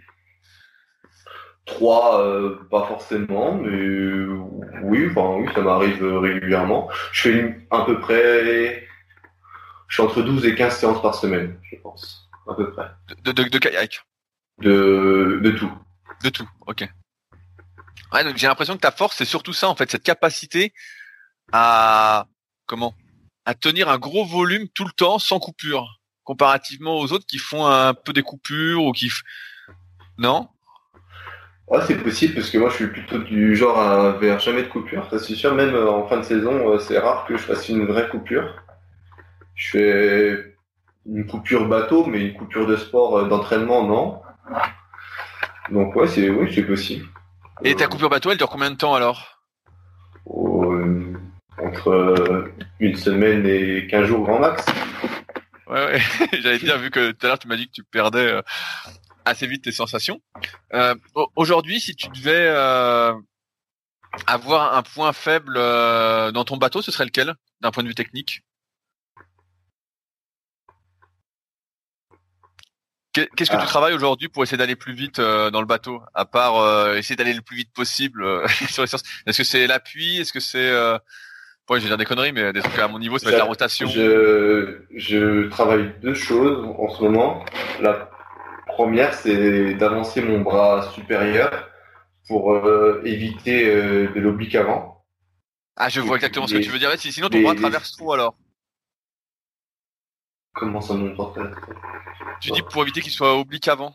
[1.65, 4.37] Trois, euh, pas forcément, mais euh,
[4.83, 6.89] oui, enfin oui, ça m'arrive régulièrement.
[7.13, 8.85] Je fais une- à peu près,
[9.87, 12.87] je suis entre 12 et 15 séances par semaine, je pense, à peu près.
[13.25, 14.05] De, de, de kayak.
[14.59, 15.71] De, de tout.
[16.25, 16.89] De tout, ok.
[18.13, 20.75] Ouais, donc j'ai l'impression que ta force, c'est surtout ça, en fait, cette capacité
[21.53, 22.27] à
[22.67, 22.95] comment?
[23.45, 27.67] À tenir un gros volume tout le temps sans coupure, comparativement aux autres qui font
[27.67, 29.11] un peu des coupures ou qui.
[30.19, 30.49] Non?
[31.69, 34.69] Ouais, c'est possible parce que moi je suis plutôt du genre à vers jamais de
[34.69, 37.43] coupure, ça c'est sûr, même euh, en fin de saison, euh, c'est rare que je
[37.43, 38.63] fasse une vraie coupure.
[39.55, 40.57] Je fais
[41.07, 44.21] une coupure bateau, mais une coupure de sport euh, d'entraînement, non.
[45.71, 47.07] Donc ouais, c'est oui, c'est possible.
[47.65, 49.39] Et ta coupure bateau, elle dure combien de temps alors?
[50.29, 51.13] Euh,
[51.59, 54.65] entre euh, une semaine et 15 jours grand max.
[55.69, 56.01] Ouais, ouais.
[56.41, 58.43] J'allais dire, vu que tout à l'heure tu m'as dit que tu perdais euh,
[59.25, 60.21] assez vite tes sensations.
[60.75, 63.15] Euh, au- Aujourd'hui, si tu devais euh,
[64.27, 68.43] avoir un point faible dans ton bateau, ce serait lequel, d'un point de vue technique?
[73.13, 73.61] Qu'est-ce que Ah.
[73.61, 76.97] tu travailles aujourd'hui pour essayer d'aller plus vite euh, dans le bateau, à part euh,
[76.97, 80.19] essayer d'aller le plus vite possible euh, sur les séances Est-ce que c'est l'appui?
[80.21, 80.95] Est-ce que c'est euh...
[81.69, 83.39] ouais, je vais dire des conneries, mais des trucs à mon niveau, ça va être
[83.39, 83.87] la rotation.
[83.89, 87.45] Je, je travaille deux choses en ce moment.
[87.81, 88.09] La
[88.67, 91.69] première, c'est d'avancer mon bras supérieur
[92.29, 95.05] pour euh, éviter euh, de l'oblique avant.
[95.77, 96.91] Ah, je vois exactement ce que tu veux dire.
[96.99, 98.35] Sinon, ton les- bras traverse trop alors.
[100.55, 101.49] Comment ça mon portrait
[102.41, 103.95] Tu dis pour éviter qu'il soit oblique avant.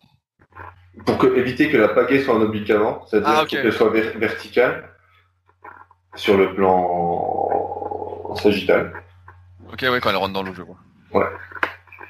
[1.05, 4.17] Pour que, éviter que la pagaie soit en oblique avant, c'est-à-dire Ah, qu'elle soit ver-
[4.17, 4.89] verticale
[6.15, 8.93] sur le plan sagittal.
[9.71, 10.77] Ok, ouais, quand elle rentre dans l'eau, je vois.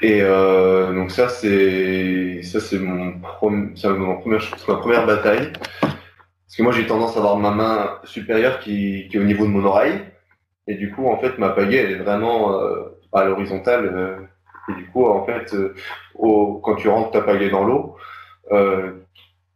[0.01, 5.51] Et euh, donc ça c'est ça c'est mon prom- mon première ma première bataille
[5.81, 9.45] parce que moi j'ai tendance à avoir ma main supérieure qui, qui est au niveau
[9.45, 9.99] de mon oreille
[10.67, 14.17] et du coup en fait ma pagaie elle est vraiment euh, à l'horizontale euh,
[14.69, 15.73] et du coup en fait euh,
[16.15, 17.97] au, quand tu rentres ta pagaie dans l'eau
[18.51, 18.91] euh,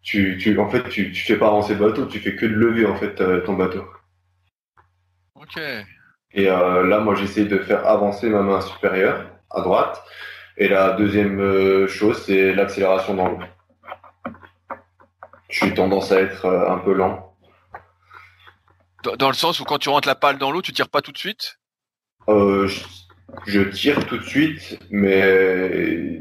[0.01, 2.53] tu, tu en fait tu, tu fais pas avancer le bateau tu fais que de
[2.53, 3.85] lever en fait euh, ton bateau
[5.35, 5.57] Ok.
[6.33, 10.03] et euh, là, moi, j'essaie de faire avancer ma main supérieure à droite.
[10.55, 13.39] Et la deuxième chose, c'est l'accélération dans l'eau.
[15.49, 17.35] J'ai tendance à être un peu lent.
[19.03, 21.01] Dans, dans le sens où quand tu rentres la pale dans l'eau, tu tires pas
[21.01, 21.57] tout de suite?
[22.29, 22.85] Euh, je,
[23.47, 26.19] je tire tout de suite, mais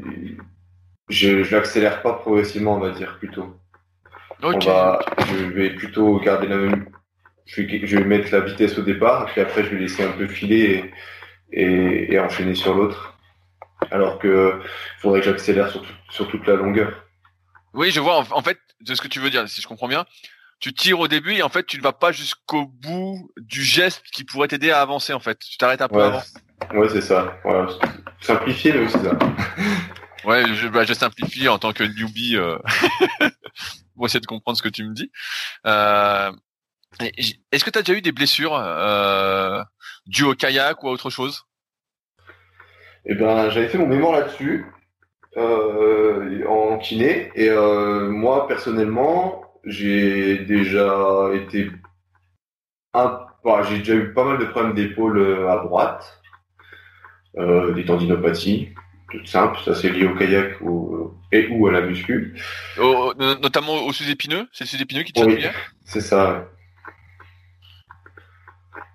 [1.09, 3.55] je, je l'accélère pas progressivement, on va dire plutôt.
[4.43, 6.89] On va, je vais plutôt garder la même.
[7.45, 10.11] Je vais, je vais mettre la vitesse au départ, puis après je vais laisser un
[10.11, 10.91] peu filer
[11.51, 13.17] et, et, et enchaîner sur l'autre.
[13.89, 14.61] Alors que
[14.99, 17.03] faudrait que j'accélère sur, tout- sur toute la longueur.
[17.73, 18.17] Oui, je vois.
[18.19, 20.05] En, en fait, de ce que tu veux dire, si je comprends bien,
[20.59, 24.03] tu tires au début et en fait, tu ne vas pas jusqu'au bout du geste
[24.11, 25.13] qui pourrait t'aider à avancer.
[25.13, 26.21] En fait, tu t'arrêtes un peu Ouais, avant.
[26.73, 27.37] Ouais c'est ça.
[27.43, 27.67] Voilà.
[28.21, 29.17] Simplifié, mais oui, c'est ça.
[30.23, 32.57] Ouais, je, bah, je simplifie en tant que newbie euh,
[33.95, 35.11] pour essayer de comprendre ce que tu me dis.
[35.65, 36.31] Euh,
[37.51, 39.63] Est-ce que tu as déjà eu des blessures euh,
[40.05, 41.45] dues au kayak ou à autre chose?
[43.05, 44.67] Et ben, j'avais fait mon mémoire là-dessus,
[45.35, 47.31] en kiné.
[47.33, 51.71] Et moi, personnellement, j'ai déjà été
[52.93, 56.20] un, bah, j'ai déjà eu pas mal de problèmes d'épaule à droite,
[57.37, 58.69] euh, des tendinopathies,
[59.11, 59.57] tout simple.
[59.65, 62.35] Ça, c'est lié au kayak ou, et ou à la muscu.
[62.79, 65.31] Au- notamment au sous-épineux C'est le sous-épineux qui te Oui.
[65.31, 65.51] chatouillait
[65.85, 66.47] C'est ça.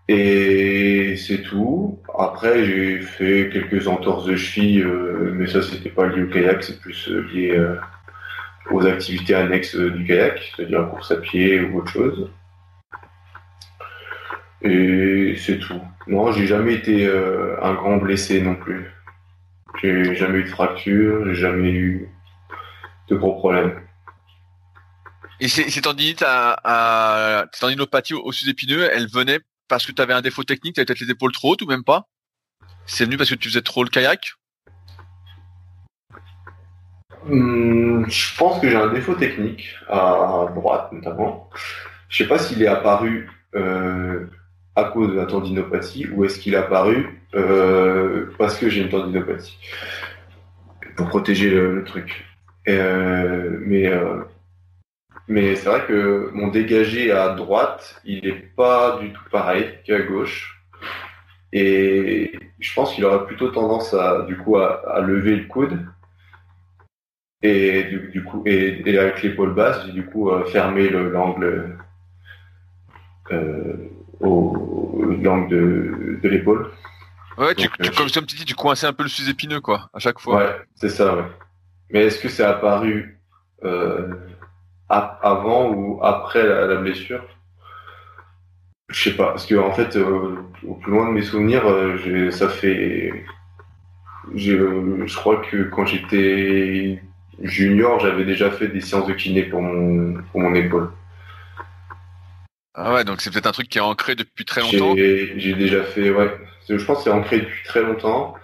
[0.09, 1.99] Et c'est tout.
[2.19, 6.63] Après, j'ai fait quelques entorses de cheville, euh, mais ça, c'était pas lié au kayak,
[6.63, 7.77] c'est plus euh, lié euh,
[8.71, 12.31] aux activités annexes euh, du kayak, c'est-à-dire course à pied ou autre chose.
[14.63, 15.81] Et c'est tout.
[16.07, 18.91] Non, j'ai jamais été euh, un grand blessé non plus.
[19.83, 22.09] J'ai jamais eu de fracture, j'ai jamais eu
[23.09, 23.81] de gros problèmes.
[25.41, 29.93] Et ces, ces tendinites à, à ces tendinopathies au, au sous-épineux, elles venaient parce que
[29.93, 32.09] tu avais un défaut technique, tu avais peut-être les épaules trop hautes ou même pas?
[32.87, 34.33] C'est venu parce que tu faisais trop le kayak?
[37.29, 41.51] Hum, je pense que j'ai un défaut technique à droite notamment.
[42.09, 44.27] Je sais pas s'il est apparu euh,
[44.77, 48.91] à cause de la tendinopathie ou est-ce qu'il est apparu euh, parce que j'ai une
[48.91, 49.59] tendinopathie
[50.97, 52.25] pour protéger le, truc.
[52.69, 54.23] Euh, mais euh,
[55.29, 60.01] mais c'est vrai que mon dégagé à droite, il est pas du tout pareil qu'à
[60.01, 60.63] gauche.
[61.53, 65.87] Et je pense qu'il aurait plutôt tendance à du coup à, lever le coude
[67.43, 67.87] et
[68.47, 71.79] et, avec l'épaule basse du coup le- l'angle
[74.23, 76.71] euh, au l'angle de, de l'épaule.
[77.39, 79.61] Ouais, tu, Donc, tu, euh, comme, comme tu dis, tu coinçais un peu le sous-épineux
[79.61, 80.37] quoi, à chaque fois.
[80.39, 81.25] ouais c'est ça ouais.
[81.91, 83.21] Mais est-ce que c'est apparu
[83.65, 84.09] euh,
[84.89, 87.23] avant ou après la, la blessure?
[88.89, 90.37] Je sais pas parce que en fait euh,
[90.67, 93.13] au plus loin de mes souvenirs euh, ça fait
[94.35, 97.03] euh, je crois que quand j'étais
[97.43, 100.91] junior j'avais déjà fait des séances de kiné pour mon pour mon épaule
[102.79, 104.95] Ah ouais, donc c'est peut-être un truc qui est ancré depuis très longtemps.
[105.39, 106.31] J'ai déjà fait, ouais.
[106.69, 108.35] Je pense que c'est ancré depuis très longtemps.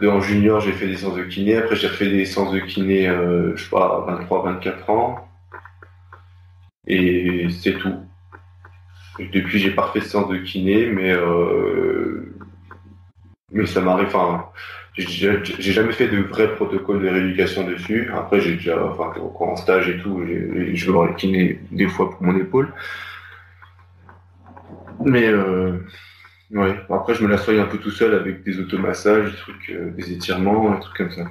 [0.00, 1.56] De- En junior, j'ai fait des séances de kiné.
[1.56, 5.28] Après, j'ai fait des séances de kiné, euh, je sais pas, à 23, 24 ans.
[6.86, 7.94] Et c'est tout.
[9.18, 12.34] Depuis, j'ai pas refait de séance de kiné, mais euh,
[13.50, 14.08] mais ça m'arrive.
[14.08, 14.46] Enfin,
[14.94, 18.10] j'ai jamais fait de vrai protocole de rééducation dessus.
[18.14, 22.10] Après, j'ai déjà, enfin, en stage et tout, je vais voir le kiné des fois
[22.10, 22.72] pour mon épaule.
[25.04, 25.78] Mais euh,
[26.50, 29.70] ouais, après je me la soigne un peu tout seul avec des automassages, des trucs,
[29.70, 31.24] euh, des étirements, des trucs comme ça.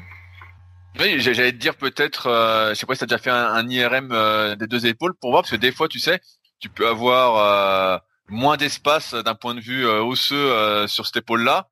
[0.99, 3.67] Oui, j'allais te dire peut-être, euh, je sais pas si t'as déjà fait un, un
[3.67, 6.19] IRM euh, des deux épaules pour voir, parce que des fois, tu sais,
[6.59, 7.97] tu peux avoir euh,
[8.27, 11.69] moins d'espace d'un point de vue euh, osseux sur cette épaule-là.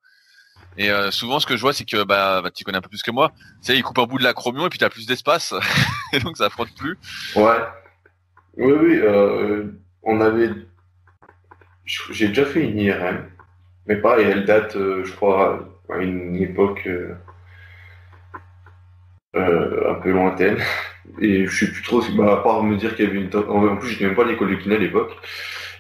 [0.78, 2.90] Et euh, souvent, ce que je vois, c'est que bah, bah tu connais un peu
[2.90, 3.32] plus que moi.
[3.38, 5.54] Tu sais, il coupe un bout de l'acromion et puis t'as plus d'espace,
[6.14, 6.98] et donc ça frotte plus.
[7.36, 7.60] Ouais.
[8.58, 9.66] Oui, oui, euh,
[10.04, 10.50] on avait.
[11.86, 13.26] J'ai déjà fait une IRM,
[13.88, 17.16] mais pareil, elle date, euh, je crois, à une époque euh,
[19.36, 20.58] euh, un peu lointaine.
[21.20, 22.02] Et je suis plus trop.
[22.18, 23.36] Bah, à part me dire qu'il y avait une.
[23.36, 25.12] En plus, j'étais même pas à l'école de kiné à l'époque.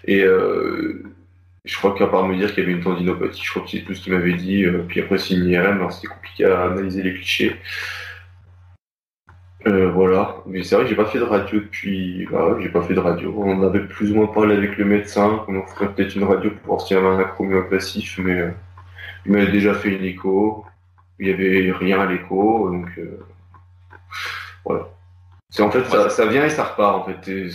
[0.06, 1.03] Et euh,
[1.70, 3.82] je crois qu'à part me dire qu'il y avait une tendinopathie, je crois que c'est
[3.82, 4.66] tout ce qu'il m'avait dit.
[4.66, 7.56] euh, puis après, c'est une IRM, alors c'était compliqué à analyser les clichés.
[9.68, 12.26] Euh, voilà, mais c'est vrai que j'ai pas fait de radio depuis.
[12.32, 13.34] Bah ouais, j'ai pas fait de radio.
[13.38, 16.76] On avait plus ou moins parlé avec le médecin, qu'on ferait peut-être une radio pour
[16.76, 18.52] voir s'il y avait un acromio passif, mais euh,
[19.26, 20.66] il m'avait déjà fait une écho.
[21.20, 23.20] Il y avait rien à l'écho, donc euh,
[24.66, 24.88] voilà.
[25.50, 27.50] C'est en fait ça, ça vient et ça repart en fait.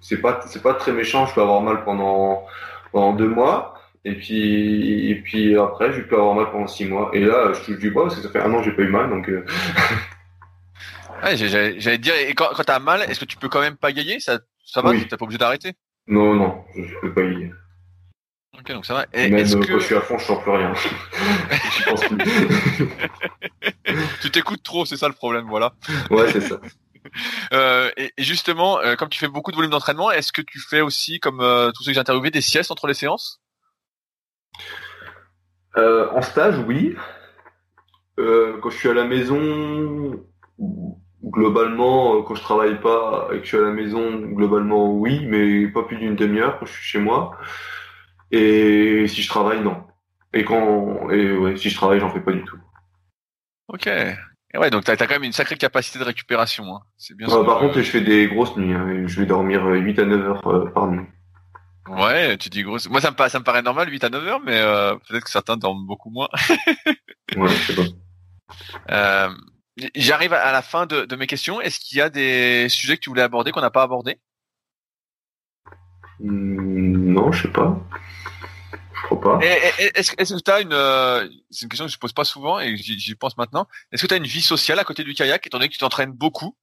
[0.00, 1.26] C'est pas c'est pas très méchant.
[1.26, 2.46] Je peux avoir mal pendant
[2.92, 3.74] pendant deux mois.
[4.04, 7.10] Et puis, et puis après, je peux avoir mal pendant six mois.
[7.12, 8.82] Et là, je touche du bois parce que ça fait un an que j'ai pas
[8.82, 9.44] eu mal, donc euh,
[11.24, 14.20] Ouais, j'allais dire, et quand, quand t'as mal, est-ce que tu peux quand même pagayer
[14.20, 14.90] Ça, ça va?
[14.90, 15.06] Oui.
[15.08, 15.72] T'es pas obligé d'arrêter?
[16.06, 17.50] Non, non, je, je peux aller.
[18.58, 19.06] Ok, donc ça va.
[19.12, 20.72] Et Même euh, que quand je suis à fond, je sens plus rien.
[21.76, 22.18] J'y pense plus.
[24.22, 25.72] tu t'écoutes trop C'est ça le problème, voilà.
[26.10, 26.56] ouais, c'est ça.
[27.52, 30.58] Euh, et, et justement, euh, comme tu fais beaucoup de volume d'entraînement, est-ce que tu
[30.58, 33.40] fais aussi, comme euh, tous ceux que j'ai interviewés, des siestes entre les séances?
[35.76, 36.96] En stage, oui.
[38.16, 40.24] Quand je suis à la maison,
[41.22, 45.68] globalement, quand je travaille pas et que je suis à la maison, globalement, oui, mais
[45.68, 47.38] pas plus d'une demi-heure quand je suis chez moi.
[48.30, 49.84] Et si je travaille, non.
[50.32, 52.58] Et quand, et ouais, si je travaille, j'en fais pas du tout.
[53.68, 53.88] Ok.
[54.56, 56.64] Et ouais, donc t'as as quand même une sacrée capacité de récupération.
[56.74, 56.80] Hein.
[56.96, 57.26] C'est bien.
[57.26, 57.44] Euh, sûr.
[57.44, 58.72] par contre, je fais des grosses nuits.
[58.72, 61.04] hein, je vais dormir euh, 8 à 9 heures euh, par nuit.
[61.88, 62.88] Ouais, tu dis grosse.
[62.88, 65.30] Moi, ça me, ça me paraît normal, 8 à 9 heures, mais euh, peut-être que
[65.30, 66.28] certains dorment beaucoup moins.
[67.36, 67.82] ouais, je sais pas.
[68.90, 69.28] Euh,
[69.94, 71.60] J'arrive à la fin de, de mes questions.
[71.60, 74.18] Est-ce qu'il y a des sujets que tu voulais aborder qu'on n'a pas abordé
[76.18, 77.78] Hmm, Non, je sais pas.
[78.96, 79.38] Je crois pas.
[79.44, 80.72] Est-ce que tu as une...
[80.72, 83.66] euh, C'est une question que je pose pas souvent et j'y j'y pense maintenant.
[83.92, 85.78] Est-ce que tu as une vie sociale à côté du kayak, étant donné que tu
[85.80, 86.56] t'entraînes beaucoup?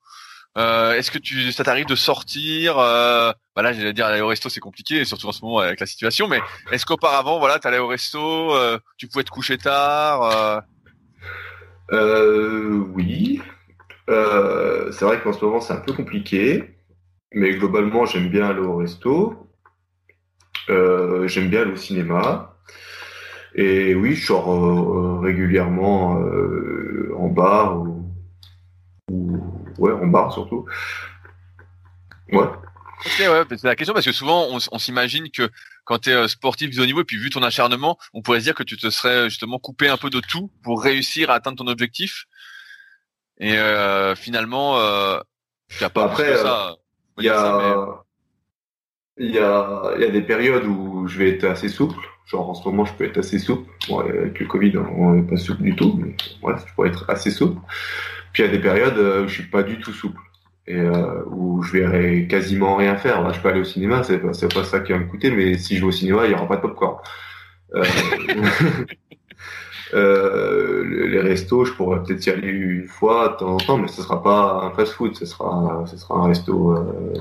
[0.58, 4.28] Euh, Est-ce que tu, ça t'arrive de sortir euh, bah Là, j'allais dire aller au
[4.28, 6.28] resto, c'est compliqué, surtout en ce moment avec la situation.
[6.28, 6.40] Mais
[6.72, 10.64] est-ce qu'auparavant, voilà, tu allais au resto, euh, tu pouvais te coucher tard
[11.92, 13.42] euh, oui.
[14.08, 16.76] C'est vrai qu'en ce moment, c'est un peu compliqué.
[17.34, 19.48] Mais globalement, j'aime bien aller au resto.
[20.70, 22.56] Euh, j'aime bien aller au cinéma.
[23.56, 28.12] Et oui, je sors euh, régulièrement euh, en bar ou,
[29.12, 29.40] ou-
[29.78, 30.66] ouais, en bar surtout.
[32.32, 32.48] Ouais.
[33.20, 35.50] Ouais, c'est la question parce que souvent on, s'imagine que
[35.84, 38.46] quand tu es sportif de haut niveau et puis vu ton acharnement, on pourrait se
[38.46, 41.58] dire que tu te serais justement coupé un peu de tout pour réussir à atteindre
[41.58, 42.26] ton objectif.
[43.40, 45.20] Et euh, finalement, euh,
[45.68, 46.76] tu as pas Après, euh, ça.
[47.18, 48.03] Il y dire ça, mais- a,
[49.18, 51.96] il y a, il y a des périodes où je vais être assez souple.
[52.26, 53.70] Genre en ce moment, je peux être assez souple.
[53.88, 57.30] Bon, avec le Covid, on n'est pas souple du tout, mais je pourrais être assez
[57.30, 57.60] souple.
[58.32, 60.20] Puis il y a des périodes euh, où je suis pas du tout souple
[60.66, 63.22] et euh, où je vais quasiment rien faire.
[63.22, 65.58] Là, je peux aller au cinéma, c'est pas, pas ça qui va me coûter, mais
[65.58, 66.98] si je vais au cinéma, il y aura pas de popcorn.
[67.76, 67.84] Euh,
[69.94, 73.88] euh, les restos, je pourrais peut-être y aller une fois de temps en temps, mais
[73.88, 77.14] ce sera pas un fast-food, ce sera, ce sera un resto, euh,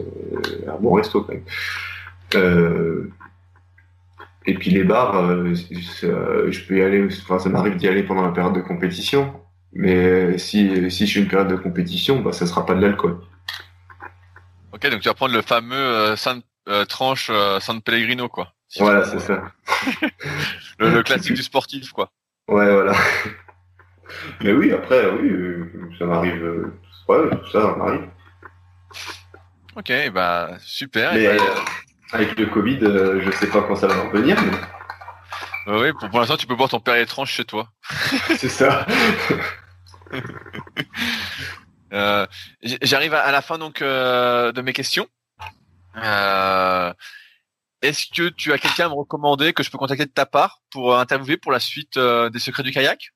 [0.69, 1.45] un bon resto quand même.
[2.35, 3.11] Euh,
[4.47, 5.23] et puis les bars,
[5.55, 9.35] je peux y aller, enfin ça m'arrive d'y aller pendant la période de compétition,
[9.73, 13.21] mais si si je suis une période de compétition, bah ça sera pas de l'alcool.
[14.73, 16.41] Ok, donc tu vas prendre le fameux San,
[16.89, 17.31] tranche
[17.61, 18.53] San Pellegrino, quoi.
[18.67, 19.53] Si Voilà, c'est ça.
[20.79, 22.11] Le, le classique du sportif, quoi.
[22.49, 22.93] Ouais, voilà.
[24.43, 26.43] Mais oui, après, oui, euh, ça m'arrive.
[26.45, 26.79] euh,
[27.09, 28.09] Ouais, tout ça, ça m'arrive.
[29.77, 31.13] Ok, bah super.
[31.15, 31.61] Mais Et bah, euh,
[32.13, 34.37] avec le Covid, euh, je sais pas quand ça va revenir,
[35.67, 37.69] mais ouais, pour, pour l'instant, tu peux boire ton Perrier tranche chez toi.
[38.37, 38.87] c'est ça.
[41.95, 42.27] Euh,
[42.81, 45.07] J'arrive à, à la fin donc euh, de mes questions.
[47.83, 50.61] Est-ce que tu as quelqu'un à me recommander que je peux contacter de ta part
[50.71, 53.13] pour euh, interviewer pour la suite euh, des secrets du kayak?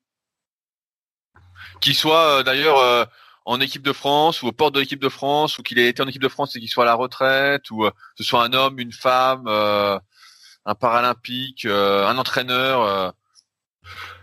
[1.80, 3.08] Qui soit euh, d'ailleurs
[3.44, 6.02] en équipe de France ou aux portes de l'équipe de France ou qu'il ait été
[6.02, 8.52] en équipe de France et qu'il soit à la retraite ou que ce soit un
[8.52, 13.14] homme, une femme, un paralympique, un entraîneur.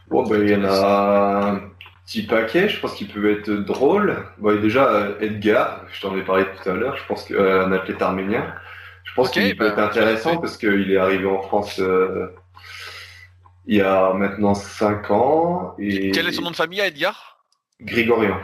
[0.09, 1.61] Bon, bah, il y en a un
[2.05, 4.27] petit paquet, je pense qu'il peut être drôle.
[4.39, 8.53] Bon, déjà, Edgar, je t'en ai parlé tout à l'heure, je pense qu'un athlète arménien.
[9.13, 12.27] Je pense qu'il peut bah, être intéressant parce qu'il est arrivé en France euh,
[13.67, 15.75] il y a maintenant 5 ans.
[15.77, 17.45] Et Quel est son nom de famille à Edgar?
[17.79, 18.39] Grégorien.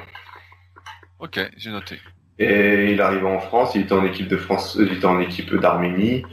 [1.18, 2.00] Ok, j'ai noté.
[2.38, 5.54] Et il arrive en France, il était en équipe de France, il était en équipe
[5.56, 6.24] d'Arménie.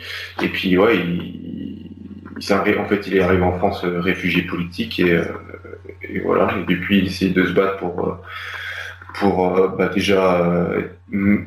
[0.42, 1.90] Et puis, ouais, il,
[2.38, 5.24] il en fait, il est arrivé en France euh, réfugié politique et, euh,
[6.02, 6.54] et voilà.
[6.58, 8.14] Et depuis, il essaie de se battre pour, euh,
[9.14, 10.82] pour euh, bah, déjà euh,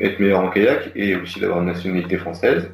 [0.02, 2.72] être meilleur en kayak et aussi d'avoir une nationalité française.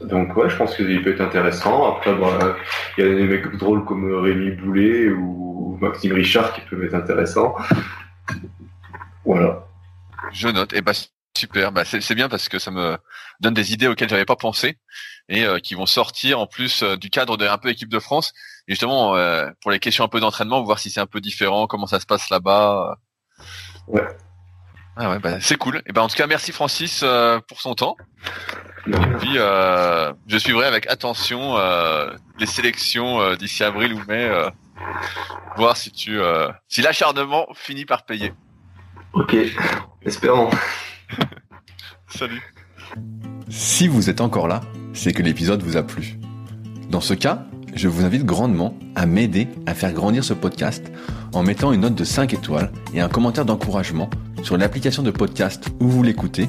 [0.00, 1.96] Donc, ouais, je pense qu'il peut être intéressant.
[1.96, 2.56] Après, bah,
[2.96, 6.94] il y a des mecs drôles comme Rémi Boulet ou Maxime Richard qui peuvent être
[6.94, 7.54] intéressants.
[9.24, 9.66] Voilà.
[10.32, 10.72] Je note.
[10.72, 10.92] Et bah
[11.36, 11.72] super.
[11.72, 12.96] Bah c'est c'est bien parce que ça me
[13.40, 14.78] donne des idées auxquelles j'avais pas pensé
[15.28, 17.98] et euh, qui vont sortir en plus euh, du cadre de un peu équipe de
[17.98, 18.32] France.
[18.68, 21.66] Et justement euh, pour les questions un peu d'entraînement, voir si c'est un peu différent,
[21.66, 22.98] comment ça se passe là-bas.
[23.86, 24.06] Ouais.
[24.96, 25.82] Ah ouais, bah, c'est cool.
[25.86, 27.96] Et ben en tout cas merci Francis euh, pour son temps.
[28.84, 34.48] Puis euh, je suivrai avec attention euh, les sélections euh, d'ici avril ou mai, euh,
[35.56, 38.32] voir si tu euh, si l'acharnement finit par payer.
[39.12, 39.36] Ok,
[40.02, 40.50] espérons.
[42.08, 42.42] Salut.
[43.48, 44.60] Si vous êtes encore là,
[44.94, 46.18] c'est que l'épisode vous a plu.
[46.88, 47.44] Dans ce cas,
[47.74, 50.90] je vous invite grandement à m'aider à faire grandir ce podcast
[51.32, 54.10] en mettant une note de 5 étoiles et un commentaire d'encouragement
[54.42, 56.48] sur l'application de podcast où vous l'écoutez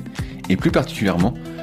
[0.49, 1.33] et plus particulièrement